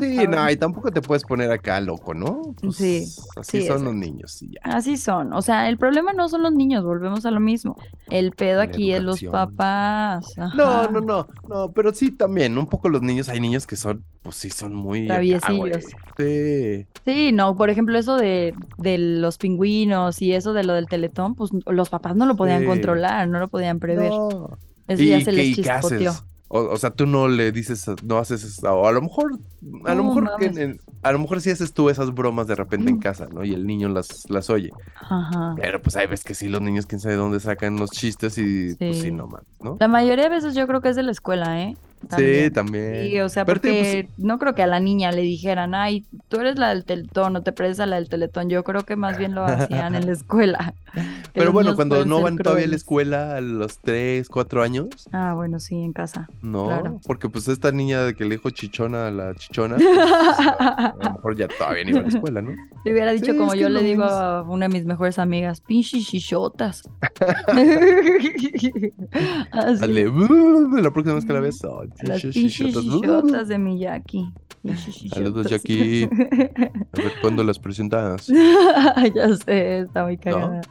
Sí, 0.00 0.18
no, 0.28 0.50
y 0.50 0.56
tampoco 0.56 0.90
te 0.90 1.00
puedes 1.00 1.22
poner 1.24 1.50
acá 1.50 1.80
loco, 1.80 2.14
¿no? 2.14 2.42
Pues, 2.60 2.76
Sí, 2.76 3.04
Así 3.36 3.60
sí, 3.62 3.66
son 3.66 3.84
los 3.84 3.94
niños, 3.94 4.42
y 4.42 4.48
ya. 4.52 4.60
Así 4.64 4.96
son. 4.96 5.32
O 5.32 5.42
sea, 5.42 5.68
el 5.68 5.78
problema 5.78 6.12
no 6.12 6.28
son 6.28 6.42
los 6.42 6.52
niños, 6.52 6.84
volvemos 6.84 7.24
a 7.26 7.30
lo 7.30 7.40
mismo. 7.40 7.76
El 8.08 8.32
pedo 8.32 8.58
La 8.58 8.64
aquí 8.64 8.92
es 8.92 9.02
los 9.02 9.22
papás. 9.22 10.26
No, 10.54 10.64
Ajá. 10.64 10.88
no, 10.90 11.00
no, 11.00 11.28
no, 11.48 11.72
pero 11.72 11.92
sí 11.94 12.10
también, 12.10 12.56
un 12.58 12.66
poco 12.66 12.88
los 12.88 13.02
niños, 13.02 13.28
hay 13.28 13.40
niños 13.40 13.66
que 13.66 13.76
son, 13.76 14.04
pues 14.22 14.36
sí, 14.36 14.50
son 14.50 14.74
muy 14.74 15.04
acá. 15.04 15.14
Traviesillos. 15.14 15.84
Sí, 16.16 16.86
Sí, 17.04 17.32
no, 17.32 17.54
por 17.56 17.70
ejemplo, 17.70 17.98
eso 17.98 18.16
de, 18.16 18.54
de 18.78 18.98
los 18.98 19.36
pingüinos 19.38 20.22
y 20.22 20.32
eso 20.32 20.52
de 20.54 20.64
lo 20.64 20.72
del 20.74 20.86
teletón, 20.86 21.34
pues 21.34 21.50
los 21.66 21.90
papás 21.90 22.16
no 22.16 22.26
lo 22.26 22.34
podían 22.36 22.60
Sí. 22.62 22.66
controlar, 22.66 23.28
no 23.28 23.38
lo 23.38 23.48
podían 23.48 23.78
prever. 23.78 24.10
no. 24.10 24.58
Eso 24.86 25.02
¿Y 25.02 25.08
ya 25.08 25.20
se 25.22 25.32
les 25.32 25.54
chispoteó. 25.56 26.12
O, 26.48 26.60
o 26.60 26.76
sea, 26.76 26.90
tú 26.90 27.06
no 27.06 27.26
le 27.26 27.50
dices, 27.52 27.86
no 28.04 28.18
haces 28.18 28.44
eso, 28.44 28.72
o 28.72 28.86
a 28.86 28.92
lo 28.92 29.00
mejor, 29.02 29.38
a 29.86 29.94
lo 29.94 30.04
mejor 30.04 30.30
que 30.38 30.46
en- 30.46 30.80
a 31.02 31.10
lo 31.12 31.18
mejor 31.18 31.40
sí 31.40 31.50
haces 31.50 31.72
tú 31.72 31.88
esas 31.90 32.14
bromas 32.14 32.46
de 32.46 32.54
repente 32.54 32.90
en 32.90 32.96
Mm. 32.96 33.00
casa, 33.00 33.26
¿no? 33.32 33.44
Y 33.44 33.54
el 33.54 33.66
niño 33.66 33.88
las, 33.88 34.28
las 34.30 34.50
oye. 34.50 34.70
Ajá. 35.00 35.54
Pero 35.56 35.80
pues 35.82 35.96
hay 35.96 36.06
veces 36.06 36.24
que 36.24 36.34
sí, 36.34 36.48
los 36.48 36.60
niños 36.62 36.86
quién 36.86 37.00
sabe 37.00 37.14
dónde 37.16 37.40
sacan 37.40 37.76
los 37.76 37.90
chistes 37.90 38.38
y 38.38 38.74
pues 38.76 38.96
Sí. 38.96 39.02
sí, 39.04 39.10
no 39.10 39.26
mames, 39.26 39.46
¿no? 39.60 39.76
La 39.80 39.88
mayoría 39.88 40.24
de 40.24 40.30
veces 40.30 40.54
yo 40.54 40.66
creo 40.66 40.80
que 40.80 40.90
es 40.90 40.96
de 40.96 41.02
la 41.02 41.12
escuela, 41.12 41.60
¿eh? 41.62 41.76
Sí, 42.16 42.50
también. 42.50 43.06
Sí, 43.08 43.20
o 43.20 43.28
sea, 43.28 43.44
Pero, 43.44 43.60
pues, 43.60 43.72
porque 43.72 44.08
no 44.18 44.38
creo 44.38 44.54
que 44.54 44.62
a 44.62 44.66
la 44.66 44.80
niña 44.80 45.12
le 45.12 45.22
dijeran, 45.22 45.74
ay, 45.74 46.04
tú 46.28 46.38
eres 46.40 46.58
la 46.58 46.70
del 46.70 46.84
teletón 46.84 47.36
o 47.36 47.42
te 47.42 47.52
pareces 47.52 47.80
a 47.80 47.86
la 47.86 47.96
del 47.96 48.08
teletón. 48.08 48.48
Yo 48.50 48.64
creo 48.64 48.84
que 48.84 48.96
más 48.96 49.18
bien 49.18 49.34
lo 49.34 49.44
hacían 49.44 49.94
en 49.94 50.06
la 50.06 50.12
escuela. 50.12 50.74
Pero 51.32 51.52
bueno, 51.52 51.74
cuando 51.74 52.04
no 52.04 52.20
van 52.22 52.36
todavía 52.38 52.66
a 52.66 52.68
la 52.68 52.76
escuela 52.76 53.36
a 53.36 53.40
los 53.40 53.78
3, 53.80 54.28
4 54.28 54.62
años, 54.62 54.88
Ah, 55.12 55.32
bueno, 55.34 55.58
sí, 55.58 55.74
en 55.74 55.92
casa. 55.92 56.28
no, 56.42 56.66
Claro. 56.68 57.00
porque 57.06 57.28
pues 57.28 57.48
esta 57.48 57.72
niña 57.72 58.02
de 58.04 58.14
que 58.14 58.24
le 58.24 58.36
dijo 58.36 58.50
chichona 58.50 59.08
a 59.08 59.10
la 59.10 59.34
chichona, 59.34 59.76
pues, 59.76 59.98
a 59.98 60.94
lo 61.02 61.12
mejor 61.14 61.36
ya 61.36 61.48
todavía 61.48 61.84
ni 61.84 61.92
va 61.92 62.00
a 62.00 62.02
la 62.02 62.08
escuela, 62.08 62.42
¿no? 62.42 62.52
Le 62.84 62.92
hubiera 62.92 63.12
dicho 63.12 63.32
Sí, 63.32 63.38
como 63.38 63.54
yo 63.54 63.68
le 63.68 63.82
digo 63.82 64.04
mismo. 64.04 64.16
a 64.18 64.42
una 64.42 64.68
de 64.68 64.74
mis 64.74 64.84
mejores 64.84 65.18
amigas, 65.18 65.60
pinches 65.60 66.06
chichotas. 66.06 66.82
Dale, 69.80 70.04
la 70.82 70.90
próxima 70.92 71.14
vez 71.14 71.24
que 71.24 71.32
la 71.32 71.40
ves, 71.40 71.60
"Ay, 72.00 72.08
las 72.08 72.22
pinches 72.22 72.34
pinches 72.34 72.54
chichotas, 72.54 72.84
uh". 72.84 73.00
chichotas 73.00 73.48
de 73.48 73.58
Miyaki. 73.58 74.32
Saludos, 74.64 75.46
chichotas. 75.46 75.50
Jackie. 75.50 76.04
A 76.04 77.02
ver 77.02 77.12
cuándo 77.20 77.44
las 77.44 77.58
presentas. 77.58 78.26
ya 79.14 79.36
sé, 79.36 79.80
está 79.80 80.04
muy 80.04 80.16
cagada. 80.16 80.62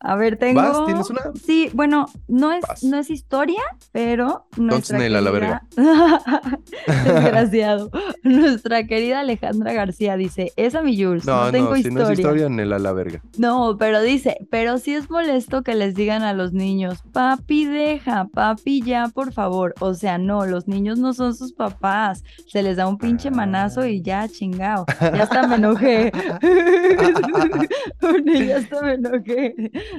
A 0.00 0.16
ver, 0.16 0.36
tengo. 0.36 0.60
¿Vas? 0.60 0.86
¿Tienes 0.86 1.10
una? 1.10 1.20
Sí, 1.44 1.70
bueno, 1.74 2.06
no 2.26 2.52
es, 2.52 2.62
Vas. 2.66 2.82
no 2.82 2.98
es 2.98 3.08
historia, 3.10 3.60
pero 3.92 4.46
nuestra 4.56 4.98
Nel 4.98 5.14
a 5.14 5.20
la 5.20 5.30
querida... 5.30 5.62
Desgraciado. 6.86 7.90
Nuestra 8.24 8.86
querida 8.86 9.20
Alejandra 9.20 9.72
García 9.74 10.16
dice, 10.16 10.52
esa 10.56 10.82
mi 10.82 11.00
Jules, 11.00 11.24
no, 11.26 11.44
No, 11.44 11.52
tengo 11.52 11.70
no, 11.70 11.74
si 11.74 11.80
historia. 11.82 12.04
no 12.04 12.10
es 12.10 12.18
historia, 12.18 12.48
Nel 12.48 12.72
a 12.72 12.78
la 12.78 12.92
verga. 12.92 13.22
No, 13.38 13.76
pero 13.78 14.00
dice, 14.00 14.38
pero 14.50 14.78
sí 14.78 14.94
es 14.94 15.10
molesto 15.10 15.62
que 15.62 15.74
les 15.74 15.94
digan 15.94 16.22
a 16.22 16.32
los 16.32 16.52
niños, 16.52 17.02
papi 17.12 17.66
deja, 17.66 18.26
papi 18.32 18.82
ya, 18.82 19.08
por 19.08 19.32
favor. 19.32 19.74
O 19.80 19.94
sea, 19.94 20.18
no, 20.18 20.46
los 20.50 20.68
niños 20.68 20.98
no 20.98 21.14
son 21.14 21.34
sus 21.34 21.52
papás. 21.52 22.22
Se 22.46 22.62
les 22.62 22.76
da 22.76 22.86
un 22.86 22.98
pinche 22.98 23.30
manazo 23.30 23.86
y 23.86 24.02
ya, 24.02 24.28
chingao. 24.28 24.84
Ya 25.00 25.22
hasta 25.22 25.46
me 25.46 25.56
enojé. 25.56 26.12
ya 28.46 28.56
hasta 28.58 28.82
me 28.82 28.94
enojé. 28.94 29.54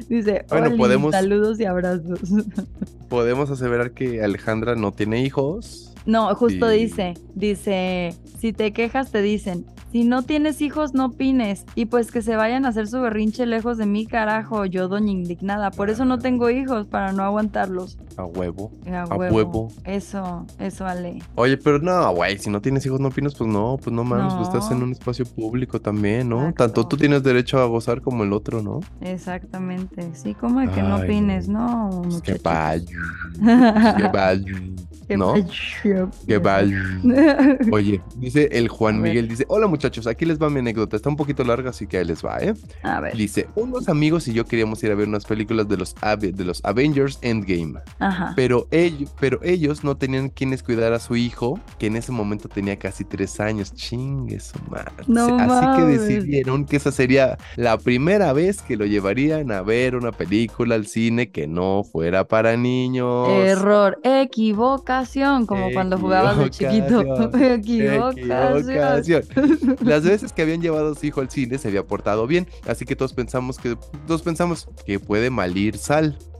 Dice, 0.10 0.46
Bueno, 0.50 0.68
"Oli, 0.68 0.78
podemos- 0.78 1.12
saludos 1.12 1.60
y 1.60 1.66
abrazos. 1.66 2.20
Podemos 3.10 3.50
aseverar 3.52 3.92
que 3.92 4.24
Alejandra 4.24 4.76
no 4.76 4.92
tiene 4.94 5.22
hijos. 5.22 5.94
No, 6.06 6.34
justo 6.34 6.68
dice, 6.70 7.14
dice, 7.36 8.16
si 8.40 8.54
te 8.54 8.72
quejas 8.74 9.12
te 9.12 9.22
dicen, 9.22 9.66
si 9.92 10.04
no 10.04 10.24
tienes 10.24 10.62
hijos 10.62 10.94
no 10.94 11.06
opines 11.08 11.66
y 11.76 11.86
pues 11.86 12.12
que 12.12 12.22
se 12.22 12.36
vayan 12.36 12.66
a 12.66 12.70
hacer 12.70 12.88
su 12.88 13.02
berrinche 13.02 13.46
lejos 13.46 13.78
de 13.78 13.86
mí, 13.86 14.06
carajo, 14.06 14.66
yo 14.66 14.88
doña 14.88 15.12
indignada, 15.12 15.72
por 15.72 15.90
eso 15.90 16.06
no 16.06 16.18
tengo 16.20 16.50
hijos, 16.50 16.88
para 16.88 17.12
no 17.12 17.24
aguantarlos. 17.24 17.98
A 18.18 18.26
huevo. 18.26 18.72
A 18.92 19.02
A 19.04 19.16
huevo. 19.16 19.70
Eso, 19.84 20.46
eso 20.60 20.86
Ale. 20.86 21.20
Oye, 21.36 21.58
pero 21.58 21.80
no, 21.80 22.14
güey, 22.14 22.38
si 22.38 22.50
no 22.50 22.62
tienes 22.62 22.86
hijos 22.86 23.00
no 23.00 23.08
opinas, 23.10 23.36
pues 23.36 23.50
no, 23.50 23.78
pues 23.82 23.94
no 23.94 24.04
mames, 24.04 24.34
pues 24.34 24.48
estás 24.48 24.72
en 24.72 24.80
No. 24.80 24.86
un 24.86 24.92
espacio 24.92 25.26
público 25.26 25.80
también, 25.82 26.30
¿no? 26.30 26.42
Exacto. 26.42 26.64
Tanto 26.64 26.88
tú 26.88 26.98
tienes 26.98 27.24
derecho 27.24 27.60
a 27.60 27.66
gozar 27.66 28.02
como 28.02 28.24
el 28.24 28.34
otro, 28.34 28.62
¿no? 28.62 28.80
Exactamente. 29.02 30.10
Sí, 30.14 30.34
como 30.34 30.60
de 30.60 30.70
que 30.70 30.82
no 30.84 30.98
opines, 30.98 31.48
no, 31.48 31.90
Pues 32.04 32.22
qué 32.22 32.40
vaya, 32.44 32.86
qué 33.98 34.08
vaya, 34.12 34.62
Qué 35.08 35.18
¿no? 35.18 35.34
vaya. 35.34 36.10
qué 36.28 36.38
vaya. 36.38 36.82
Oye, 37.72 38.02
dice 38.18 38.50
el 38.52 38.68
Juan. 38.70 39.02
Miguel, 39.02 39.28
dice, 39.28 39.46
hola 39.48 39.68
muchachos, 39.68 39.81
aquí 39.88 40.26
les 40.26 40.40
va 40.42 40.50
mi 40.50 40.60
anécdota. 40.60 40.96
Está 40.96 41.10
un 41.10 41.16
poquito 41.16 41.44
larga, 41.44 41.70
así 41.72 41.88
que 41.88 41.98
ahí 41.98 42.06
les 42.06 42.24
va, 42.24 42.38
¿eh? 42.40 42.54
A 42.84 43.00
ver. 43.00 43.16
Dice, 43.16 43.48
unos 43.56 43.90
amigos 43.90 44.28
y 44.28 44.34
yo 44.34 44.46
queríamos 44.46 44.84
ir 44.84 44.92
a 44.92 44.96
ver 44.96 45.08
unas 45.08 45.26
películas 45.26 45.68
de 45.68 45.78
los, 45.78 45.96
Ave- 46.02 46.32
de 46.32 46.46
los 46.46 46.64
Avengers 46.64 47.20
Endgame. 47.22 47.80
Ajá. 48.00 48.34
Pero 48.36 48.68
ellos, 48.72 49.10
pero 49.20 49.40
ellos 49.44 49.84
no 49.84 49.96
tenían 49.98 50.30
quienes 50.30 50.64
cuidar 50.64 50.94
a 50.94 51.00
su 51.00 51.16
hijo, 51.16 51.60
que 51.80 51.88
en 51.88 51.96
ese 51.96 52.12
momento 52.12 52.50
tenía 52.50 52.78
casi 52.78 53.04
tres 53.06 53.40
años. 53.40 53.74
Chingue 53.74 54.40
su 54.40 54.60
madre. 54.70 54.92
No 55.08 55.38
Así 55.40 55.66
que 55.78 55.86
decidieron 55.98 56.66
que 56.66 56.78
esa 56.78 56.92
sería 56.92 57.38
la 57.56 57.78
primera 57.78 58.34
vez 58.34 58.62
que 58.62 58.78
lo 58.78 58.86
llevarían 58.86 59.52
a 59.52 59.62
ver 59.62 59.96
una 59.96 60.12
película 60.12 60.76
al 60.76 60.86
cine 60.88 61.30
que 61.32 61.48
no 61.48 61.84
fuera 61.84 62.28
para 62.28 62.58
niños. 62.58 63.30
Error, 63.30 64.00
equivocación, 64.04 65.46
como 65.46 65.72
cuando 65.72 65.98
jugabas 65.98 66.38
de 66.38 66.50
chiquito. 66.50 67.02
Equivocación. 67.02 68.18
Equivocación. 68.20 69.24
Las 69.82 70.04
veces 70.04 70.34
que 70.34 70.42
habían 70.42 70.62
llevado 70.62 70.92
a 70.92 70.96
su 70.96 71.06
hijo 71.06 71.22
al 71.22 71.30
cine 71.30 71.58
se 71.58 71.68
había 71.68 71.86
portado 71.86 72.28
bien, 72.28 72.48
así 72.68 72.86
que 72.86 72.96
todos 72.96 73.14
pensamos 73.14 73.58
que 73.58 73.78
todos 74.08 74.22
pensamos 74.22 74.68
que 74.86 75.00
puede 75.00 75.30
malir 75.30 75.78
sal. 75.78 76.18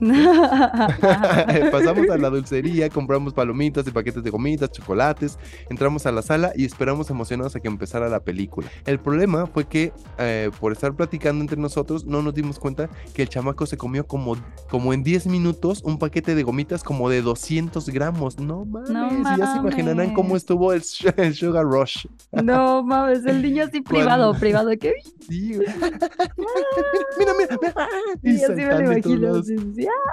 Pasamos 1.70 2.10
a 2.10 2.18
la 2.18 2.30
dulcería, 2.30 2.88
compramos 2.90 3.32
palomitas 3.32 3.86
y 3.86 3.90
paquetes 3.90 4.22
de 4.22 4.30
gomitas, 4.30 4.72
chocolates, 4.72 5.38
entramos 5.70 6.06
a 6.06 6.12
la 6.12 6.22
sala 6.22 6.52
y 6.56 6.64
esperamos 6.64 7.10
emocionados 7.10 7.54
a 7.56 7.60
que 7.60 7.68
empezara 7.68 8.08
la 8.08 8.20
película. 8.20 8.68
El 8.84 8.98
problema 8.98 9.46
fue 9.46 9.64
que 9.66 9.92
eh, 10.18 10.50
por 10.60 10.72
estar 10.72 10.94
platicando 10.94 11.42
entre 11.42 11.58
nosotros 11.58 12.04
no 12.04 12.22
nos 12.22 12.34
dimos 12.34 12.58
cuenta 12.58 12.90
que 13.14 13.22
el 13.22 13.28
chamaco 13.28 13.66
se 13.66 13.76
comió 13.76 14.06
como, 14.06 14.36
como 14.70 14.92
en 14.92 15.02
10 15.02 15.26
minutos 15.26 15.82
un 15.84 15.98
paquete 15.98 16.34
de 16.34 16.42
gomitas 16.42 16.82
como 16.82 17.08
de 17.08 17.22
200 17.22 17.88
gramos. 17.90 18.38
No 18.38 18.64
mames, 18.64 18.90
ya 19.38 19.52
se 19.52 19.58
imaginarán 19.58 20.14
cómo 20.14 20.36
estuvo 20.36 20.72
el, 20.72 20.82
el 21.16 21.34
Sugar 21.34 21.64
Rush. 21.64 22.06
No 22.32 22.82
mames, 22.82 23.21
el 23.26 23.42
niño 23.42 23.64
así 23.64 23.80
privado, 23.80 24.34
privado, 24.34 24.70
¿qué? 24.80 24.92
Sí, 25.28 25.54
güey. 25.56 25.66
mira, 27.18 27.32
mira, 27.38 27.58
mira. 27.60 27.88
Y 28.22 28.30
Y 28.32 28.44
así 28.44 28.52
me 28.54 28.66
lo 28.66 28.80
imagino. 28.80 29.42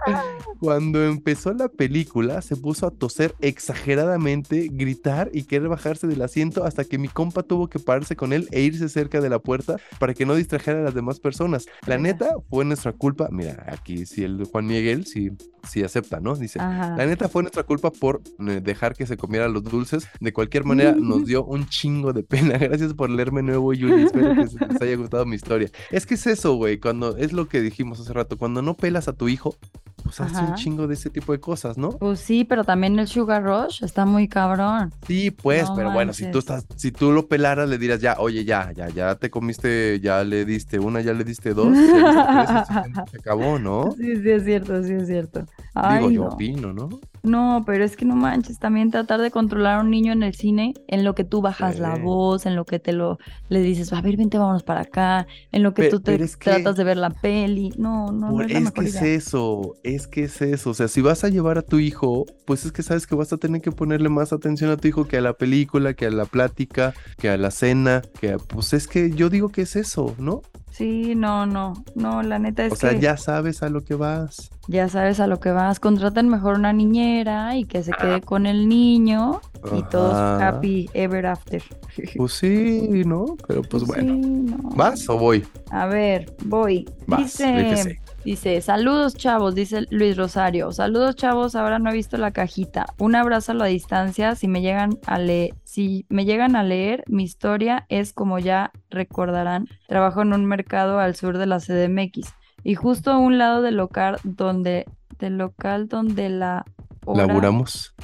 ah. 0.07 0.23
Cuando 0.59 1.03
empezó 1.03 1.53
la 1.53 1.69
película, 1.69 2.41
se 2.41 2.55
puso 2.55 2.87
a 2.87 2.91
toser 2.91 3.35
exageradamente, 3.39 4.69
gritar 4.71 5.29
y 5.33 5.43
querer 5.43 5.69
bajarse 5.69 6.07
del 6.07 6.21
asiento 6.21 6.63
hasta 6.65 6.83
que 6.85 6.97
mi 6.97 7.07
compa 7.07 7.43
tuvo 7.43 7.69
que 7.69 7.79
pararse 7.79 8.15
con 8.15 8.33
él 8.33 8.47
e 8.51 8.61
irse 8.61 8.89
cerca 8.89 9.21
de 9.21 9.29
la 9.29 9.39
puerta 9.39 9.77
para 9.99 10.13
que 10.13 10.25
no 10.25 10.35
distrajera 10.35 10.79
a 10.79 10.83
las 10.83 10.93
demás 10.93 11.19
personas. 11.19 11.65
La 11.85 11.97
neta 11.97 12.35
fue 12.49 12.65
nuestra 12.65 12.91
culpa. 12.93 13.29
Mira, 13.31 13.65
aquí 13.67 14.05
sí 14.05 14.23
el 14.23 14.43
Juan 14.45 14.65
Miguel 14.67 15.05
sí, 15.05 15.31
sí 15.67 15.83
acepta, 15.83 16.19
¿no? 16.19 16.35
Dice. 16.35 16.59
Ajá. 16.59 16.95
La 16.97 17.05
neta 17.05 17.29
fue 17.29 17.41
nuestra 17.43 17.63
culpa 17.63 17.91
por 17.91 18.21
eh, 18.47 18.59
dejar 18.61 18.95
que 18.95 19.05
se 19.05 19.17
comiera 19.17 19.47
los 19.47 19.63
dulces. 19.63 20.07
De 20.19 20.33
cualquier 20.33 20.65
manera, 20.65 20.93
nos 20.93 21.25
dio 21.25 21.45
un 21.45 21.67
chingo 21.67 22.13
de 22.13 22.23
pena. 22.23 22.57
Gracias 22.57 22.93
por 22.99 23.09
leerme 23.09 23.41
nuevo, 23.41 23.71
Yuli. 23.73 24.03
Espero 24.03 24.35
que 24.35 24.43
les 24.67 24.81
haya 24.81 24.97
gustado 24.97 25.25
mi 25.25 25.37
historia. 25.37 25.69
Es 25.89 26.05
que 26.05 26.15
es 26.15 26.27
eso, 26.27 26.55
güey. 26.55 26.79
Cuando 26.79 27.15
es 27.15 27.31
lo 27.31 27.47
que 27.47 27.61
dijimos 27.61 27.97
hace 28.01 28.11
rato. 28.11 28.37
Cuando 28.37 28.61
no 28.61 28.73
pelas 28.73 29.07
a 29.07 29.13
tu 29.13 29.29
hijo, 29.29 29.55
pues 30.03 30.19
hace 30.19 30.43
un 30.43 30.55
chingo 30.55 30.85
de 30.85 30.95
ese 30.95 31.09
tipo 31.09 31.31
de 31.31 31.39
cosas, 31.39 31.77
¿no? 31.77 31.91
Pues 31.91 32.19
sí, 32.19 32.43
pero 32.43 32.65
también 32.65 32.99
el 32.99 33.07
Sugar 33.07 33.41
Rush 33.41 33.85
está 33.85 34.05
muy 34.05 34.27
cabrón. 34.27 34.91
Sí, 35.07 35.31
pues, 35.31 35.69
No 35.69 35.75
pero 35.77 35.91
bueno, 35.91 36.11
si 36.11 36.29
tú 36.29 36.39
estás, 36.39 36.65
si 36.75 36.91
tú 36.91 37.13
lo 37.13 37.27
pelaras, 37.27 37.69
le 37.69 37.77
dirás 37.77 38.01
ya, 38.01 38.17
oye, 38.19 38.43
ya, 38.43 38.73
ya, 38.73 38.89
ya 38.89 39.15
te 39.15 39.29
comiste, 39.29 40.01
ya 40.01 40.25
le 40.25 40.43
diste 40.43 40.77
una, 40.79 40.99
ya 40.99 41.13
le 41.13 41.23
diste 41.23 41.53
dos, 41.53 41.73
ya 41.73 41.81
le 41.81 42.03
diste 42.03 42.25
tres, 42.33 42.49
y 42.49 43.11
se- 43.11 43.17
acabó, 43.17 43.59
¿no? 43.59 43.91
Sí, 43.97 44.17
sí 44.21 44.29
es 44.29 44.43
cierto, 44.43 44.83
sí 44.83 44.91
es 44.93 45.07
cierto. 45.07 45.45
Ay, 45.73 45.99
Digo, 45.99 46.11
yo 46.11 46.21
no. 46.23 46.27
opino, 46.33 46.73
¿no? 46.73 46.89
No, 47.23 47.63
pero 47.65 47.83
es 47.83 47.95
que 47.95 48.05
no 48.05 48.15
manches, 48.15 48.59
también 48.59 48.91
tratar 48.91 49.21
de 49.21 49.31
controlar 49.31 49.79
a 49.79 49.81
un 49.81 49.89
niño 49.89 50.13
en 50.13 50.23
el 50.23 50.33
cine, 50.33 50.73
en 50.87 51.03
lo 51.03 51.15
que 51.15 51.23
tú 51.23 51.41
bajas 51.41 51.79
la 51.79 51.95
voz, 51.95 52.45
en 52.45 52.55
lo 52.55 52.65
que 52.65 52.79
te 52.79 52.93
lo 52.93 53.17
le 53.49 53.61
dices, 53.61 53.91
a 53.93 54.01
ver, 54.01 54.15
vente, 54.17 54.37
vámonos 54.37 54.63
para 54.63 54.81
acá, 54.81 55.27
en 55.51 55.63
lo 55.63 55.73
que 55.73 55.89
tú 55.89 55.99
te 55.99 56.13
pero 56.13 56.23
es 56.23 56.37
que- 56.37 56.49
tratas 56.51 56.75
de 56.77 56.83
ver 56.83 56.97
la 56.97 57.09
peli. 57.09 57.71
No, 57.77 58.11
no, 58.11 58.29
no 58.29 58.33
Por- 58.33 58.45
es 58.45 58.51
la 58.53 58.59
es 58.59 58.71
que 58.71 58.81
es 58.85 59.01
eso, 59.01 59.75
es 59.83 60.07
que 60.07 60.23
es 60.25 60.41
eso. 60.41 60.69
O 60.69 60.73
sea, 60.73 60.87
si 60.87 61.01
vas 61.01 61.23
a 61.23 61.29
llevar 61.29 61.57
a 61.57 61.61
tu 61.61 61.79
hijo, 61.79 62.25
pues 62.45 62.65
es 62.65 62.71
que 62.71 62.83
sabes 62.83 63.07
que 63.07 63.15
vas 63.15 63.33
a 63.33 63.37
tener 63.37 63.61
que 63.61 63.71
ponerle 63.71 64.09
más 64.09 64.31
atención 64.33 64.69
a 64.71 64.77
tu 64.77 64.87
hijo 64.87 65.05
que 65.07 65.17
a 65.17 65.21
la 65.21 65.33
película, 65.33 65.93
que 65.93 66.05
a 66.05 66.11
la 66.11 66.25
plática, 66.25 66.93
que 67.17 67.29
a 67.29 67.37
la 67.37 67.51
cena, 67.51 68.01
que 68.19 68.33
a- 68.33 68.37
pues 68.37 68.73
es 68.73 68.87
que 68.87 69.11
yo 69.11 69.29
digo 69.29 69.49
que 69.49 69.63
es 69.63 69.75
eso, 69.75 70.15
¿no? 70.19 70.41
Sí, 70.79 71.13
no, 71.13 71.45
no, 71.45 71.73
no, 71.93 72.23
la 72.23 72.39
neta 72.39 72.63
es 72.65 72.71
O 72.71 72.75
sea, 72.77 72.91
que 72.91 73.01
ya 73.01 73.17
sabes 73.17 73.63
a 73.63 73.67
lo 73.69 73.83
que 73.83 73.95
vas. 73.95 74.49
ya 74.69 74.87
sabes 74.87 75.19
a 75.19 75.27
lo 75.27 75.41
que 75.41 75.51
vas, 75.51 75.77
contratan 75.81 76.29
mejor 76.29 76.55
una 76.55 76.71
niñera 76.71 77.57
y 77.57 77.65
que 77.65 77.83
se 77.83 77.91
quede 77.91 78.21
con 78.21 78.45
el 78.45 78.69
niño 78.69 79.41
y 79.77 79.83
todos 79.83 80.13
happy 80.41 80.89
ever 80.93 81.25
after. 81.25 81.61
Pues 82.15 82.31
sí, 82.31 83.03
¿no? 83.05 83.35
Pero 83.45 83.61
pues 83.63 83.83
Sí, 83.83 83.87
bueno. 83.89 84.15
no. 84.57 84.69
¿Vas 84.69 85.09
o 85.09 85.17
voy? 85.17 85.45
A 85.69 85.85
ver, 85.87 86.33
voy. 86.45 86.87
Vas, 87.07 87.23
dice. 87.37 87.99
Dice, 88.23 88.59
saludos 88.61 89.15
chavos, 89.15 89.55
dice 89.55 89.85
Luis 89.89 90.17
Rosario. 90.17 90.71
Saludos 90.71 91.15
chavos, 91.15 91.55
ahora 91.55 91.79
no 91.79 91.89
he 91.89 91.93
visto 91.93 92.17
la 92.17 92.31
cajita. 92.31 92.85
Un 92.99 93.15
abrazo 93.15 93.51
a 93.51 93.55
la 93.55 93.65
distancia. 93.65 94.35
Si 94.35 94.47
me 94.47 94.61
llegan 94.61 94.91
a 95.07 95.17
leer, 95.19 95.55
si 95.63 96.05
me 96.09 96.25
llegan 96.25 96.55
a 96.55 96.63
leer, 96.63 97.03
mi 97.07 97.23
historia 97.23 97.85
es 97.89 98.13
como 98.13 98.39
ya 98.39 98.71
recordarán. 98.89 99.67
Trabajo 99.87 100.21
en 100.21 100.33
un 100.33 100.45
mercado 100.45 100.99
al 100.99 101.15
sur 101.15 101.37
de 101.37 101.45
la 101.45 101.59
CDMX. 101.59 102.33
Y 102.63 102.75
justo 102.75 103.11
a 103.11 103.17
un 103.17 103.37
lado 103.37 103.61
del 103.61 103.77
local 103.77 104.17
donde, 104.23 104.85
del 105.17 105.37
local 105.37 105.87
donde 105.87 106.29
la 106.29 106.65
hora- 107.05 107.25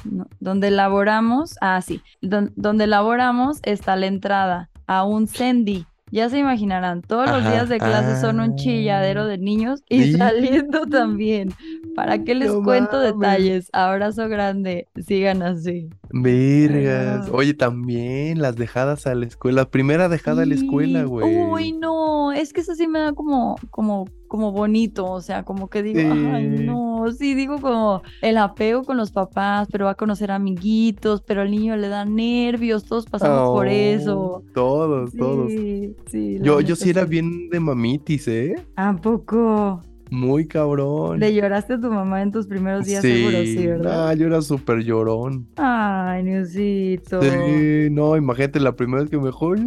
no, 0.04 0.26
donde 0.40 0.70
laboramos, 0.70 1.56
ah, 1.60 1.80
sí, 1.82 2.00
don- 2.22 2.52
donde 2.56 2.86
laboramos 2.86 3.58
está 3.62 3.96
la 3.96 4.06
entrada 4.06 4.70
a 4.86 5.04
un 5.04 5.26
Sendy. 5.26 5.86
Ya 6.16 6.30
se 6.30 6.38
imaginarán, 6.38 7.02
todos 7.02 7.30
los 7.30 7.42
días 7.42 7.68
de 7.68 7.76
clase 7.76 8.18
son 8.18 8.40
un 8.40 8.56
chilladero 8.56 9.24
ah, 9.24 9.26
de 9.26 9.36
niños 9.36 9.84
y 9.90 10.02
sí. 10.02 10.12
saliendo 10.14 10.86
también. 10.86 11.50
¿Para 11.94 12.24
qué 12.24 12.34
les 12.34 12.54
No 12.54 12.62
cuento 12.62 12.96
mames. 12.96 13.14
detalles? 13.14 13.68
Abrazo 13.74 14.26
grande, 14.26 14.88
sigan 14.96 15.42
así. 15.42 15.90
Vergas. 16.10 17.28
Oye, 17.32 17.54
también 17.54 18.40
las 18.40 18.56
dejadas 18.56 19.06
a 19.06 19.14
la 19.14 19.26
escuela. 19.26 19.68
Primera 19.70 20.08
dejada 20.08 20.42
a 20.42 20.46
la 20.46 20.54
escuela, 20.54 21.04
güey. 21.04 21.36
Uy, 21.36 21.72
no, 21.72 22.32
es 22.32 22.52
que 22.52 22.60
eso 22.60 22.74
sí 22.74 22.86
me 22.86 22.98
da 22.98 23.12
como, 23.12 23.56
como, 23.70 24.06
como 24.28 24.52
bonito, 24.52 25.04
o 25.06 25.20
sea, 25.20 25.42
como 25.44 25.68
que 25.68 25.82
digo, 25.82 26.00
ay, 26.32 26.48
no, 26.48 27.04
sí, 27.12 27.34
digo 27.34 27.60
como 27.60 28.02
el 28.22 28.38
apego 28.38 28.84
con 28.84 28.96
los 28.96 29.10
papás, 29.10 29.68
pero 29.70 29.86
va 29.86 29.92
a 29.92 29.96
conocer 29.96 30.30
amiguitos, 30.30 31.22
pero 31.22 31.42
al 31.42 31.50
niño 31.50 31.76
le 31.76 31.88
da 31.88 32.04
nervios, 32.04 32.84
todos 32.84 33.06
pasamos 33.06 33.50
por 33.50 33.68
eso. 33.68 34.18
Oh, 34.18 34.42
Todos, 34.54 35.12
todos. 35.12 35.50
Sí, 35.50 36.38
la 36.38 36.44
Yo, 36.44 36.60
yo 36.60 36.76
sí 36.76 36.90
era 36.90 37.04
bien 37.04 37.48
de 37.50 37.60
mamitis, 37.60 38.28
¿eh? 38.28 38.54
¿A 38.76 38.96
poco? 38.96 39.82
Muy 40.10 40.46
cabrón. 40.46 41.18
¿Le 41.20 41.34
lloraste 41.34 41.74
a 41.74 41.80
tu 41.80 41.90
mamá 41.90 42.22
en 42.22 42.30
tus 42.32 42.46
primeros 42.46 42.86
días 42.86 43.02
seguro, 43.02 43.38
sí, 43.42 43.66
verdad? 43.66 44.08
Ah, 44.10 44.14
yo 44.14 44.26
era 44.26 44.40
súper 44.40 44.84
llorón. 44.84 45.48
Ay, 45.56 46.22
Niusito. 46.22 47.20
Sí, 47.22 47.88
no, 47.90 48.16
imagínate 48.16 48.60
la 48.60 48.72
primera 48.72 49.02
vez 49.02 49.10
que 49.10 49.18
me 49.18 49.26
dejó. 49.26 49.54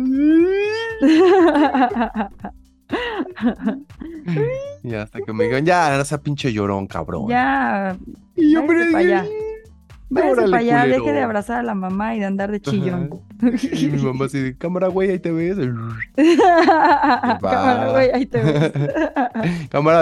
Y 4.83 4.93
hasta 4.93 5.19
que 5.21 5.33
me 5.33 5.43
dijeron, 5.43 5.65
ya, 5.65 5.99
esa 5.99 6.21
pinche 6.21 6.51
llorón, 6.53 6.87
cabrón. 6.87 7.27
ya, 7.29 7.97
Y 8.35 8.53
yo, 8.53 8.65
pero-. 8.65 9.29
Váyase 10.09 10.41
para 10.45 10.57
allá, 10.57 10.85
deje 10.85 11.11
de 11.11 11.21
abrazar 11.21 11.59
a 11.59 11.63
la 11.63 11.75
mamá 11.75 12.15
y 12.15 12.19
de 12.19 12.25
andar 12.25 12.51
de 12.51 12.59
chillón. 12.61 13.09
Y 13.71 13.87
mi 13.87 14.01
mamá 14.01 14.25
así 14.25 14.39
de, 14.39 14.57
cámara, 14.57 14.87
güey, 14.87 15.11
ahí 15.11 15.19
te 15.19 15.31
ves. 15.31 15.57
Cámara, 16.45 17.91
güey, 17.91 18.09
ahí 18.11 18.25
te 18.25 18.41
ves. 18.41 18.71
Cámara, 19.69 20.01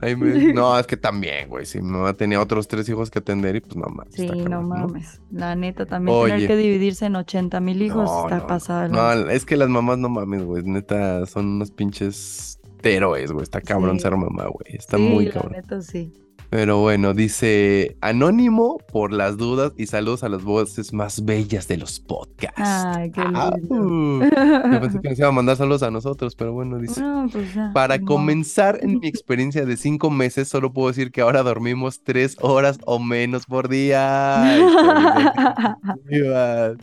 ahí 0.00 0.16
me... 0.16 0.52
No, 0.52 0.78
es 0.78 0.86
que 0.86 0.96
también, 0.96 1.48
güey, 1.48 1.66
si 1.66 1.80
mi 1.80 1.90
mamá 1.90 2.14
tenía 2.14 2.40
otros 2.40 2.68
tres 2.68 2.88
hijos 2.88 3.10
que 3.10 3.18
atender 3.18 3.56
y 3.56 3.60
pues 3.60 3.76
no 3.76 3.86
mames. 3.88 4.14
Sí, 4.14 4.26
no 4.26 4.44
cabrón, 4.44 4.68
mames. 4.68 5.20
La 5.30 5.54
neta, 5.54 5.86
también 5.86 6.16
Oye. 6.16 6.32
tener 6.34 6.48
que 6.48 6.56
dividirse 6.56 7.06
en 7.06 7.16
80 7.16 7.60
mil 7.60 7.82
hijos 7.82 8.04
No, 8.10 8.24
está 8.24 8.38
no, 8.38 8.46
pasada. 8.46 8.88
No, 8.88 9.12
es 9.30 9.44
que 9.44 9.56
las 9.56 9.68
mamás 9.68 9.98
no 9.98 10.08
mames, 10.08 10.44
güey, 10.44 10.62
neta, 10.64 11.26
son 11.26 11.46
unos 11.46 11.70
pinches 11.70 12.58
héroes, 12.82 13.32
güey, 13.32 13.42
está 13.42 13.60
cabrón 13.60 13.96
Sí. 13.96 14.02
ser 14.02 14.16
mamá, 14.16 14.44
güey, 14.44 14.76
está 14.76 14.96
Sí, 14.96 15.02
muy 15.02 15.26
la 15.26 15.32
cabrón. 15.32 15.52
neta, 15.52 15.82
sí. 15.82 16.12
Pero 16.50 16.80
bueno, 16.80 17.12
dice 17.12 17.98
Anónimo 18.00 18.78
por 18.90 19.12
las 19.12 19.36
dudas 19.36 19.72
y 19.76 19.86
saludos 19.86 20.24
a 20.24 20.30
las 20.30 20.42
voces 20.44 20.94
más 20.94 21.24
bellas 21.26 21.68
de 21.68 21.76
los 21.76 22.00
podcasts. 22.00 22.58
Ay, 22.64 23.10
qué 23.10 23.20
Ah, 23.34 23.52
lindo. 23.54 23.74
uh, 23.74 24.22
yo 24.72 24.80
pensé 24.80 25.00
que 25.02 25.08
nos 25.10 25.18
iba 25.18 25.28
a 25.28 25.32
mandar 25.32 25.56
saludos 25.56 25.82
a 25.82 25.90
nosotros, 25.90 26.34
pero 26.34 26.54
bueno, 26.54 26.78
dice. 26.78 27.02
No, 27.02 27.28
pues 27.30 27.52
ya, 27.54 27.70
Para 27.74 28.00
comenzar 28.00 28.78
en 28.82 28.98
mi 28.98 29.08
experiencia 29.08 29.66
de 29.66 29.76
cinco 29.76 30.10
meses, 30.10 30.48
solo 30.48 30.72
puedo 30.72 30.88
decir 30.88 31.12
que 31.12 31.20
ahora 31.20 31.42
dormimos 31.42 32.02
tres 32.02 32.36
horas 32.40 32.78
o 32.86 32.98
menos 32.98 33.44
por 33.44 33.68
día. 33.68 34.42
Ay. 34.42 34.62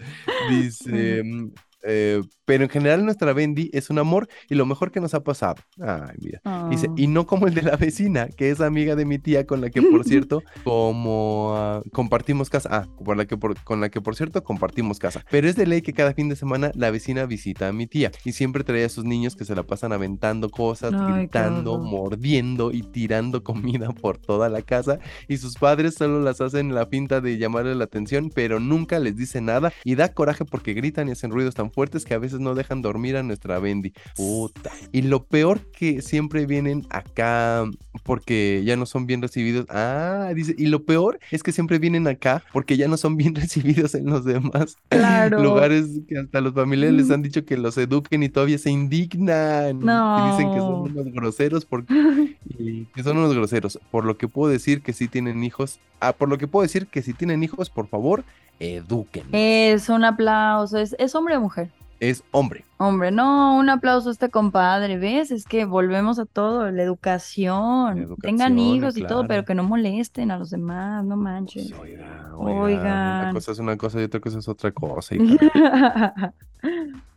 Dice, 0.49 1.23
mm, 1.23 1.51
eh, 1.85 2.21
pero 2.45 2.63
en 2.63 2.69
general 2.69 3.03
nuestra 3.05 3.33
Bendy 3.33 3.69
es 3.73 3.89
un 3.89 3.97
amor 3.99 4.27
y 4.49 4.55
lo 4.55 4.65
mejor 4.65 4.91
que 4.91 4.99
nos 5.01 5.13
ha 5.15 5.23
pasado. 5.23 5.55
Ay, 5.81 6.15
mira. 6.21 6.41
Dice, 6.69 6.87
Ah. 6.89 6.93
y 6.95 7.07
no 7.07 7.25
como 7.25 7.47
el 7.47 7.53
de 7.55 7.63
la 7.63 7.75
vecina, 7.75 8.27
que 8.27 8.51
es 8.51 8.61
amiga 8.61 8.95
de 8.95 9.05
mi 9.05 9.17
tía, 9.17 9.45
con 9.47 9.61
la 9.61 9.69
que, 9.71 9.81
por 9.81 10.03
cierto, 10.05 10.43
como 10.63 11.53
ah, 11.55 11.81
compartimos 11.91 12.49
casa. 12.49 12.69
Ah, 12.71 12.87
por 13.03 13.17
la 13.17 13.25
que 13.25 13.37
por- 13.37 13.59
con 13.63 13.81
la 13.81 13.89
que, 13.89 14.01
por 14.01 14.15
cierto, 14.15 14.43
compartimos 14.43 14.99
casa. 14.99 15.23
Pero 15.31 15.47
es 15.47 15.55
de 15.55 15.65
ley 15.65 15.81
que 15.81 15.93
cada 15.93 16.13
fin 16.13 16.29
de 16.29 16.35
semana 16.35 16.71
la 16.75 16.91
vecina 16.91 17.25
visita 17.25 17.67
a 17.67 17.71
mi 17.73 17.87
tía 17.87 18.11
y 18.23 18.33
siempre 18.33 18.63
trae 18.63 18.83
a 18.85 18.89
sus 18.89 19.05
niños 19.05 19.35
que 19.35 19.45
se 19.45 19.55
la 19.55 19.63
pasan 19.63 19.93
aventando 19.93 20.49
cosas, 20.49 20.93
Ay, 20.93 21.13
gritando, 21.21 21.79
mordiendo 21.79 22.71
y 22.71 22.81
tirando 22.83 23.43
comida 23.43 23.89
por 23.89 24.17
toda 24.17 24.49
la 24.49 24.61
casa. 24.61 24.99
Y 25.27 25.37
sus 25.37 25.55
padres 25.55 25.95
solo 25.95 26.21
las 26.21 26.41
hacen 26.41 26.73
la 26.75 26.89
pinta 26.89 27.21
de 27.21 27.37
llamarle 27.37 27.75
la 27.75 27.85
atención, 27.85 28.31
pero 28.33 28.59
nunca 28.59 28.99
les 28.99 29.15
dice 29.15 29.41
nada. 29.41 29.73
Y 29.83 29.95
da 29.95 30.13
coraje 30.13 30.45
porque 30.45 30.73
gritan 30.73 31.07
y 31.07 31.11
hacen 31.11 31.31
ruidos 31.31 31.55
tan 31.55 31.69
fuertes 31.75 32.05
que 32.05 32.15
a 32.15 32.17
veces 32.17 32.39
no 32.39 32.55
dejan 32.55 32.81
dormir 32.81 33.17
a 33.17 33.21
nuestra 33.23 33.59
Bendy. 33.59 33.93
Puta. 34.15 34.71
Y 34.91 35.03
lo 35.03 35.25
peor 35.25 35.59
que 35.71 36.01
siempre 36.01 36.47
vienen 36.47 36.87
acá 36.89 37.65
porque 38.03 38.63
ya 38.65 38.75
no 38.77 38.85
son 38.87 39.05
bien 39.05 39.21
recibidos. 39.21 39.65
Ah, 39.69 40.31
dice, 40.33 40.55
y 40.57 40.67
lo 40.67 40.83
peor 40.83 41.19
es 41.31 41.43
que 41.43 41.51
siempre 41.51 41.77
vienen 41.77 42.07
acá 42.07 42.43
porque 42.53 42.77
ya 42.77 42.87
no 42.87 42.97
son 42.97 43.17
bien 43.17 43.35
recibidos 43.35 43.93
en 43.93 44.05
los 44.07 44.25
demás 44.25 44.77
Claro. 44.89 45.43
lugares 45.43 45.85
que 46.07 46.17
hasta 46.17 46.41
los 46.41 46.53
familiares 46.53 46.95
les 46.95 47.11
han 47.11 47.21
dicho 47.21 47.45
que 47.45 47.57
los 47.57 47.77
eduquen 47.77 48.23
y 48.23 48.29
todavía 48.29 48.57
se 48.57 48.71
indignan. 48.71 49.77
Y 49.77 50.31
dicen 50.31 50.51
que 50.53 50.59
son 50.59 50.71
No. 50.71 50.81
unos 50.83 51.05
groseros 51.13 51.65
por... 51.65 51.85
y 52.57 52.85
que 52.85 53.03
son 53.03 53.17
unos 53.17 53.33
groseros. 53.35 53.79
Por 53.91 54.05
lo 54.05 54.17
que 54.17 54.27
puedo 54.27 54.51
decir 54.51 54.81
que 54.81 54.93
si 54.93 55.07
tienen 55.07 55.43
hijos. 55.43 55.79
Ah, 55.99 56.13
por 56.13 56.29
lo 56.29 56.37
que 56.37 56.47
puedo 56.47 56.63
decir 56.63 56.87
que 56.87 57.01
si 57.01 57.13
tienen 57.13 57.43
hijos, 57.43 57.69
por 57.69 57.87
favor, 57.87 58.23
eduquen. 58.59 59.25
Es 59.31 59.89
un 59.89 60.03
aplauso. 60.03 60.77
¿Es, 60.77 60.95
es 60.99 61.15
hombre 61.15 61.37
o 61.37 61.41
mujer? 61.41 61.69
Es 61.99 62.23
hombre. 62.31 62.65
Hombre, 62.77 63.09
no, 63.09 63.57
un 63.57 63.69
aplauso 63.69 64.09
a 64.09 64.11
este 64.11 64.29
compadre, 64.29 64.97
¿ves? 64.97 65.31
Es 65.31 65.45
que 65.45 65.63
volvemos 65.63 66.19
a 66.19 66.25
todo, 66.25 66.69
la 66.71 66.83
educación. 66.83 68.09
La 68.09 68.15
Tengan 68.21 68.59
hijos 68.59 68.97
y 68.97 69.03
todo, 69.03 69.27
pero 69.27 69.45
que 69.45 69.55
no 69.55 69.63
molesten 69.63 70.29
a 70.29 70.37
los 70.37 70.49
demás, 70.49 71.05
no 71.05 71.15
manches. 71.15 71.73
Oiga, 71.73 72.33
Oigan. 72.35 73.21
Una 73.23 73.33
cosa 73.33 73.51
es 73.53 73.59
una 73.59 73.77
cosa 73.77 74.01
y 74.01 74.03
otra 74.03 74.19
cosa 74.19 74.39
es 74.39 74.47
otra 74.47 74.71
cosa. 74.71 75.15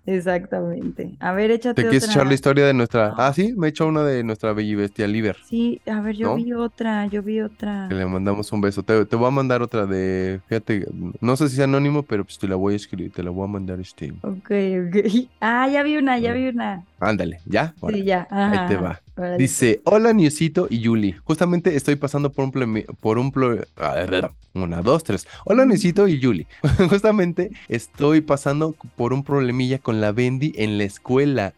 Exactamente. 0.09 1.16
A 1.20 1.32
ver, 1.32 1.50
échate 1.50 1.82
¿Te 1.82 1.88
quieres 1.88 2.04
otra. 2.04 2.14
echar 2.14 2.26
la 2.26 2.32
historia 2.32 2.66
de 2.66 2.72
nuestra... 2.72 3.12
Ah, 3.18 3.30
sí, 3.34 3.52
me 3.54 3.66
he 3.66 3.70
hecho 3.70 3.86
una 3.86 4.04
de 4.04 4.24
nuestra 4.24 4.54
Bella 4.54 4.78
Bestia 4.78 5.06
Liber. 5.06 5.36
Sí, 5.44 5.82
a 5.86 6.00
ver, 6.00 6.16
yo 6.16 6.28
¿No? 6.28 6.36
vi 6.36 6.50
otra, 6.54 7.06
yo 7.09 7.22
vi 7.22 7.42
otra. 7.42 7.88
Que 7.90 7.94
le 7.94 8.06
mandamos 8.06 8.50
un 8.50 8.62
beso. 8.62 8.82
Te, 8.82 9.04
te 9.04 9.16
voy 9.16 9.28
a 9.28 9.30
mandar 9.30 9.61
otra 9.61 9.84
de... 9.84 10.40
Fíjate, 10.46 10.86
no 11.20 11.36
sé 11.36 11.50
si 11.50 11.56
es 11.56 11.61
anónimo, 11.61 12.04
pero 12.04 12.24
pues 12.24 12.38
te 12.38 12.48
la 12.48 12.56
voy 12.56 12.72
a 12.72 12.76
escribir, 12.76 13.12
te 13.12 13.22
la 13.22 13.28
voy 13.28 13.44
a 13.44 13.48
mandar 13.48 13.80
este... 13.80 14.14
Ok, 14.22 14.50
ok. 14.88 15.28
Ah, 15.51 15.66
ya 15.66 15.82
vi 15.82 15.96
una, 15.96 16.18
ya 16.18 16.34
vi 16.34 16.49
una. 16.49 16.84
Ándale, 17.01 17.40
¿ya? 17.46 17.74
Sí, 17.90 18.05
ya. 18.05 18.28
Ahí 18.30 18.68
te 18.68 18.76
va. 18.76 19.01
Dice, 19.38 19.80
hola 19.84 20.12
Niusito 20.12 20.66
y 20.68 20.80
Yuli. 20.80 21.14
Justamente 21.24 21.74
estoy 21.74 21.96
pasando 21.96 22.30
por 22.30 22.44
un 22.44 22.53
pleme- 22.53 22.84
por 23.01 23.16
un 23.18 23.32
plo- 23.32 23.66
a 23.76 23.94
ver, 23.94 24.30
una, 24.53 24.82
dos, 24.82 25.05
tres. 25.05 25.26
Hola 25.46 25.64
Niusito 25.64 26.07
y 26.07 26.18
Yuli. 26.18 26.46
Justamente 26.90 27.51
estoy 27.68 28.20
pasando 28.20 28.74
por 28.96 29.14
un 29.14 29.24
problemilla 29.24 29.78
con 29.78 30.03
la 30.03 30.12
Bendy 30.12 30.53
en 30.57 30.76
la 30.76 30.84
escuela. 30.84 31.55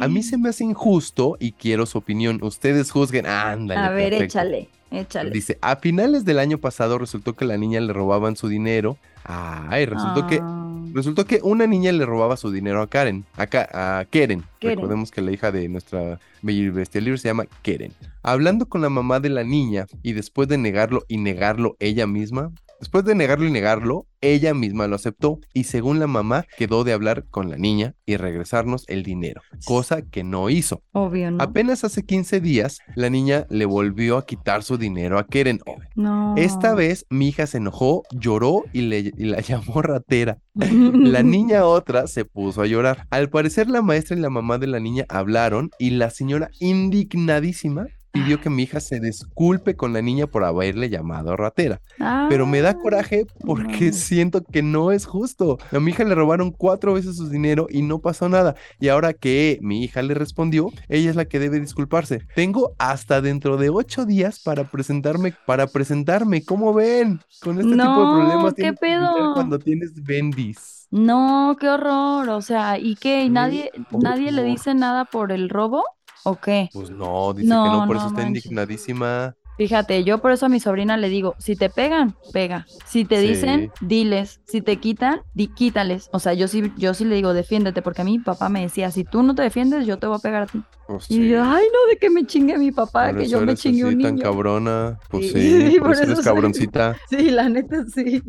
A 0.00 0.08
mí 0.08 0.22
se 0.24 0.36
me 0.36 0.48
hace 0.48 0.64
injusto 0.64 1.36
y 1.38 1.52
quiero 1.52 1.86
su 1.86 1.98
opinión. 1.98 2.40
Ustedes 2.42 2.90
juzguen. 2.90 3.26
Ándale. 3.26 3.80
A 3.80 3.90
ver, 3.90 4.10
perfecto. 4.10 4.24
échale, 4.24 4.68
échale. 4.90 5.30
Dice, 5.30 5.56
a 5.60 5.76
finales 5.76 6.24
del 6.24 6.38
año 6.40 6.58
pasado 6.58 6.98
resultó 6.98 7.34
que 7.34 7.44
la 7.44 7.58
niña 7.58 7.80
le 7.80 7.92
robaban 7.92 8.34
su 8.34 8.48
dinero. 8.48 8.96
Ay, 9.24 9.86
resultó 9.86 10.26
que 10.26 10.40
Ah, 10.42 10.63
Resultó 10.94 11.26
que 11.26 11.40
una 11.42 11.66
niña 11.66 11.90
le 11.92 12.06
robaba 12.06 12.36
su 12.36 12.50
dinero 12.52 12.80
a 12.80 12.86
Karen, 12.88 13.24
a, 13.36 13.46
Ka- 13.48 13.68
a 13.72 14.04
Keren. 14.04 14.44
Keren. 14.60 14.76
Recordemos 14.76 15.10
que 15.10 15.20
la 15.22 15.32
hija 15.32 15.50
de 15.50 15.68
nuestra 15.68 16.20
Bella 16.40 16.62
y 16.62 16.70
Bestia 16.70 17.00
libre 17.00 17.18
se 17.18 17.28
llama 17.28 17.46
Keren. 17.62 17.92
Hablando 18.22 18.66
con 18.66 18.80
la 18.80 18.88
mamá 18.88 19.18
de 19.18 19.28
la 19.28 19.42
niña 19.42 19.86
y 20.02 20.12
después 20.12 20.46
de 20.48 20.56
negarlo 20.56 21.04
y 21.08 21.18
negarlo 21.18 21.76
ella 21.80 22.06
misma, 22.06 22.52
después 22.84 23.06
de 23.06 23.14
negarlo 23.14 23.46
y 23.46 23.50
negarlo, 23.50 24.06
ella 24.20 24.52
misma 24.52 24.86
lo 24.86 24.96
aceptó 24.96 25.38
y 25.54 25.64
según 25.64 26.00
la 26.00 26.06
mamá 26.06 26.44
quedó 26.58 26.84
de 26.84 26.92
hablar 26.92 27.24
con 27.30 27.48
la 27.48 27.56
niña 27.56 27.94
y 28.04 28.18
regresarnos 28.18 28.84
el 28.88 29.02
dinero, 29.02 29.40
cosa 29.64 30.02
que 30.02 30.22
no 30.22 30.50
hizo. 30.50 30.82
Obvio, 30.92 31.30
¿no? 31.30 31.42
Apenas 31.42 31.82
hace 31.82 32.04
15 32.04 32.40
días, 32.40 32.80
la 32.94 33.08
niña 33.08 33.46
le 33.48 33.64
volvió 33.64 34.18
a 34.18 34.26
quitar 34.26 34.62
su 34.62 34.76
dinero 34.76 35.18
a 35.18 35.26
Keren. 35.26 35.60
No. 35.94 36.34
Esta 36.36 36.74
vez 36.74 37.06
mi 37.08 37.28
hija 37.28 37.46
se 37.46 37.56
enojó, 37.56 38.02
lloró 38.12 38.64
y, 38.74 38.82
le, 38.82 38.98
y 38.98 39.24
la 39.24 39.40
llamó 39.40 39.80
ratera. 39.80 40.38
La 40.54 41.24
niña 41.24 41.64
otra 41.64 42.06
se 42.06 42.24
puso 42.24 42.62
a 42.62 42.66
llorar. 42.66 43.08
Al 43.10 43.28
parecer 43.28 43.68
la 43.68 43.82
maestra 43.82 44.16
y 44.16 44.20
la 44.20 44.30
mamá 44.30 44.58
de 44.58 44.68
la 44.68 44.78
niña 44.78 45.04
hablaron 45.08 45.70
y 45.80 45.90
la 45.90 46.10
señora 46.10 46.50
indignadísima 46.60 47.88
pidió 48.14 48.40
que 48.40 48.48
mi 48.48 48.62
hija 48.62 48.78
se 48.80 49.00
disculpe 49.00 49.74
con 49.76 49.92
la 49.92 50.00
niña 50.00 50.28
por 50.28 50.44
haberle 50.44 50.88
llamado 50.88 51.36
ratera. 51.36 51.80
Pero 52.28 52.46
me 52.46 52.60
da 52.60 52.70
Ah, 52.70 52.78
coraje 52.80 53.26
porque 53.44 53.90
no. 53.90 53.92
siento 53.92 54.42
que 54.44 54.62
no 54.62 54.92
es 54.92 55.04
justo. 55.04 55.58
A 55.72 55.80
mi 55.80 55.90
hija 55.90 56.04
le 56.04 56.14
robaron 56.14 56.52
cuatro 56.52 56.94
veces 56.94 57.16
su 57.16 57.28
dinero 57.28 57.66
y 57.68 57.82
no 57.82 57.98
pasó 57.98 58.28
nada. 58.28 58.54
Y 58.78 58.88
ahora 58.88 59.12
que 59.14 59.58
mi 59.62 59.82
hija 59.82 60.00
le 60.02 60.14
respondió, 60.14 60.70
ella 60.88 61.10
es 61.10 61.16
la 61.16 61.24
que 61.26 61.40
debe 61.40 61.58
disculparse. 61.60 62.20
Tengo 62.36 62.74
hasta 62.78 63.20
dentro 63.20 63.56
de 63.56 63.70
ocho 63.70 64.06
días 64.06 64.38
para 64.40 64.70
presentarme, 64.70 65.34
para 65.46 65.66
presentarme. 65.66 66.44
¿Cómo 66.44 66.72
ven? 66.72 67.20
Con 67.42 67.60
este 67.60 67.76
tipo 67.78 68.00
de 68.00 68.06
No, 68.06 68.12
problemas 68.14 68.54
¿qué 68.54 68.72
pedo? 68.74 69.34
cuando 69.34 69.58
tienes 69.58 69.92
bendis. 70.04 70.86
No, 70.90 71.56
qué 71.58 71.68
horror. 71.68 72.28
O 72.30 72.40
sea, 72.42 72.78
¿y 72.78 72.94
qué? 72.96 73.24
¿Y 73.24 73.30
nadie, 73.30 73.72
nadie 73.90 74.30
le 74.30 74.44
dice 74.44 74.74
nada 74.74 75.04
por 75.04 75.32
el 75.32 75.48
robo? 75.50 75.82
¿O 76.24 76.36
qué? 76.36 76.70
Pues 76.72 76.90
no, 76.90 77.32
dice 77.34 77.48
que 77.48 77.54
No, 77.54 77.86
por 77.86 77.96
no 77.96 77.96
eso 77.98 78.08
está 78.08 78.22
manches. 78.22 78.46
indignadísima. 78.46 79.36
Fíjate, 79.56 80.02
yo 80.02 80.18
por 80.20 80.32
eso 80.32 80.46
a 80.46 80.48
mi 80.48 80.58
sobrina 80.58 80.96
le 80.96 81.08
digo, 81.08 81.36
si 81.38 81.54
te 81.54 81.70
pegan, 81.70 82.16
pega. 82.32 82.66
Si 82.86 83.04
te 83.04 83.20
Sí. 83.20 83.28
dicen, 83.28 83.70
diles. 83.80 84.40
Si 84.46 84.62
te 84.62 84.78
quitan, 84.78 85.20
di, 85.32 85.46
quítales. 85.46 86.08
O 86.12 86.18
sea, 86.18 86.34
yo 86.34 86.48
sí, 86.48 86.72
yo 86.76 86.92
sí 86.92 87.04
le 87.04 87.14
digo, 87.14 87.32
defiéndete, 87.34 87.80
porque 87.80 88.02
a 88.02 88.04
mí 88.04 88.18
mi 88.18 88.24
papá 88.24 88.48
me 88.48 88.62
decía, 88.62 88.90
si 88.90 89.04
tú 89.04 89.22
no 89.22 89.34
te 89.36 89.42
defiendes, 89.42 89.86
yo 89.86 89.98
te 89.98 90.08
voy 90.08 90.16
a 90.16 90.20
pegar 90.20 90.42
a 90.42 90.46
ti. 90.46 90.64
Pues 90.86 91.06
Y 91.08 91.14
sí, 91.14 91.28
yo, 91.28 91.42
ay, 91.44 91.64
no, 91.72 91.88
de 91.88 91.96
que 91.98 92.10
me 92.10 92.26
chingue 92.26 92.58
mi 92.58 92.72
papá, 92.72 93.10
por 93.10 93.18
que 93.18 93.28
yo 93.28 93.40
me 93.40 93.54
chingue 93.54 93.84
así 93.84 93.94
un 93.94 94.02
tan 94.02 94.14
niño. 94.16 94.24
cabrona. 94.24 94.98
Pues 95.08 95.30
Sí, 95.30 95.70
sí, 95.70 95.76
por 95.78 95.82
por 95.86 95.92
eso 95.92 96.02
eso 96.02 96.12
eres 96.12 96.24
cabroncita. 96.24 96.96
Sí, 97.08 97.30
la 97.30 97.48
neta 97.48 97.84
sí, 97.94 98.22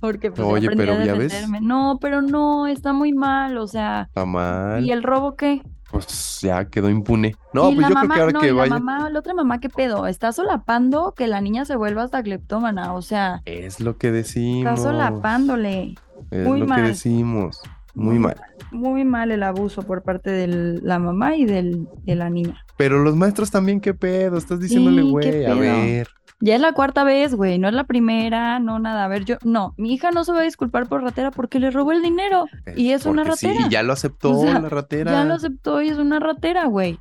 porque 0.00 0.30
pues 0.30 0.46
Oye, 0.48 0.68
a 0.68 0.70
pero 0.76 1.04
ya 1.04 1.14
ves. 1.14 1.48
No, 1.60 1.98
pero 2.00 2.22
no, 2.22 2.66
está 2.68 2.92
muy 2.92 3.12
mal, 3.12 3.58
o 3.58 3.66
sea, 3.66 4.04
Está 4.08 4.24
mal. 4.24 4.84
¿y 4.86 4.92
el 4.92 5.02
robo 5.02 5.34
qué? 5.36 5.60
Pues 5.90 6.40
ya 6.42 6.66
quedó 6.66 6.90
impune. 6.90 7.34
No, 7.54 7.72
pues 7.74 7.88
yo 7.88 7.94
mamá, 7.94 8.14
creo 8.14 8.14
que 8.14 8.20
ahora 8.20 8.32
no, 8.32 8.40
que 8.40 8.46
y 8.46 8.50
la 8.50 8.54
vaya. 8.56 8.70
mamá, 8.78 9.08
la 9.10 9.18
otra 9.18 9.32
mamá, 9.34 9.58
¿qué 9.58 9.68
pedo? 9.70 10.06
Está 10.06 10.32
solapando 10.32 11.14
que 11.16 11.26
la 11.28 11.40
niña 11.40 11.64
se 11.64 11.76
vuelva 11.76 12.02
hasta 12.02 12.22
cleptómana, 12.22 12.92
o 12.92 13.00
sea, 13.02 13.40
Es 13.46 13.80
lo 13.80 13.96
que 13.96 14.08
está 14.08 14.16
decimos. 14.16 14.82
solapándole. 14.82 15.94
Es 16.30 16.46
Muy 16.46 16.60
lo 16.60 16.66
mal. 16.66 16.82
que 16.82 16.88
decimos. 16.88 17.62
Muy 17.94 18.18
mal. 18.18 18.36
Muy 18.70 19.04
mal 19.04 19.30
el 19.30 19.42
abuso 19.42 19.82
por 19.82 20.02
parte 20.02 20.30
de 20.30 20.46
la 20.82 20.98
mamá 20.98 21.36
y 21.36 21.46
del, 21.46 21.88
de 22.04 22.14
la 22.14 22.28
niña. 22.30 22.64
Pero 22.76 23.02
los 23.02 23.16
maestros 23.16 23.50
también, 23.50 23.80
¿qué 23.80 23.94
pedo? 23.94 24.36
Estás 24.36 24.60
diciéndole, 24.60 25.02
güey, 25.02 25.46
a 25.46 25.54
ver. 25.54 26.08
Ya 26.40 26.54
es 26.54 26.60
la 26.60 26.72
cuarta 26.72 27.02
vez, 27.02 27.34
güey, 27.34 27.58
no 27.58 27.66
es 27.68 27.74
la 27.74 27.84
primera, 27.84 28.60
no 28.60 28.78
nada. 28.78 29.04
A 29.04 29.08
ver, 29.08 29.24
yo, 29.24 29.36
no, 29.42 29.74
mi 29.76 29.92
hija 29.92 30.12
no 30.12 30.22
se 30.24 30.30
va 30.32 30.40
a 30.40 30.44
disculpar 30.44 30.88
por 30.88 31.02
ratera 31.02 31.30
porque 31.32 31.58
le 31.58 31.70
robó 31.72 31.90
el 31.92 32.00
dinero. 32.00 32.46
Y 32.76 32.92
es 32.92 33.06
una 33.06 33.24
Porque 33.24 33.38
sí, 33.38 33.46
ratera. 33.48 33.66
y 33.66 33.70
ya 33.70 33.82
lo 33.82 33.92
aceptó 33.92 34.38
O 34.38 34.42
sea, 34.42 34.60
la 34.60 34.68
ratera. 34.68 35.10
Ya 35.12 35.24
lo 35.24 35.34
aceptó 35.34 35.82
y 35.82 35.88
es 35.88 35.98
una 35.98 36.20
ratera, 36.20 36.66
güey. 36.66 36.98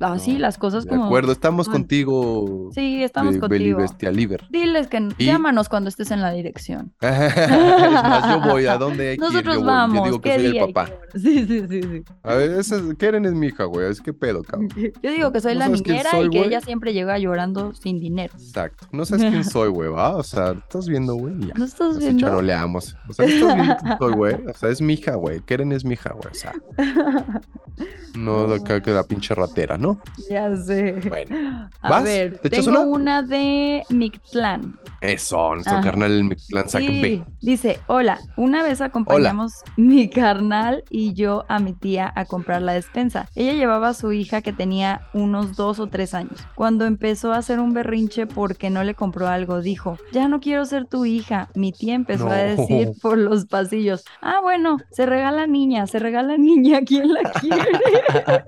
Así 0.00 0.34
No, 0.34 0.38
las 0.38 0.56
cosas 0.56 0.84
De 0.84 0.90
como... 0.90 1.04
acuerdo, 1.06 1.32
estamos 1.32 1.68
contigo. 1.68 2.70
Sí, 2.72 3.02
estamos 3.02 3.34
de 3.34 3.40
contigo. 3.40 3.78
Liber. 4.12 4.44
Diles 4.50 4.86
que 4.86 5.08
Y- 5.18 5.26
llámanos 5.26 5.68
cuando 5.68 5.88
estés 5.88 6.10
en 6.10 6.22
la 6.22 6.30
dirección. 6.32 6.94
es 7.00 7.90
más, 7.92 8.28
yo 8.30 8.50
voy. 8.50 8.66
¿A 8.66 8.78
dónde 8.78 9.10
hay 9.10 9.16
que 9.18 9.24
ir? 9.24 9.30
Nosotros 9.32 9.54
Yo 9.56 9.60
voy. 9.60 9.66
vamos. 9.68 9.98
Yo 9.98 10.04
digo 10.04 10.20
que 10.20 10.30
¿qué 10.30 10.36
soy 10.48 10.58
el 10.58 10.72
papá. 10.72 10.90
Sí, 11.14 11.46
sí, 11.46 11.64
sí, 11.68 11.82
sí. 11.82 12.02
A 12.22 12.34
ver, 12.34 12.52
esa 12.52 12.76
es, 12.76 12.82
Keren 12.98 13.24
es 13.26 13.32
mi 13.34 13.48
hija, 13.48 13.64
güey. 13.64 13.90
Es 13.90 14.00
que 14.00 14.12
pedo, 14.12 14.42
cabrón. 14.42 14.68
Yo 15.02 15.10
digo 15.10 15.30
que 15.32 15.40
soy 15.40 15.54
¿No 15.54 15.60
la 15.60 15.68
niñera 15.68 16.10
soy, 16.10 16.26
y 16.26 16.30
que 16.30 16.44
ella 16.44 16.60
siempre 16.60 16.92
llega 16.94 17.18
llorando 17.18 17.74
sin 17.74 17.98
dinero. 18.00 18.32
Exacto. 18.38 18.77
No 18.90 19.04
sabes 19.04 19.30
quién 19.30 19.44
soy, 19.44 19.68
güey, 19.68 19.90
¿va? 19.90 20.16
O 20.16 20.22
sea, 20.22 20.52
estás 20.52 20.88
viendo, 20.88 21.14
güey. 21.14 21.34
¿No 21.34 21.64
estás 21.64 21.88
Nos 21.94 21.98
viendo? 21.98 22.26
charoleamos. 22.26 22.96
O 23.08 23.12
sea, 23.12 23.26
estás 23.26 23.54
viendo 23.56 23.76
quién 23.82 23.98
soy, 23.98 24.12
güey. 24.14 24.34
O 24.46 24.54
sea, 24.54 24.68
es 24.70 24.80
mi 24.80 24.94
hija, 24.94 25.14
güey. 25.14 25.40
Keren 25.40 25.72
es 25.72 25.84
mi 25.84 25.94
hija, 25.94 26.12
güey. 26.14 26.28
O 26.30 26.34
sea, 26.34 26.52
no 28.14 28.46
de 28.48 28.56
acá 28.56 28.80
que 28.82 28.90
la 28.90 29.04
pinche 29.04 29.34
ratera, 29.34 29.78
¿no? 29.78 30.00
Ya 30.28 30.54
sé. 30.56 31.00
Bueno, 31.08 31.68
A 31.80 31.90
¿vas? 31.90 32.04
ver, 32.04 32.38
¿Te 32.38 32.48
echas 32.48 32.64
tengo 32.64 32.80
una? 32.80 32.90
una 32.90 33.22
de 33.22 33.82
Mictlán. 33.90 34.78
eso, 35.00 35.54
nuestro 35.54 35.74
Ajá. 35.74 35.82
carnal 35.84 36.12
el 36.12 36.24
Mictlán 36.24 36.68
saca 36.68 36.86
Sí, 36.86 37.00
B. 37.02 37.24
dice, 37.40 37.78
hola, 37.86 38.18
una 38.36 38.62
vez 38.62 38.80
acompañamos 38.80 39.52
mi 39.76 40.08
carnal 40.10 40.82
y 40.90 41.12
yo 41.14 41.44
a 41.48 41.58
mi 41.60 41.72
tía 41.72 42.12
a 42.16 42.24
comprar 42.24 42.62
la 42.62 42.72
despensa. 42.72 43.28
Ella 43.36 43.52
llevaba 43.52 43.90
a 43.90 43.94
su 43.94 44.12
hija 44.12 44.42
que 44.42 44.52
tenía 44.52 45.02
unos 45.12 45.54
dos 45.56 45.78
o 45.78 45.86
tres 45.86 46.14
años. 46.14 46.40
Cuando 46.56 46.84
empezó 46.86 47.32
a 47.32 47.38
hacer 47.38 47.60
un 47.60 47.72
berrinche 47.72 48.26
porque 48.26 48.67
que 48.68 48.74
no 48.74 48.84
le 48.84 48.94
compró 48.94 49.28
algo, 49.28 49.62
dijo, 49.62 49.96
ya 50.12 50.28
no 50.28 50.40
quiero 50.40 50.66
ser 50.66 50.84
tu 50.84 51.06
hija. 51.06 51.48
Mi 51.54 51.72
tía 51.72 51.94
empezó 51.94 52.28
a 52.28 52.36
decir 52.36 52.92
por 53.00 53.16
los 53.16 53.46
pasillos, 53.46 54.04
ah, 54.20 54.40
bueno, 54.42 54.76
se 54.90 55.06
regala 55.06 55.46
niña, 55.46 55.86
se 55.86 55.98
regala 55.98 56.36
niña, 56.36 56.82
¿quién 56.84 57.14
la 57.14 57.22
quiere? 57.22 57.64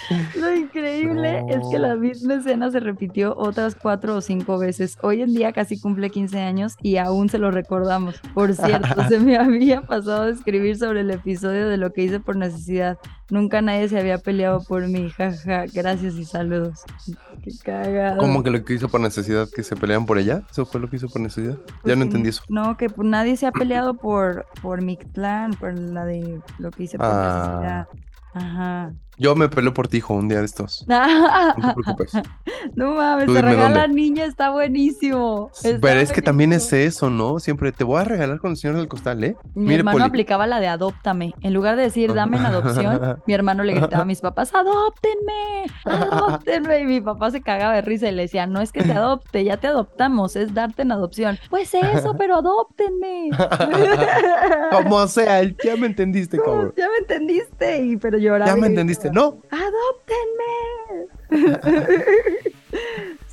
Lo 0.38 0.54
increíble 0.54 1.44
es 1.48 1.60
que 1.70 1.78
la 1.78 1.94
No. 1.94 2.00
misma 2.00 2.34
escena 2.34 2.70
se 2.70 2.80
repitió 2.80 3.34
otras 3.36 3.74
cuatro 3.74 4.16
o 4.16 4.20
cinco 4.20 4.58
veces. 4.58 4.96
Hoy 5.02 5.22
en 5.22 5.34
día 5.34 5.52
casi 5.52 5.78
cumple 5.80 6.10
15 6.10 6.40
años 6.40 6.74
y 6.82 6.96
aún 6.96 7.28
se 7.28 7.38
lo 7.38 7.50
recordamos. 7.50 8.20
Por 8.34 8.54
cierto, 8.54 8.88
se 9.08 9.18
me 9.20 9.36
había 9.36 9.82
pasado 9.82 10.22
a 10.24 10.28
escribir 10.30 10.76
sobre 10.78 11.00
el 11.00 11.10
episodio 11.10 11.68
de 11.68 11.76
lo 11.76 11.92
que 11.92 12.02
hice 12.02 12.20
por 12.20 12.36
necesidad. 12.36 12.98
Nunca 13.30 13.62
nadie 13.62 13.88
se 13.88 13.98
había 13.98 14.18
peleado 14.18 14.62
por 14.62 14.86
mí. 14.88 15.08
Jaja, 15.10 15.64
gracias 15.72 16.14
y 16.14 16.24
saludos. 16.24 16.80
Qué 17.42 17.50
cagado. 17.64 18.18
¿Cómo 18.18 18.42
que 18.42 18.50
lo 18.50 18.62
que 18.64 18.74
hizo 18.74 18.88
por 18.88 19.00
necesidad 19.00 19.48
que 19.54 19.62
se 19.62 19.74
pelean 19.76 20.04
por 20.06 20.18
ella? 20.18 20.42
¿Eso 20.50 20.66
fue 20.66 20.80
lo 20.80 20.88
que 20.90 20.96
hizo 20.96 21.08
por 21.08 21.22
necesidad? 21.22 21.56
Pues 21.56 21.68
ya 21.84 21.94
no 21.94 22.00
que- 22.00 22.06
entendí 22.08 22.28
eso. 22.28 22.42
No, 22.48 22.76
que 22.76 22.90
pues, 22.90 23.08
nadie 23.08 23.36
se 23.36 23.46
ha 23.46 23.52
peleado 23.52 23.94
por, 23.94 24.46
por 24.60 24.82
mi 24.82 24.96
clan, 24.98 25.52
por 25.54 25.78
la 25.78 26.04
de 26.04 26.40
lo 26.58 26.70
que 26.70 26.82
hice 26.84 26.98
por 26.98 27.06
Ah. 27.08 27.86
necesidad. 27.86 27.88
Ajá. 28.34 28.92
Yo 29.22 29.36
me 29.36 29.48
peleo 29.48 29.72
por 29.72 29.86
ti, 29.86 29.98
hijo, 29.98 30.14
un 30.14 30.28
día 30.28 30.40
de 30.40 30.46
estos. 30.46 30.84
No 30.92 31.68
te 31.68 31.74
preocupes. 31.74 32.12
No 32.74 32.94
mames, 32.94 33.26
Tú 33.26 33.34
dime 33.34 33.42
regala 33.50 33.82
dónde. 33.82 33.94
niña, 34.00 34.24
está 34.24 34.50
buenísimo. 34.50 35.50
Está 35.62 35.78
Pero 35.80 36.00
es 36.00 36.12
que 36.12 36.22
también 36.22 36.52
es 36.52 36.72
eso, 36.72 37.10
¿no? 37.10 37.38
Siempre 37.38 37.72
te 37.72 37.84
voy 37.84 38.00
a 38.00 38.04
regalar 38.04 38.38
con 38.40 38.52
el 38.52 38.56
señor 38.56 38.76
del 38.76 38.88
costal, 38.88 39.22
¿eh? 39.22 39.36
Mi 39.54 39.64
Mire, 39.64 39.76
hermano 39.78 39.98
Poli. 39.98 40.08
aplicaba 40.08 40.46
la 40.46 40.58
de 40.60 40.68
adóptame. 40.68 41.34
En 41.40 41.54
lugar 41.54 41.76
de 41.76 41.82
decir 41.82 42.14
dame 42.14 42.36
en 42.38 42.46
adopción, 42.46 43.18
mi 43.26 43.34
hermano 43.34 43.62
le 43.64 43.74
gritaba 43.74 44.02
a 44.02 44.06
mis 44.06 44.20
papás, 44.20 44.52
adóptenme, 44.54 45.66
adóptenme. 45.84 46.80
Y 46.80 46.84
mi 46.84 47.00
papá 47.00 47.30
se 47.30 47.42
cagaba 47.42 47.74
de 47.74 47.82
risa 47.82 48.08
y 48.08 48.12
le 48.12 48.22
decía, 48.22 48.46
no 48.46 48.60
es 48.60 48.72
que 48.72 48.82
te 48.82 48.92
adopte, 48.92 49.44
ya 49.44 49.56
te 49.56 49.66
adoptamos, 49.68 50.34
es 50.36 50.54
darte 50.54 50.82
en 50.82 50.92
adopción. 50.92 51.38
Pues 51.50 51.74
eso, 51.74 52.14
pero 52.18 52.36
adóptenme. 52.36 53.30
Como 54.72 55.06
sea, 55.06 55.42
ya 55.42 55.76
me 55.78 55.86
entendiste, 55.86 56.38
cabrón. 56.38 56.72
ya 56.76 56.88
me 56.88 56.96
entendiste, 56.98 57.84
y, 57.84 57.96
pero 57.96 58.18
lloraba. 58.18 58.46
Ya 58.50 58.56
me 58.56 58.66
entendiste, 58.68 59.10
¿no? 59.12 59.38
¡Adóptenme! 59.50 61.06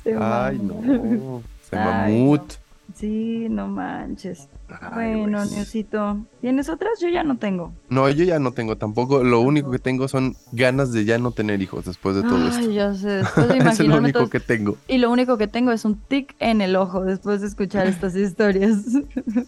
Se 0.02 0.14
Ay, 0.18 0.58
no. 0.58 1.42
Se 1.68 1.76
Ay, 1.76 2.14
mamut. 2.14 2.52
Sí, 2.94 3.46
no 3.48 3.68
manches. 3.68 4.48
Ay, 4.68 5.16
bueno. 5.16 5.44
Niosito. 5.44 6.18
¿Tienes 6.40 6.68
otras? 6.68 7.00
Yo 7.00 7.08
ya 7.08 7.22
no 7.22 7.38
tengo. 7.38 7.72
No, 7.88 8.08
yo 8.10 8.24
ya 8.24 8.38
no 8.38 8.52
tengo 8.52 8.76
tampoco. 8.76 9.24
Lo 9.24 9.40
único 9.40 9.70
que 9.70 9.78
tengo 9.78 10.06
son 10.08 10.36
ganas 10.52 10.92
de 10.92 11.04
ya 11.04 11.18
no 11.18 11.30
tener 11.32 11.62
hijos 11.62 11.84
después 11.84 12.16
de 12.16 12.22
todo 12.22 12.48
esto. 12.48 12.60
Ay, 12.60 12.74
ya 12.74 12.94
sé. 12.94 13.08
Después 13.22 13.48
de 13.48 13.68
es 13.70 13.80
lo 13.80 13.96
único 13.96 14.28
que 14.28 14.40
tengo. 14.40 14.76
Y 14.88 14.98
lo 14.98 15.10
único 15.10 15.38
que 15.38 15.46
tengo 15.46 15.72
es 15.72 15.84
un 15.84 15.96
tic 15.96 16.34
en 16.40 16.60
el 16.60 16.76
ojo 16.76 17.02
después 17.04 17.40
de 17.40 17.46
escuchar 17.46 17.86
estas 17.86 18.14
historias. 18.16 18.78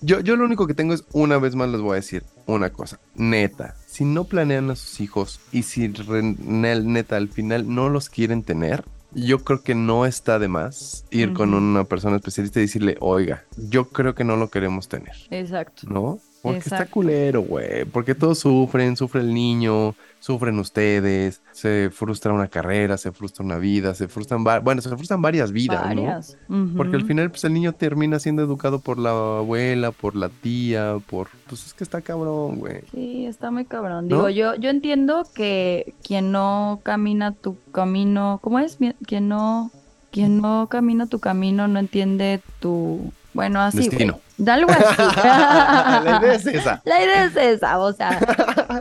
Yo, 0.01 0.21
yo 0.21 0.37
lo 0.37 0.45
único 0.45 0.67
que 0.67 0.75
tengo 0.75 0.95
es, 0.95 1.05
una 1.13 1.39
vez 1.39 1.55
más 1.55 1.69
les 1.69 1.81
voy 1.81 1.93
a 1.93 1.97
decir 1.97 2.25
una 2.47 2.71
cosa. 2.71 2.99
Neta, 3.15 3.75
si 3.93 4.07
no 4.07 4.25
planean 4.25 4.71
a 4.71 4.77
sus 4.77 5.03
hijos 5.03 5.39
y 5.53 5.65
si 5.65 5.87
neta 5.87 7.17
al 7.19 7.29
final 7.29 7.75
no 7.75 7.91
los 7.91 8.09
quieren 8.09 8.43
tener, 8.43 8.85
yo 9.11 9.41
creo 9.41 9.63
que 9.63 9.75
no 9.75 10.07
está 10.07 10.39
de 10.39 10.49
más 10.49 11.05
ir 11.11 11.35
con 11.35 11.53
una 11.53 11.85
persona 11.85 12.17
especialista 12.17 12.59
y 12.59 12.63
decirle, 12.63 12.97
oiga, 13.01 13.45
yo 13.59 13.91
creo 13.91 14.15
que 14.15 14.25
no 14.25 14.37
lo 14.37 14.49
queremos 14.49 14.89
tener, 14.89 15.15
Exacto. 15.29 15.87
¿no? 15.91 16.21
Porque 16.43 16.59
está 16.59 16.87
culero, 16.87 17.43
güey. 17.43 17.85
Porque 17.85 18.17
todos 18.17 18.41
sufren, 18.41 18.97
sufre 18.97 19.21
el 19.21 19.33
niño, 19.33 19.95
sufren 20.19 20.59
ustedes, 20.59 21.41
se 21.53 21.91
frustra 21.93 22.33
una 22.33 22.49
carrera, 22.49 22.99
se 22.99 23.13
frustra 23.13 23.45
una 23.45 23.59
vida, 23.59 23.95
se 23.95 24.09
frustran, 24.09 24.43
bueno, 24.43 24.83
se 24.83 24.89
frustran 24.89 25.23
varias 25.23 25.53
vidas, 25.53 25.83
¿no? 25.95 26.03
Varias. 26.03 26.37
Porque 26.77 26.97
al 26.97 27.05
final, 27.05 27.31
pues 27.31 27.45
el 27.45 27.53
niño 27.53 27.73
termina 27.75 28.19
siendo 28.19 28.43
educado 28.43 28.81
por 28.81 28.99
la 28.99 29.11
abuela, 29.39 29.93
por 29.93 30.17
la 30.17 30.31
tía, 30.31 30.97
por. 31.09 31.29
Pues 31.49 31.65
es 31.67 31.75
que 31.75 31.85
está 31.85 32.01
cabrón, 32.01 32.59
güey. 32.59 32.81
Sí, 32.91 33.25
está 33.27 33.53
muy 33.53 33.65
cabrón. 33.65 34.09
¿No? 34.09 34.17
Digo, 34.17 34.29
yo, 34.29 34.57
yo 34.57 34.71
entiendo 34.71 35.25
que 35.35 35.95
quien 36.03 36.33
no 36.33 36.81
camina 36.83 37.33
tu 37.33 37.57
camino, 37.71 38.41
¿cómo 38.43 38.59
es? 38.59 38.79
Quien 39.07 39.29
no, 39.29 39.71
quien 40.11 40.41
no 40.41 40.67
camina 40.69 41.07
tu 41.07 41.21
camino 41.21 41.69
no 41.69 41.79
entiende 41.79 42.41
tu, 42.59 43.13
bueno, 43.33 43.61
así. 43.61 43.79
güey. 43.79 43.91
Destino. 43.91 44.13
De 44.13 44.23
algo 44.47 44.71
así. 44.71 44.85
la 46.05 46.19
idea 46.21 46.35
es 46.35 46.47
esa. 46.47 46.83
La 46.85 47.03
idea 47.05 47.25
es 47.25 47.37
esa, 47.37 47.79
o 47.79 47.93
sea, 47.93 48.19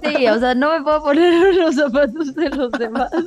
sí, 0.03 0.27
o 0.27 0.39
sea, 0.39 0.55
no 0.55 0.71
me 0.71 0.81
puedo 0.83 1.03
poner 1.03 1.55
los 1.55 1.75
zapatos 1.75 2.33
de 2.35 2.49
los 2.49 2.71
demás. 2.73 3.09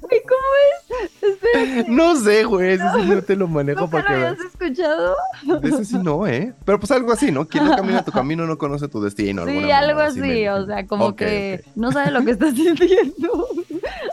Güey, 0.00 0.22
¿Cómo 0.26 1.02
es? 1.02 1.12
Espérate, 1.22 1.90
No 1.90 2.16
sé, 2.16 2.44
güey. 2.44 2.72
Ese 2.72 2.84
sí 2.96 3.02
no 3.06 3.20
te 3.22 3.36
lo 3.36 3.48
manejo 3.48 3.80
¿nunca 3.80 3.98
para 4.02 4.02
lo 4.14 4.18
que 4.18 4.26
habías 4.42 4.46
escuchado? 4.46 5.14
Ese 5.62 5.84
sí 5.84 5.98
no, 6.02 6.26
¿eh? 6.26 6.54
Pero 6.64 6.80
pues 6.80 6.90
algo 6.90 7.12
así, 7.12 7.30
¿no? 7.30 7.46
Quien 7.46 7.66
no 7.66 7.76
camina 7.76 8.02
tu 8.02 8.10
camino 8.10 8.46
no 8.46 8.56
conoce 8.56 8.88
tu 8.88 9.02
destino. 9.02 9.44
Sí, 9.46 9.70
algo 9.70 10.00
así, 10.00 10.20
me- 10.20 10.50
o 10.50 10.64
sea, 10.64 10.86
como 10.86 11.14
que 11.14 11.62
no 11.74 11.92
sabe 11.92 12.12
lo 12.12 12.24
que 12.24 12.30
está 12.30 12.50
sintiendo. 12.54 13.46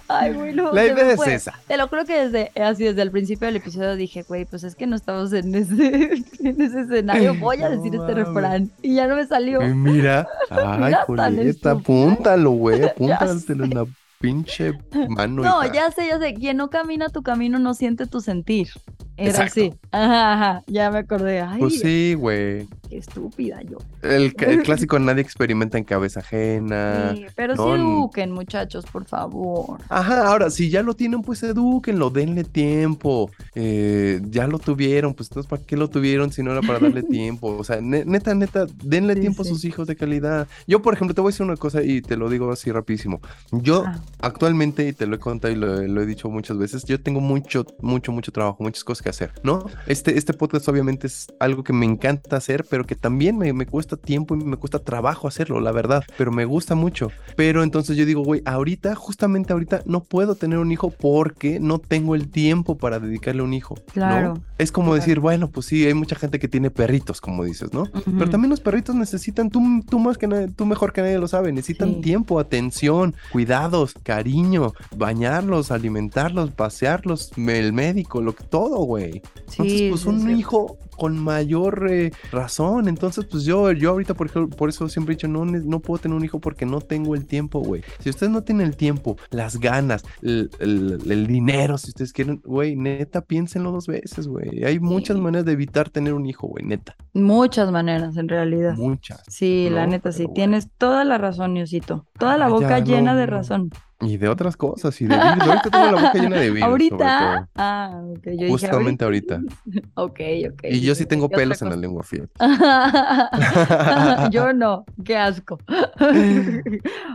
Ay, 0.10 0.34
güey, 0.34 0.54
no. 0.54 0.74
La 0.74 0.86
idea 0.86 1.12
es 1.14 1.26
esa. 1.26 1.54
Te 1.68 1.78
lo 1.78 1.90
creo 1.90 2.04
que 2.06 2.28
desde, 2.28 2.52
así 2.62 2.84
desde 2.84 3.02
el 3.02 3.12
principio 3.12 3.46
del 3.48 3.56
episodio 3.56 3.96
dije, 3.96 4.24
güey, 4.24 4.44
pues 4.44 4.64
es 4.66 4.76
que 4.76 4.86
no 4.88 4.96
estamos 4.98 5.32
en 5.32 5.56
ese, 5.56 6.22
en 6.44 6.62
ese 6.62 6.82
escenario, 6.82 7.15
voy 7.40 7.62
a 7.62 7.70
decir 7.70 7.96
este 7.96 8.14
refrán. 8.14 8.72
Y 8.82 8.96
ya 8.96 9.08
no 9.08 9.16
me 9.16 9.26
salió. 9.26 9.62
Eh, 9.62 9.74
mira. 9.74 10.28
Ay, 10.50 10.94
Julieta, 11.06 11.72
apúntalo, 11.72 12.52
güey. 12.52 12.84
Apúntalo 12.84 13.40
sé. 13.40 13.54
en 13.54 13.70
la 13.70 13.86
pinche 14.20 14.74
mano. 15.10 15.44
No, 15.44 15.64
hija. 15.64 15.74
ya 15.74 15.92
sé, 15.92 16.08
ya 16.08 16.20
sé. 16.20 16.34
Quien 16.34 16.58
no 16.58 16.70
camina 16.70 17.10
tu 17.10 17.22
camino 17.24 17.60
no 17.60 17.74
siente 17.74 18.08
tu 18.08 18.22
sentir. 18.22 18.70
Era 19.18 19.30
Exacto. 19.30 19.62
así. 19.62 19.74
Ajá, 19.92 20.34
ajá. 20.34 20.64
Ya 20.68 20.92
me 20.92 21.00
acordé. 21.00 21.40
Ay, 21.42 21.60
Pues 21.60 21.80
sí, 21.80 22.16
güey. 22.16 22.68
qué 22.90 22.98
estúpida 22.98 23.62
yo. 23.64 23.78
El, 24.02 24.34
clásico 24.66 25.00
nadie 25.00 25.22
experimenta 25.22 25.78
en 25.78 25.86
cabeza 25.86 26.20
ajena. 26.20 27.14
Sí, 27.16 27.26
pero 27.36 27.56
no, 27.56 27.76
sí 27.76 27.82
eduquen, 27.82 28.32
muchachos, 28.32 28.86
por 28.86 29.06
favor. 29.06 29.80
Ajá, 29.90 30.28
ahora, 30.28 30.50
si 30.50 30.70
ya 30.70 30.84
lo 30.84 30.94
tienen, 30.96 31.22
pues 31.22 31.42
edúquenlo, 31.44 32.10
denle 32.10 32.44
tiempo. 32.44 33.32
Eh, 33.56 34.22
ya 34.30 34.48
lo 34.48 34.60
tuvieron, 34.60 35.14
pues 35.14 35.30
entonces, 35.30 35.50
¿para 35.50 35.62
qué 35.64 35.78
lo 35.78 35.90
tuvieron 35.90 36.32
si 36.34 36.44
no 36.44 36.52
era 36.52 36.62
para 36.62 36.80
darle 36.80 37.02
tiempo? 37.04 37.56
O 37.58 37.64
sea, 37.64 37.80
ne- 37.82 38.04
neta, 38.06 38.36
neta, 38.36 38.66
denle 38.84 39.14
Sí, 39.16 39.22
tiempo 39.22 39.44
sí. 39.44 39.50
a 39.50 39.54
sus 39.54 39.64
hijos 39.66 39.88
de 39.88 39.96
calidad. 39.96 40.48
Yo, 40.68 40.82
por 40.82 40.94
ejemplo, 40.94 41.16
te 41.16 41.22
voy 41.22 41.30
a 41.30 41.32
decir 41.32 41.46
una 41.46 41.56
cosa 41.56 41.82
y 41.82 42.02
te 42.02 42.18
lo 42.18 42.30
digo 42.30 42.52
así 42.52 42.70
rapidísimo. 42.72 43.22
Yo, 43.52 43.84
Ah. 43.88 44.00
actualmente, 44.20 44.88
y 44.88 44.94
te 44.94 45.08
lo 45.08 45.16
he 45.16 45.20
contado 45.20 45.54
y 45.54 45.56
lo, 45.58 45.82
lo 45.82 46.02
he 46.02 46.06
dicho 46.06 46.30
muchas 46.30 46.58
veces, 46.58 46.84
yo 46.84 47.00
tengo 47.02 47.22
mucho, 47.22 47.66
mucho, 47.82 48.12
mucho 48.12 48.32
trabajo, 48.32 48.58
muchas 48.62 48.84
cosas 48.84 49.05
que 49.06 49.10
hacer, 49.10 49.32
¿no? 49.44 49.68
Este, 49.86 50.18
este 50.18 50.34
podcast 50.34 50.68
obviamente 50.68 51.06
es 51.06 51.28
algo 51.40 51.64
que 51.64 51.74
me 51.74 51.86
encanta 51.86 52.38
hacer, 52.38 52.66
pero 52.68 52.86
que 52.86 52.96
también 52.96 53.38
me, 53.38 53.54
me 53.54 53.68
cuesta 53.68 53.98
tiempo 53.98 54.36
y 54.36 54.44
me 54.44 54.58
cuesta 54.58 54.80
trabajo 54.80 55.28
hacerlo, 55.28 55.60
la 55.62 55.72
verdad, 55.72 56.04
pero 56.18 56.32
me 56.32 56.44
gusta 56.46 56.74
mucho. 56.74 57.12
Pero 57.36 57.62
entonces 57.62 57.98
yo 57.98 58.06
digo, 58.08 58.24
güey, 58.24 58.42
ahorita, 58.46 58.96
justamente 58.96 59.54
ahorita, 59.54 59.84
no 59.86 60.04
puedo 60.04 60.34
tener 60.34 60.58
un 60.58 60.72
hijo 60.72 60.90
porque 60.90 61.60
no 61.60 61.78
tengo 61.78 62.16
el 62.16 62.30
tiempo 62.30 62.78
para 62.78 63.00
dedicarle 63.00 63.42
a 63.42 63.46
un 63.46 63.54
hijo. 63.54 63.76
¿no? 63.78 63.94
Claro, 63.94 64.34
Es 64.58 64.72
como 64.72 64.88
claro. 64.88 65.00
decir, 65.02 65.20
bueno, 65.20 65.50
pues 65.52 65.68
sí, 65.68 65.86
hay 65.86 65.94
mucha 65.94 66.16
gente 66.16 66.40
que 66.40 66.48
tiene 66.48 66.72
perritos, 66.72 67.22
como 67.22 67.44
dices, 67.44 67.72
¿no? 67.74 67.84
Pero 68.18 68.30
también 68.32 68.50
los 68.50 68.60
perritos 68.60 68.96
necesitan, 68.96 69.52
tú, 69.52 69.62
tú 69.88 70.00
más 70.00 70.18
que 70.18 70.28
nadie, 70.28 70.48
tú 70.48 70.66
mejor 70.66 70.94
que 70.94 71.02
nadie 71.02 71.20
lo 71.20 71.28
sabe, 71.28 71.52
necesitan 71.52 71.96
Sí. 71.96 72.02
tiempo, 72.02 72.40
atención, 72.40 73.14
cuidados, 73.32 73.94
cariño, 74.02 74.74
bañarlos, 74.98 75.70
alimentarlos, 75.70 76.50
pasearlos, 76.52 77.32
el 77.38 77.74
médico, 77.74 78.22
lo 78.22 78.34
que 78.34 78.44
todo, 78.46 78.78
güey. 78.80 78.95
Entonces, 79.04 79.78
Sí, 79.78 79.88
pues 79.90 80.02
sí, 80.02 80.10
un 80.10 80.22
sí. 80.22 80.32
hijo 80.34 80.78
con 80.96 81.18
mayor 81.18 81.88
eh, 81.90 82.12
razón. 82.32 82.88
Entonces, 82.88 83.26
pues 83.26 83.44
yo, 83.44 83.72
yo 83.72 83.92
ahorita, 83.92 84.14
por, 84.14 84.28
ejemplo, 84.28 84.56
por 84.56 84.70
eso 84.70 84.88
siempre 84.90 85.14
he 85.14 85.16
dicho, 85.16 85.28
no, 85.28 85.46
no 85.46 85.80
puedo 85.80 86.00
tener 86.02 86.18
un 86.18 86.24
hijo 86.26 86.40
porque 86.40 86.66
no 86.66 86.82
tengo 86.82 87.16
el 87.16 87.26
tiempo, 87.26 87.60
güey. 87.60 87.84
Si 88.00 88.10
ustedes 88.10 88.32
no 88.32 88.44
tienen 88.44 88.68
el 88.68 88.76
tiempo, 88.76 89.18
las 89.32 89.60
ganas, 89.60 90.04
el, 90.22 90.50
el- 90.60 91.00
el 91.12 91.28
dinero, 91.28 91.78
si 91.78 91.90
ustedes 91.90 92.14
quieren, 92.14 92.42
güey, 92.44 92.76
neta, 92.76 93.22
piénsenlo 93.22 93.72
dos 93.72 93.88
veces, 93.88 94.28
güey. 94.28 94.64
Hay 94.64 94.80
muchas 94.80 95.16
Sí. 95.18 95.22
maneras 95.22 95.46
de 95.46 95.52
evitar 95.54 95.90
tener 95.90 96.14
un 96.14 96.26
hijo, 96.26 96.48
güey, 96.48 96.66
neta. 96.66 96.96
Muchas 97.14 97.72
maneras, 97.72 98.18
en 98.18 98.28
realidad. 98.28 98.76
Muchas. 98.76 99.24
Sí, 99.28 99.70
la 99.72 99.88
neta, 99.88 100.12
sí. 100.12 100.24
bueno. 100.24 100.34
Tienes 100.34 100.70
toda 100.78 101.04
la 101.06 101.18
razón, 101.18 101.54
Niosito. 101.54 102.06
Toda 102.20 102.38
la 102.38 102.46
Ah, 102.46 102.50
boca 102.50 102.80
ya, 102.80 102.96
llena 102.98 103.14
no, 103.14 103.20
de 103.20 103.26
razón. 103.26 103.70
Y 104.02 104.18
de 104.18 104.28
otras 104.28 104.58
cosas, 104.58 105.00
y 105.00 105.06
de 105.06 105.16
virus. 105.16 105.48
Ahorita 105.48 105.70
tengo 105.70 105.86
la 105.86 105.92
boca 106.08 106.14
llena 106.14 106.36
de 106.38 106.50
virus. 106.52 106.64
¿Ahorita? 106.64 107.50
Ah, 107.56 108.02
ok. 108.12 108.24
Yo 108.26 108.32
dije, 108.32 108.50
Justamente 108.50 109.06
ahorita. 109.06 109.42
Ok, 109.96 110.20
ok. 110.52 110.62
Y 110.70 110.82
yo 110.86 110.96
sí 110.96 111.06
tengo 111.06 111.28
¿Qué 111.30 111.36
otra 111.36 111.44
pelos 111.44 111.62
en 111.62 111.70
la 111.70 111.76
lengua, 111.76 112.04
fíjate. 112.04 112.32
Yo 114.32 114.54
no, 114.54 114.86
qué 115.04 115.18
asco. 115.18 115.60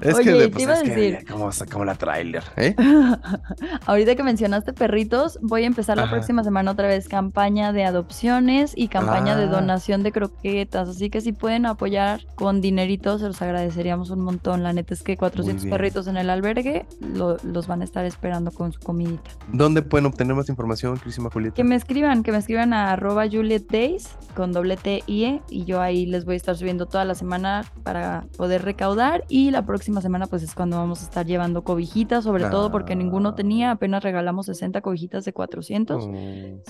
Es 0.02 0.14
Oye, 0.14 0.24
que 0.24 0.30
de, 0.32 0.44
te 0.44 0.48
pues, 0.50 0.62
iba 0.62 0.72
a 0.72 0.76
es 0.76 0.82
que 0.82 0.88
decir, 0.90 1.18
mira 1.20 1.30
cómo 1.32 1.52
sacamos 1.52 1.86
la 1.86 1.94
trailer, 1.94 2.42
¿eh? 2.56 2.74
ahorita 3.86 4.14
que 4.16 4.22
mencionaste 4.22 4.72
perritos, 4.72 5.38
voy 5.42 5.64
a 5.64 5.66
empezar 5.66 5.96
la 5.98 6.04
Ajá. 6.04 6.12
próxima 6.12 6.42
semana 6.42 6.70
otra 6.70 6.88
vez 6.88 7.06
campaña 7.08 7.72
de 7.72 7.84
adopciones 7.84 8.72
y 8.76 8.88
campaña 8.88 9.36
de 9.36 9.44
Ah. 9.44 9.48
donación 9.48 10.02
de 10.02 10.12
croquetas. 10.12 10.88
Así 10.88 11.10
que 11.10 11.20
si 11.20 11.32
pueden 11.32 11.66
apoyar 11.66 12.20
con 12.34 12.60
dinerito, 12.60 13.18
se 13.18 13.26
los 13.26 13.40
agradeceríamos 13.42 14.10
un 14.10 14.20
montón. 14.20 14.62
La 14.62 14.72
neta 14.72 14.94
es 14.94 15.02
que 15.02 15.16
400 15.16 15.64
bien. 15.64 15.70
perritos 15.76 16.06
en 16.06 16.16
el 16.16 16.30
albergue 16.30 16.86
lo- 17.00 17.36
los 17.42 17.66
van 17.66 17.82
a 17.82 17.84
estar 17.84 18.04
esperando 18.06 18.50
con 18.50 18.72
su 18.72 18.80
comidita. 18.80 19.30
¿Dónde 19.52 19.82
pueden 19.82 20.06
obtener 20.06 20.34
más 20.34 20.48
información, 20.48 20.96
Crisima 20.96 21.30
Julieta? 21.30 21.54
Que 21.54 21.64
me 21.64 21.74
escriban, 21.74 22.22
que 22.22 22.32
me 22.32 22.38
escriban 22.38 22.72
a 22.72 22.92
arroba 22.92 23.26
Juliet 23.30 23.59
Days 23.68 24.16
con 24.34 24.52
doble 24.52 24.76
T 24.76 25.02
I 25.06 25.24
E 25.24 25.42
y 25.50 25.64
yo 25.64 25.80
ahí 25.80 26.06
les 26.06 26.24
voy 26.24 26.34
a 26.34 26.36
estar 26.36 26.56
subiendo 26.56 26.86
toda 26.86 27.04
la 27.04 27.14
semana 27.14 27.64
para 27.82 28.26
poder 28.36 28.62
recaudar 28.62 29.24
y 29.28 29.50
la 29.50 29.66
próxima 29.66 30.00
semana 30.00 30.26
pues 30.26 30.42
es 30.42 30.54
cuando 30.54 30.76
vamos 30.76 31.00
a 31.00 31.04
estar 31.04 31.26
llevando 31.26 31.62
cobijitas, 31.64 32.24
sobre 32.24 32.44
todo 32.44 32.70
porque 32.70 32.94
ninguno 32.96 33.34
tenía, 33.34 33.72
apenas 33.72 34.02
regalamos 34.02 34.46
60 34.46 34.80
cobijitas 34.80 35.24
de 35.24 35.32
400. 35.32 36.04
Oh, 36.04 36.12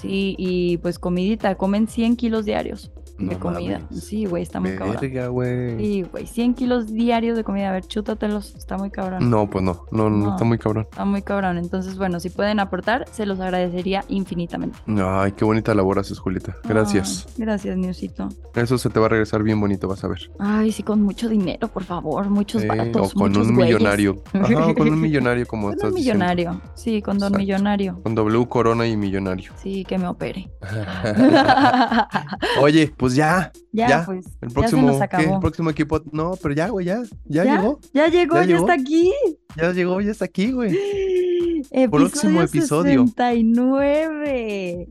Sí, 0.00 0.34
y 0.38 0.78
pues 0.78 0.98
comidita, 0.98 1.54
comen 1.56 1.86
100 1.88 2.16
kilos 2.16 2.44
diarios 2.44 2.90
de 3.20 3.34
No 3.34 3.38
comida. 3.40 3.78
mames. 3.80 4.04
Sí, 4.04 4.24
güey, 4.24 4.42
está 4.42 4.60
muy 4.60 4.76
cabrón. 4.76 4.96
güey. 5.32 5.78
Sí, 5.78 6.02
güey, 6.10 6.26
100 6.26 6.54
kilos 6.54 6.92
diarios 6.92 7.36
de 7.36 7.44
comida. 7.44 7.68
A 7.68 7.72
ver, 7.72 7.84
chútatelos, 7.86 8.54
está 8.56 8.76
muy 8.78 8.90
cabrón. 8.90 9.28
No, 9.30 9.48
pues 9.48 9.62
no, 9.64 9.84
no, 9.92 10.08
no, 10.10 10.16
No. 10.26 10.30
está 10.32 10.44
muy 10.44 10.58
cabrón. 10.58 10.86
Está 10.90 11.04
muy 11.04 11.22
cabrón. 11.22 11.58
Entonces, 11.58 11.96
bueno, 11.98 12.18
si 12.20 12.30
pueden 12.30 12.58
aportar, 12.60 13.04
se 13.12 13.26
los 13.26 13.38
agradecería 13.40 14.04
infinitamente. 14.08 14.78
Ay, 15.02 15.32
qué 15.32 15.44
bonita 15.44 15.74
labor 15.74 15.98
haces, 15.98 16.18
Julieta. 16.18 16.56
Gracias. 16.64 17.26
Ay, 17.28 17.34
gracias, 17.44 17.76
Newsito. 17.76 18.28
Eso 18.54 18.78
se 18.78 18.88
te 18.90 18.98
va 18.98 19.06
a 19.06 19.08
regresar 19.10 19.42
bien 19.42 19.60
bonito, 19.60 19.86
vas 19.88 20.02
a 20.04 20.08
ver. 20.08 20.30
Ay, 20.38 20.72
sí, 20.72 20.82
con 20.82 21.02
mucho 21.02 21.28
dinero, 21.28 21.68
por 21.68 21.84
favor. 21.84 22.28
Muchos 22.30 22.62
Eh, 22.62 22.66
baratos. 22.66 23.12
o 23.14 23.18
con 23.18 23.30
muchos 23.32 23.48
un 23.48 23.54
güeyes. 23.56 23.74
millonario. 23.76 24.22
Ajá, 24.32 24.66
o 24.66 24.74
con 24.74 24.88
un 24.88 25.00
millonario, 25.00 25.46
como 25.46 25.62
Con 25.68 25.74
estás 25.74 25.90
un 25.90 25.96
diciendo. 25.96 26.24
millonario. 26.24 26.60
Sí, 26.74 27.02
con 27.02 27.18
don 27.18 27.28
Exacto. 27.28 27.38
millonario. 27.38 28.00
Con 28.02 28.14
W 28.14 28.46
Corona 28.48 28.86
y 28.86 28.96
millonario. 28.96 29.52
Sí, 29.62 29.84
que 29.84 29.98
me 29.98 30.08
opere. 30.08 30.50
Oye, 32.62 32.92
pues 32.96 33.09
ya. 33.14 33.52
ya, 33.72 33.88
Ya, 33.88 34.04
pues. 34.06 34.26
El 34.40 34.48
ya 34.48 34.54
próximo, 34.54 34.80
se 34.82 34.86
nos 34.86 34.96
¿qué? 34.98 35.02
acabó. 35.04 35.34
El 35.34 35.40
próximo 35.40 35.70
equipo. 35.70 36.00
No, 36.12 36.32
pero 36.42 36.54
ya, 36.54 36.68
güey, 36.68 36.86
ya. 36.86 37.02
Ya, 37.26 37.44
¿Ya? 37.44 37.56
llegó. 37.56 37.80
Ya 37.92 38.08
llegó, 38.08 38.34
¿Ya 38.36 38.40
ya, 38.42 38.46
llegó? 38.46 38.60
está 38.60 38.72
aquí. 38.74 39.12
Ya 39.56 39.72
llegó, 39.72 40.00
ya 40.00 40.10
está 40.10 40.24
aquí, 40.24 40.52
güey. 40.52 40.72
Próximo 41.70 41.90
Próximo 41.90 42.42
episodio. 42.42 43.06
69. 43.06 44.88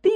¡Tin! 0.00 0.12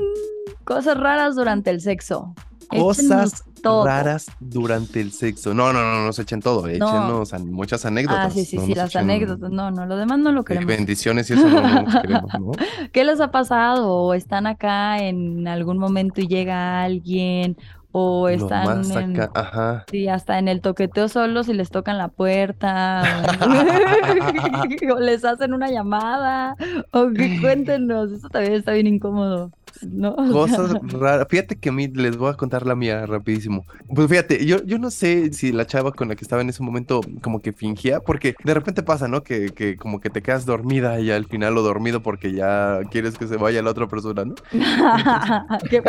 Cosas 0.65 0.99
raras 0.99 1.35
durante 1.37 1.71
el 1.71 1.81
sexo. 1.81 2.35
Cosas 2.69 3.45
todo. 3.63 3.85
raras 3.85 4.27
durante 4.41 5.01
el 5.01 5.13
sexo. 5.13 5.55
No, 5.55 5.73
no, 5.73 5.83
no, 5.83 5.95
no 6.01 6.07
nos 6.07 6.19
echen 6.19 6.41
todo. 6.41 6.67
Échenos 6.69 7.33
muchas 7.45 7.85
anécdotas. 7.85 8.27
Ah, 8.27 8.31
sí, 8.31 8.45
sí, 8.45 8.57
no 8.57 8.67
sí, 8.67 8.75
las 8.75 8.91
echen, 8.91 9.03
anécdotas. 9.03 9.51
No, 9.51 9.71
no, 9.71 9.87
lo 9.87 9.97
demás 9.97 10.19
no 10.19 10.33
lo 10.33 10.45
queremos. 10.45 10.67
bendiciones 10.67 11.31
y 11.31 11.35
eso 11.35 11.49
no, 11.49 11.61
no 11.61 11.83
nos 11.83 11.97
queremos, 12.03 12.33
¿no? 12.41 12.53
¿Qué 12.93 13.05
les 13.05 13.21
ha 13.21 13.31
pasado? 13.31 13.89
¿O 13.89 14.15
están 14.15 14.47
acá 14.47 14.99
en 14.99 15.47
algún 15.49 15.79
momento 15.79 16.21
y 16.21 16.27
llega 16.27 16.83
alguien? 16.83 17.57
¿O 17.93 18.29
Lo 18.29 18.35
están 18.35 18.67
más 18.67 18.91
en, 18.91 19.21
ajá. 19.35 19.85
sí, 19.91 20.07
hasta 20.07 20.39
en 20.39 20.47
el 20.47 20.61
toqueteo 20.61 21.09
solos 21.09 21.49
y 21.49 21.55
les 21.55 21.71
tocan 21.71 21.99
la 21.99 22.07
puerta? 22.07 23.03
¿O, 23.41 24.95
o 24.95 25.01
les 25.01 25.25
hacen 25.25 25.55
una 25.55 25.71
llamada? 25.71 26.55
¿O 26.93 27.09
que 27.11 27.41
cuéntenos? 27.41 28.13
Eso 28.13 28.29
también 28.29 28.55
está 28.55 28.73
bien 28.73 28.87
incómodo. 28.87 29.51
¿No? 29.83 30.15
Cosas 30.33 30.73
raras. 30.83 31.27
Fíjate 31.29 31.57
que 31.57 31.69
a 31.69 31.73
mí 31.73 31.89
les 31.89 32.17
voy 32.17 32.31
a 32.31 32.35
contar 32.35 32.67
la 32.67 32.75
mía 32.75 33.07
rapidísimo. 33.07 33.65
Pues 33.95 34.09
fíjate, 34.09 34.45
yo, 34.45 34.63
yo 34.65 34.79
no 34.79 34.91
sé 34.91 35.33
si 35.33 35.53
la 35.53 35.67
chava 35.67 35.93
con 35.93 36.09
la 36.09 36.17
que 36.17 36.25
estaba 36.25 36.43
en 36.43 36.49
ese 36.49 36.63
momento 36.63 37.01
como 37.23 37.41
que 37.41 37.53
fingía, 37.53 38.01
porque 38.01 38.35
de 38.43 38.55
repente 38.55 38.83
pasa, 38.83 39.09
¿no? 39.09 39.23
Que, 39.23 39.51
que 39.51 39.77
como 39.77 40.01
que 40.01 40.11
te 40.11 40.23
quedas 40.23 40.47
dormida 40.47 41.01
y 41.01 41.11
al 41.11 41.27
final 41.27 41.57
o 41.59 41.63
dormido 41.63 42.03
porque 42.03 42.33
ya 42.33 42.81
quieres 42.91 43.19
que 43.19 43.27
se 43.27 43.37
vaya 43.37 43.63
la 43.63 43.71
otra 43.71 43.89
persona, 43.89 44.25
¿no? 44.25 44.35
Qué. 45.71 45.83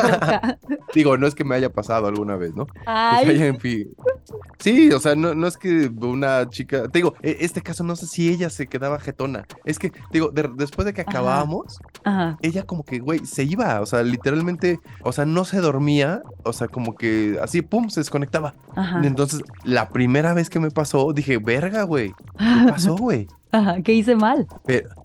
Digo, 0.94 1.18
no 1.18 1.28
es 1.28 1.36
que 1.36 1.44
me 1.44 1.56
haya 1.56 1.70
pasado 1.70 2.08
alguna 2.08 2.36
vez, 2.36 2.56
¿no? 2.56 2.66
Que 2.66 2.72
se 2.74 2.84
Ay, 2.86 3.58
fin. 3.60 3.94
Sí, 4.60 4.92
o 4.92 5.00
sea, 5.00 5.16
no, 5.16 5.34
no 5.34 5.48
es 5.48 5.58
que 5.58 5.92
una 6.02 6.48
chica, 6.50 6.84
te 6.88 7.00
digo, 7.00 7.16
e- 7.22 7.38
este 7.42 7.62
caso 7.62 7.84
no 7.84 7.96
sé 7.96 8.06
si 8.08 8.30
ella 8.30 8.50
se 8.50 8.68
quedaba 8.68 9.00
jetona. 9.00 9.46
Es 9.66 9.80
que, 9.80 9.90
te 9.90 10.00
digo, 10.14 10.30
de- 10.30 10.50
después 10.56 10.86
de 10.86 10.94
que 10.94 11.02
acabábamos, 11.02 11.80
ajá, 12.04 12.38
ella 12.42 12.64
como 12.64 12.84
que, 12.84 13.00
güey, 13.00 13.26
se 13.26 13.44
iba, 13.44 13.82
o 13.82 13.86
sea, 13.86 14.04
literalmente, 14.04 14.80
o 15.04 15.12
sea, 15.12 15.26
no 15.26 15.46
se 15.46 15.60
dormía, 15.62 16.22
o 16.44 16.54
sea, 16.54 16.68
como 16.68 16.96
que 16.96 17.38
así, 17.42 17.62
pum, 17.62 17.90
se 17.90 18.00
desconectaba. 18.02 18.54
ajá. 18.76 19.02
Entonces, 19.04 19.42
la 19.64 19.90
primera 19.90 20.34
vez 20.34 20.50
que 20.50 20.60
me 20.60 20.72
pasó, 20.72 21.12
dije, 21.14 21.38
verga, 21.38 21.84
güey, 21.84 22.14
¿qué 22.38 22.46
pasó, 22.72 22.96
güey? 22.96 23.28
Ajá, 23.54 23.82
¿Qué 23.84 23.92
hice 23.94 24.16
mal? 24.16 24.48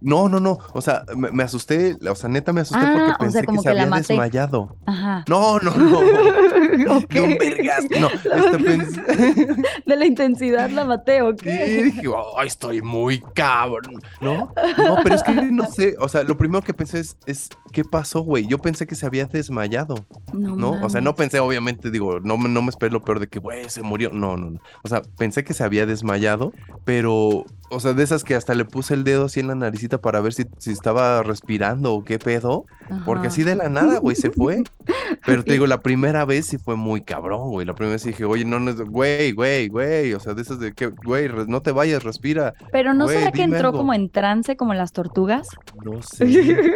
No, 0.01 0.29
no, 0.29 0.39
no, 0.39 0.59
o 0.73 0.81
sea, 0.81 1.03
me, 1.17 1.33
me 1.33 1.43
asusté, 1.43 1.97
o 2.09 2.15
sea, 2.15 2.29
neta 2.31 2.53
me 2.53 2.61
asusté 2.61 2.85
Ah, 2.87 2.93
porque 2.95 3.11
o 3.13 3.19
pensé 3.19 3.41
que 3.45 3.57
se 3.57 3.63
que 3.65 3.69
había 3.71 3.87
maté. 3.87 4.03
desmayado. 4.13 4.77
Ajá. 4.87 5.25
No, 5.29 5.59
no, 5.59 5.73
no. 5.77 6.01
Ok. 6.89 7.15
No, 7.17 7.39
vergas, 7.39 7.85
no, 7.99 8.09
este, 8.09 9.47
De 9.87 9.97
la 9.97 10.07
intensidad 10.07 10.71
la 10.71 10.85
maté, 10.85 11.23
¿o 11.23 11.35
Sí, 11.37 11.51
dije, 11.51 12.03
ay, 12.37 12.47
estoy 12.47 12.83
muy 12.83 13.21
cabrón. 13.35 14.03
¿No? 14.21 14.53
No, 14.79 14.99
pero 15.03 15.15
es 15.15 15.23
que 15.23 15.33
no 15.33 15.67
sé. 15.67 15.97
O 15.99 16.09
sea, 16.09 16.23
lo 16.23 16.37
primero 16.37 16.63
que 16.63 16.75
pensé 16.75 17.01
es, 17.01 17.17
es 17.27 17.49
¿qué 17.73 17.85
pasó, 17.85 18.21
güey? 18.21 18.47
Yo 18.47 18.59
pensé 18.59 18.87
que 18.87 18.95
se 18.95 19.07
había 19.07 19.27
desmayado, 19.27 20.07
¿no? 20.33 20.73
O 20.83 20.91
sea, 20.91 21.01
no 21.01 21.15
pensé, 21.15 21.41
obviamente, 21.41 21.91
digo, 21.91 22.21
no, 22.21 22.37
no 22.37 22.63
me 22.63 22.71
esperé 22.71 22.93
lo 22.93 23.03
peor 23.03 23.21
de 23.21 23.29
que, 23.29 23.39
güey, 23.39 23.69
se 23.69 23.83
murió. 23.83 24.11
No, 24.13 24.37
no, 24.37 24.51
no. 24.51 24.61
O 24.83 24.89
sea, 24.89 25.03
pensé 25.17 25.45
que 25.45 25.55
se 25.55 25.65
había 25.65 25.87
desmayado, 25.87 26.53
pero, 26.85 27.45
o 27.71 27.81
sea, 27.81 27.93
de 27.95 28.03
esas 28.05 28.23
que 28.25 28.35
hasta 28.35 28.55
le 28.55 28.65
puse 28.65 28.95
el 28.95 29.05
dedo 29.05 29.25
así 29.27 29.41
en 29.41 29.49
la 29.49 29.55
naricita 29.55 29.99
para 30.01 30.21
ver 30.21 30.33
si, 30.33 30.45
si 30.59 30.71
estaba 30.71 31.23
respirando 31.23 31.93
o 31.95 32.05
qué 32.05 32.19
pedo. 32.19 32.65
Porque 33.05 33.27
así 33.29 33.43
de 33.43 33.57
la 33.57 33.69
nada, 33.69 33.99
güey, 33.99 34.15
se 34.17 34.31
fue. 34.31 34.63
Pero 35.27 35.43
te 35.45 35.53
digo, 35.53 35.67
la 35.67 35.83
primera 35.83 36.25
vez 36.25 36.47
sí 36.47 36.59
fue 36.59 36.77
muy 36.77 37.03
cabrón, 37.03 37.51
güey. 37.51 37.67
La 37.67 37.75
primera 37.75 37.95
vez 37.95 38.05
dije, 38.05 38.25
oye, 38.25 38.45
no, 38.45 38.61
no, 38.61 38.73
güey, 38.87 39.33
güey, 39.33 39.69
güey. 39.69 40.13
O 40.15 40.21
sea, 40.21 40.35
de 40.35 40.43
esas 40.43 40.61
de 40.61 40.73
que, 40.73 40.87
güey, 40.87 41.29
no 41.49 41.61
te 41.63 41.73
vayas, 41.73 42.05
respira. 42.05 42.55
Pero 42.71 42.95
¿no 42.95 43.07
Güey, 43.07 43.19
será 43.19 43.33
que 43.33 43.43
entró 43.43 43.69
algo. 43.69 43.79
como 43.79 43.95
en 43.95 44.11
trance 44.11 44.57
como 44.57 44.75
las 44.75 44.93
tortugas? 44.93 45.49
No 45.85 46.01
sé. 46.03 46.69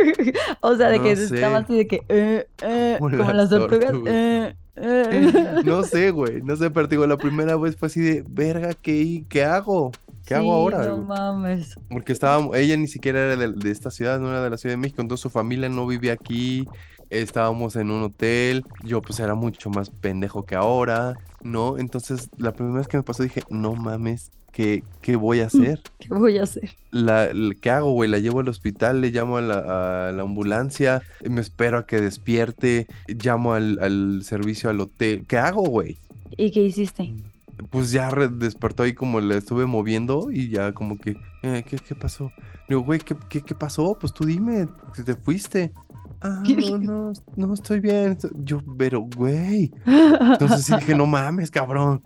o 0.61 0.77
sea, 0.77 0.89
de 0.89 0.99
No 0.99 1.05
que 1.05 1.17
sé. 1.17 1.35
estaba 1.37 1.59
así 1.59 1.77
de 1.77 1.87
que, 1.87 2.05
eh, 2.09 2.47
eh, 2.63 2.97
Como 2.99 3.17
como 3.17 3.33
las 3.33 3.51
las 3.51 3.51
tortugas. 3.51 3.91
tortugas. 3.93 4.15
eh, 4.15 4.55
eh. 4.77 5.33
No 5.65 5.83
sé, 5.85 6.11
güey. 6.11 6.43
No 6.43 6.57
sé, 6.57 6.71
pero 6.71 6.89
te 6.89 6.95
digo, 6.97 7.07
la 7.07 7.19
primera 7.19 7.57
vez 7.57 7.77
fue 7.77 7.87
así 7.87 8.01
de, 8.01 8.25
verga, 8.29 8.75
¿qué, 8.75 9.25
qué 9.29 9.45
hago? 9.45 9.93
¿Qué 10.31 10.37
hago 10.37 10.53
ahora? 10.55 10.87
No 10.87 10.99
mames. 10.99 11.75
Porque 11.89 12.13
estábamos, 12.13 12.57
ella 12.57 12.77
ni 12.77 12.87
siquiera 12.87 13.21
era 13.21 13.37
de, 13.37 13.53
de 13.53 13.71
esta 13.71 13.91
ciudad, 13.91 14.21
no 14.21 14.29
era 14.31 14.43
de 14.43 14.51
la 14.51 14.57
Ciudad 14.59 14.75
de 14.75 14.77
México, 14.77 15.03
entonces 15.03 15.23
su 15.23 15.31
familia 15.31 15.69
no 15.69 15.87
vivía 15.89 16.13
aquí, 16.13 16.71
estábamos 17.09 17.75
en 17.77 17.91
un 17.91 18.05
hotel, 18.05 18.65
yo 18.81 19.03
pues 19.03 19.19
era 19.19 19.35
mucho 19.35 19.71
más 19.71 19.91
pendejo 19.91 20.45
que 20.47 20.55
ahora, 20.55 21.19
¿no? 21.43 21.79
Entonces 21.79 22.31
la 22.37 22.53
primera 22.55 22.79
vez 22.79 22.87
que 22.89 22.97
me 22.97 23.03
pasó 23.03 23.25
dije, 23.25 23.45
no 23.49 23.75
mames, 23.75 24.33
¿qué, 24.53 24.87
qué 25.01 25.17
voy 25.17 25.41
a 25.41 25.47
hacer? 25.47 25.81
¿Qué 25.99 26.09
voy 26.15 26.39
a 26.39 26.45
hacer? 26.45 26.71
La, 26.91 27.33
la- 27.35 27.55
¿qué 27.61 27.71
hago, 27.71 27.93
güey? 27.93 28.09
La 28.11 28.19
llevo 28.19 28.41
al 28.41 28.49
hospital, 28.49 29.01
le 29.01 29.11
llamo 29.11 29.37
a 29.39 29.41
la, 29.43 30.09
a 30.09 30.13
la 30.13 30.23
ambulancia, 30.23 31.03
me 31.25 31.41
espero 31.41 31.79
a 31.79 31.87
que 31.87 32.01
despierte, 32.01 32.87
llamo 33.09 33.55
al, 33.55 33.79
al 33.81 34.23
servicio 34.25 34.71
al 34.71 34.81
hotel, 34.81 35.27
¿qué 35.27 35.39
hago, 35.39 35.63
güey? 35.63 36.01
¿Y 36.37 36.51
qué 36.53 36.63
hiciste? 36.63 37.17
Pues 37.69 37.91
ya 37.93 38.11
despertó 38.11 38.83
ahí 38.85 38.95
como 38.95 39.21
le 39.21 39.37
estuve 39.37 39.67
moviendo 39.67 40.29
y 40.31 40.49
ya 40.49 40.73
como 40.73 40.99
que, 40.99 41.17
eh, 41.43 41.65
¿qué, 41.69 41.77
qué 41.79 41.95
pasó? 41.95 42.33
Digo, 42.69 42.81
güey, 42.83 43.01
¿qué, 43.01 43.17
qué, 43.29 43.43
qué 43.43 43.55
pasó? 43.55 43.97
Pues 44.01 44.13
tú 44.13 44.25
dime, 44.25 44.69
que 44.95 45.03
te 45.03 45.15
fuiste. 45.15 45.73
Ah, 46.23 46.43
no, 46.45 46.79
no, 46.79 47.13
no, 47.37 47.55
estoy 47.55 47.81
bien. 47.81 48.13
estoy-". 48.13 48.31
Yo, 48.45 48.61
pero, 48.79 49.01
güey. 49.01 49.73
Entonces 49.87 50.65
sí 50.65 50.75
dije, 50.77 50.95
no 50.95 51.07
mames, 51.07 51.51
cabrón. 51.51 52.03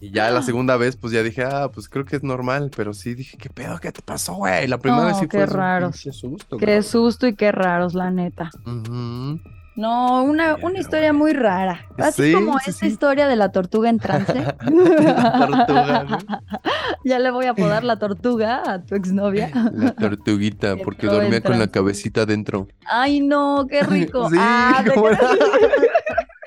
Y 0.00 0.10
ya 0.10 0.30
la 0.30 0.42
segunda 0.42 0.76
vez, 0.76 0.96
pues 0.96 1.12
ya 1.12 1.22
dije, 1.22 1.44
ah, 1.44 1.70
pues 1.72 1.88
creo 1.88 2.04
que 2.04 2.16
es 2.16 2.22
normal, 2.22 2.70
pero 2.74 2.94
sí 2.94 3.14
dije, 3.14 3.36
¿qué 3.36 3.50
pedo? 3.50 3.78
¿Qué 3.78 3.92
te 3.92 4.02
pasó, 4.02 4.34
güey? 4.34 4.66
La 4.68 4.78
primera 4.78 5.04
vez 5.04 5.18
sí 5.18 5.28
qué 5.28 5.46
fue 5.46 5.54
un 5.54 5.60
raros. 5.60 5.92
pinche 5.92 6.12
susto, 6.12 6.56
Qué 6.56 6.82
susto 6.82 7.26
y 7.26 7.34
qué 7.34 7.52
raros, 7.52 7.94
la 7.94 8.10
neta. 8.10 8.50
Ujú. 8.64 9.40
No, 9.80 10.22
una, 10.24 10.56
una 10.60 10.78
historia 10.78 11.14
muy 11.14 11.32
rara. 11.32 11.86
Así 11.96 12.24
Sí, 12.24 12.32
como 12.34 12.58
sí, 12.58 12.70
sí. 12.70 12.86
historia 12.86 13.26
de 13.26 13.34
la 13.36 13.50
tortuga 13.50 13.88
en 13.88 13.98
trance. 13.98 14.34
La 14.60 15.46
tortuga, 15.66 16.04
¿no? 16.04 16.18
ya 17.04 17.18
le 17.18 17.30
voy 17.30 17.46
a 17.46 17.52
apodar 17.52 17.82
la 17.82 17.98
tortuga 17.98 18.62
a 18.70 18.82
tu 18.82 18.94
exnovia. 18.94 19.50
La 19.72 19.92
tortuguita, 19.94 20.76
porque 20.84 21.06
dormía 21.06 21.40
con 21.40 21.58
la 21.58 21.68
cabecita 21.68 22.26
dentro. 22.26 22.68
Ay, 22.84 23.20
no, 23.20 23.66
qué 23.70 23.82
rico. 23.82 24.28
Sí, 24.28 24.36
ah, 24.38 24.84
¿cómo. 24.94 25.08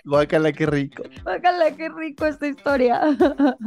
Guácala, 0.05 0.51
qué 0.51 0.65
rico. 0.65 1.03
Bájala, 1.23 1.71
qué 1.77 1.89
rico 1.89 2.25
esta 2.25 2.47
historia. 2.47 3.01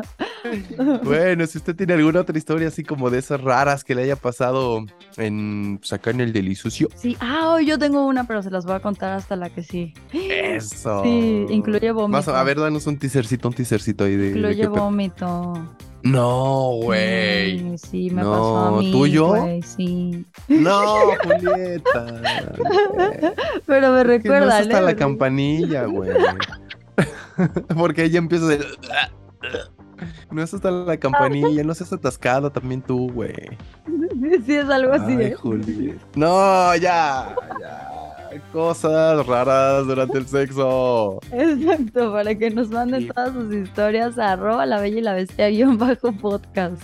Bueno, 1.03 1.45
si 1.47 1.59
usted 1.59 1.75
tiene 1.75 1.95
alguna 1.95 2.21
otra 2.21 2.39
historia 2.39 2.69
así 2.69 2.85
como 2.85 3.11
de 3.11 3.19
esas 3.19 3.41
raras 3.41 3.83
que 3.83 3.97
le 3.97 4.05
haya 4.05 4.15
pasado 4.15 4.87
en 5.17 5.79
pues, 5.79 5.93
acá 5.93 6.11
en 6.11 6.21
el 6.21 6.33
delisucio. 6.33 6.89
Sí, 6.95 7.17
ah, 7.19 7.51
hoy 7.51 7.67
yo 7.67 7.79
tengo 7.81 8.07
una, 8.07 8.25
pero 8.29 8.43
se 8.43 8.51
las 8.51 8.65
voy 8.65 8.77
a 8.77 8.81
contar 8.81 9.13
hasta 9.13 9.35
la 9.35 9.51
que 9.51 9.65
sí. 9.65 9.93
Eso. 10.13 11.03
Sí, 11.03 11.47
incluye 11.51 11.91
vómito. 11.91 12.09
Más 12.09 12.29
a 12.29 12.43
ver, 12.45 12.61
danos 12.61 12.87
un 12.87 12.97
teasercito, 12.97 13.49
un 13.49 13.55
teasercito 13.55 14.05
ahí 14.05 14.15
de. 14.15 14.29
Incluye 14.31 14.69
vómito. 14.69 15.55
No, 16.11 16.71
güey. 16.83 17.59
Sí, 17.59 17.79
sí, 17.79 18.11
me 18.11 18.23
pasó 18.23 18.59
a 18.67 18.71
No, 18.71 18.77
mí. 18.79 18.93
¿tuyo? 18.93 19.35
sí. 19.65 20.25
No, 20.49 20.97
Julieta. 21.25 22.07
Pero 23.67 23.93
me 23.93 23.99
Que 23.99 24.01
no 24.01 24.01
es 24.01 24.07
recuerda, 24.07 24.59
hasta 24.59 24.81
la 24.81 24.95
campanilla, 24.97 25.85
güey. 25.87 26.11
Porque 27.77 28.05
ella 28.05 28.19
empieza 28.19 28.47
de. 28.47 28.65
No 30.31 30.43
es 30.43 30.53
hasta 30.53 30.71
la 30.71 30.97
campanilla, 30.97 31.63
no 31.65 31.75
seas 31.75 31.93
atascado 31.93 32.51
también 32.51 32.83
tú, 32.83 33.11
güey. 33.13 33.35
Sí, 34.47 34.55
es 34.55 34.69
algo 34.69 34.93
así. 34.93 35.13
Ay, 35.13 35.27
¿eh? 35.27 35.99
No, 36.15 36.75
ya, 36.77 37.35
ya. 37.61 37.96
Cosas 38.53 39.27
raras 39.27 39.87
durante 39.87 40.19
el 40.19 40.27
sexo. 40.27 41.19
Exacto, 41.33 42.13
para 42.13 42.35
que 42.35 42.51
nos 42.51 42.69
manden 42.71 43.03
Sí. 43.03 43.09
todas 43.15 43.33
sus 43.33 43.55
historias 43.55 44.19
a 44.19 44.33
arroba 44.33 44.67
la 44.67 44.81
bella 44.81 44.99
y 44.99 45.03
la 45.03 45.15
bestia 45.15 45.49
guion 45.49 45.79
bajo 45.79 46.13
podcast. 46.13 46.83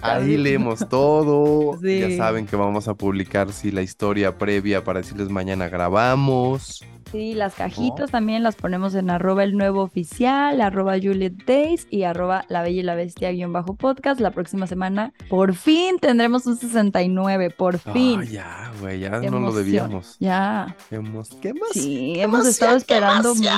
Ahí 0.00 0.36
leemos 0.36 0.88
todo. 0.88 1.76
Sí. 1.82 2.00
Ya 2.00 2.16
saben 2.16 2.46
que 2.46 2.56
vamos 2.56 2.88
a 2.88 2.94
publicar 2.94 3.52
sí, 3.52 3.70
la 3.70 3.82
historia 3.82 4.36
previa 4.38 4.82
para 4.84 5.00
decirles 5.00 5.28
mañana 5.28 5.68
grabamos. 5.68 6.84
Sí, 7.10 7.34
las 7.34 7.54
cajitas 7.54 8.10
también 8.10 8.42
las 8.42 8.54
ponemos 8.56 8.94
en 8.94 9.08
arroba 9.08 9.42
el 9.44 9.56
nuevo 9.56 9.82
oficial, 9.82 10.60
arroba 10.60 10.94
Juliet 11.02 11.32
Days 11.46 11.86
y 11.90 12.02
arroba 12.02 12.44
la 12.48 12.62
bella 12.62 12.80
y 12.80 12.82
la 12.82 12.94
bestia 12.94 13.32
guion 13.32 13.52
bajo 13.52 13.74
podcast. 13.74 14.20
La 14.20 14.30
próxima 14.30 14.66
semana, 14.66 15.12
por 15.30 15.54
fin 15.54 15.98
tendremos 15.98 16.46
un 16.46 16.56
69, 16.58 17.50
por 17.50 17.78
fin. 17.78 18.20
Ah, 18.20 18.24
ya, 18.24 18.72
güey, 18.80 19.00
ya 19.00 19.20
Qué 19.20 19.30
no 19.30 19.38
lo 19.40 19.48
emoción. 19.48 19.64
debíamos. 19.64 20.16
Ya, 20.20 20.76
Qué 20.90 20.96
qué 21.40 21.48
emoción. 21.48 21.54
sí, 21.72 22.14
hemos 22.20 22.46
estado 22.46 22.76
esperando 22.76 23.34
mucho. 23.34 23.48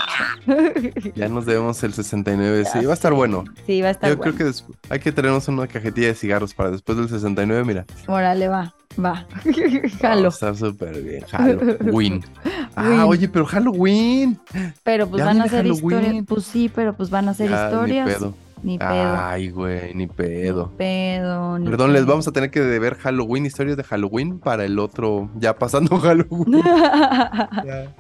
Ya 1.17 1.29
nos 1.29 1.45
debemos 1.47 1.83
el 1.83 1.93
69. 1.93 2.63
Ya 2.65 2.71
sí, 2.71 2.85
va 2.87 2.93
a 2.93 2.95
estar 2.95 3.13
bueno. 3.13 3.45
Sí, 3.67 3.81
va 3.83 3.89
a 3.89 3.91
estar 3.91 4.11
Yo 4.11 4.17
bueno. 4.17 4.35
creo 4.37 4.53
que 4.53 4.59
hay 4.91 5.01
que 5.01 5.13
traernos 5.13 5.49
una 5.49 5.67
cajetilla 5.67 6.09
de 6.09 6.15
cigarros 6.15 6.55
para 6.55 6.71
después 6.71 6.97
del 6.99 7.09
69, 7.09 7.65
mira. 7.65 7.85
Órale, 8.07 8.49
va, 8.49 8.75
va. 9.03 9.27
Va 9.45 9.89
Jalo. 10.01 10.27
a 10.27 10.29
estar 10.29 10.57
súper 10.57 11.01
bien. 11.03 11.25
Halloween. 11.31 12.25
Ah, 12.77 13.07
oye, 13.07 13.29
pero 13.29 13.45
Halloween. 13.47 14.39
Pero 14.83 15.09
pues 15.09 15.21
Ya 15.21 15.27
van 15.27 15.41
a 15.41 15.49
Halloween. 15.49 15.75
historias. 15.75 16.25
Pues 16.27 16.45
sí, 16.45 16.71
pero 16.75 16.95
pues 16.95 17.11
van 17.11 17.29
a 17.29 17.33
Ya, 17.33 17.67
historias. 17.67 18.07
Ni 18.09 18.15
pedo. 18.15 18.35
Ni 18.63 18.79
pedo. 18.79 19.17
Ay, 19.17 19.51
güey, 19.51 19.95
ni 19.95 20.07
pedo. 20.07 20.69
Ni 20.73 20.77
pedo. 20.79 21.59
ni 21.59 21.67
Perdón, 21.67 21.93
les 21.93 22.05
vamos 22.07 22.29
a 22.29 22.33
tener 22.33 22.51
que 22.51 22.61
deber 22.61 22.95
Halloween, 22.97 23.47
historias 23.47 23.77
de 23.77 23.85
Halloween 23.85 24.39
para 24.39 24.65
el 24.65 24.79
otro, 24.79 25.31
ya 25.37 25.57
pasando 25.59 25.97
Halloween. 26.01 26.63
ya, 27.65 27.95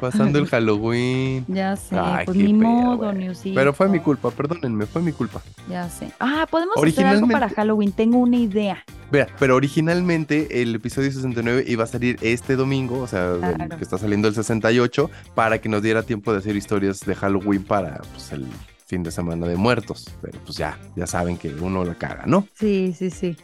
pasando 0.00 0.38
el 0.38 0.46
Halloween. 0.46 1.44
ya 1.48 1.76
sé, 1.76 1.96
Ay, 1.98 2.24
pues 2.26 2.36
ni 2.36 2.52
pedo, 2.54 2.68
modo. 2.68 3.12
Newsito. 3.12 3.54
Pero 3.54 3.72
fue 3.72 3.88
mi 3.88 4.00
culpa, 4.00 4.30
perdónenme, 4.30 4.86
fue 4.86 5.02
mi 5.02 5.12
culpa. 5.12 5.40
Ya 5.68 5.88
sé. 5.88 6.10
Ah, 6.18 6.46
podemos 6.50 6.76
hacer 6.76 7.06
algo 7.06 7.22
Originalmente- 7.26 7.32
para 7.32 7.48
Halloween. 7.48 7.92
Tengo 7.92 8.18
una 8.18 8.36
idea. 8.36 8.84
Vea, 9.12 9.26
pero 9.40 9.56
originalmente 9.56 10.62
el 10.62 10.74
episodio 10.76 11.10
69 11.10 11.64
iba 11.66 11.82
a 11.84 11.86
salir 11.86 12.16
este 12.20 12.54
domingo, 12.54 13.00
o 13.00 13.06
sea, 13.08 13.32
el 13.34 13.68
que 13.76 13.82
está 13.82 13.98
saliendo 13.98 14.28
el 14.28 14.34
68, 14.34 15.10
para 15.34 15.58
que 15.60 15.68
nos 15.68 15.82
diera 15.82 16.02
tiempo 16.04 16.32
de 16.32 16.38
hacer 16.38 16.54
historias 16.54 17.00
de 17.00 17.14
Halloween 17.16 17.64
para 17.64 17.98
pues, 18.12 18.30
el 18.32 18.46
fin 18.90 19.02
de 19.04 19.12
semana 19.12 19.46
de 19.46 19.56
muertos. 19.56 20.10
Pero 20.20 20.38
pues 20.44 20.58
ya, 20.58 20.76
ya 20.96 21.06
saben 21.06 21.38
que 21.38 21.48
uno 21.54 21.84
la 21.84 21.94
caga, 21.94 22.24
¿no? 22.26 22.46
Sí, 22.54 22.92
sí, 22.92 23.08
sí. 23.10 23.36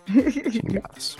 Chingados. 0.50 1.16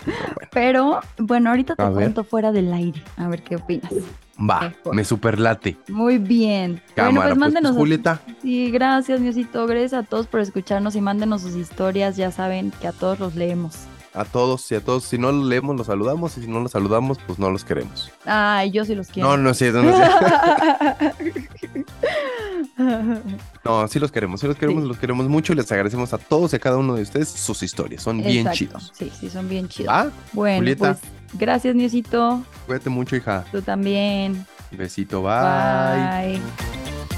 Pero 0.51 0.83
bueno. 0.85 0.99
Pero 1.17 1.25
bueno, 1.25 1.49
ahorita 1.51 1.75
te 1.75 1.81
A 1.81 1.85
ver. 1.89 1.95
cuento 1.95 2.23
fuera 2.25 2.51
del 2.51 2.71
aire. 2.73 3.01
A 3.15 3.27
ver 3.29 3.41
qué 3.41 3.55
opinas. 3.55 3.91
Va, 4.37 4.61
Mejor. 4.61 4.95
me 4.95 5.03
superlate. 5.03 5.77
Muy 5.87 6.17
bien. 6.19 6.81
Cámara, 6.93 7.09
bueno, 7.09 7.21
pues 7.21 7.29
pues, 7.29 7.37
mándenos. 7.39 7.75
Julieta. 7.75 8.21
Sí, 8.41 8.69
gracias, 8.69 9.21
Diosito. 9.21 9.65
Gracias 9.65 9.93
a 9.93 10.03
todos 10.03 10.27
por 10.27 10.41
escucharnos 10.41 10.95
y 10.95 11.01
mándenos 11.01 11.41
sus 11.41 11.55
historias. 11.55 12.17
Ya 12.17 12.29
saben 12.31 12.71
que 12.81 12.87
a 12.87 12.91
todos 12.91 13.17
los 13.19 13.35
leemos. 13.35 13.77
A 14.13 14.25
todos 14.25 14.71
y 14.71 14.75
a 14.75 14.81
todos, 14.81 15.03
si 15.03 15.17
no 15.17 15.31
los 15.31 15.45
leemos, 15.45 15.75
los 15.75 15.87
saludamos, 15.87 16.37
y 16.37 16.41
si 16.41 16.47
no 16.47 16.59
los 16.59 16.71
saludamos, 16.71 17.19
pues 17.27 17.37
no 17.37 17.51
los 17.51 17.63
queremos. 17.63 18.11
Ay, 18.25 18.71
yo 18.71 18.83
sí 18.83 18.95
los 18.95 19.09
quiero. 19.09 19.29
No, 19.29 19.37
no 19.37 19.49
es 19.51 19.57
cierto, 19.57 19.83
no 19.83 19.89
es 19.91 19.95
cierto. 19.95 21.27
No, 23.63 23.87
sí 23.87 23.99
los 23.99 24.11
queremos, 24.11 24.39
sí 24.39 24.47
los 24.47 24.55
queremos, 24.55 24.83
Sí. 24.83 24.87
los 24.87 24.97
queremos 24.97 25.27
mucho 25.27 25.51
y 25.53 25.55
les 25.55 25.71
agradecemos 25.71 26.13
a 26.13 26.17
todos 26.17 26.53
y 26.53 26.55
a 26.55 26.59
cada 26.59 26.77
uno 26.77 26.95
de 26.95 27.01
ustedes 27.03 27.27
sus 27.29 27.61
historias, 27.63 28.01
son 28.03 28.21
bien 28.23 28.49
chidos. 28.51 28.91
Sí, 28.95 29.11
sí, 29.19 29.29
son 29.29 29.49
bien 29.49 29.67
chidos. 29.67 29.91
¿Va? 29.93 30.11
Bueno, 30.31 30.57
Julieta. 30.59 30.93
pues 30.99 31.11
gracias, 31.33 31.75
Niosito. 31.75 32.43
Cuídate 32.65 32.89
mucho, 32.89 33.15
hija. 33.15 33.45
Tú 33.51 33.61
también. 33.61 34.45
Besito, 34.71 35.21
bye. 35.21 36.39
Bye. 36.39 37.16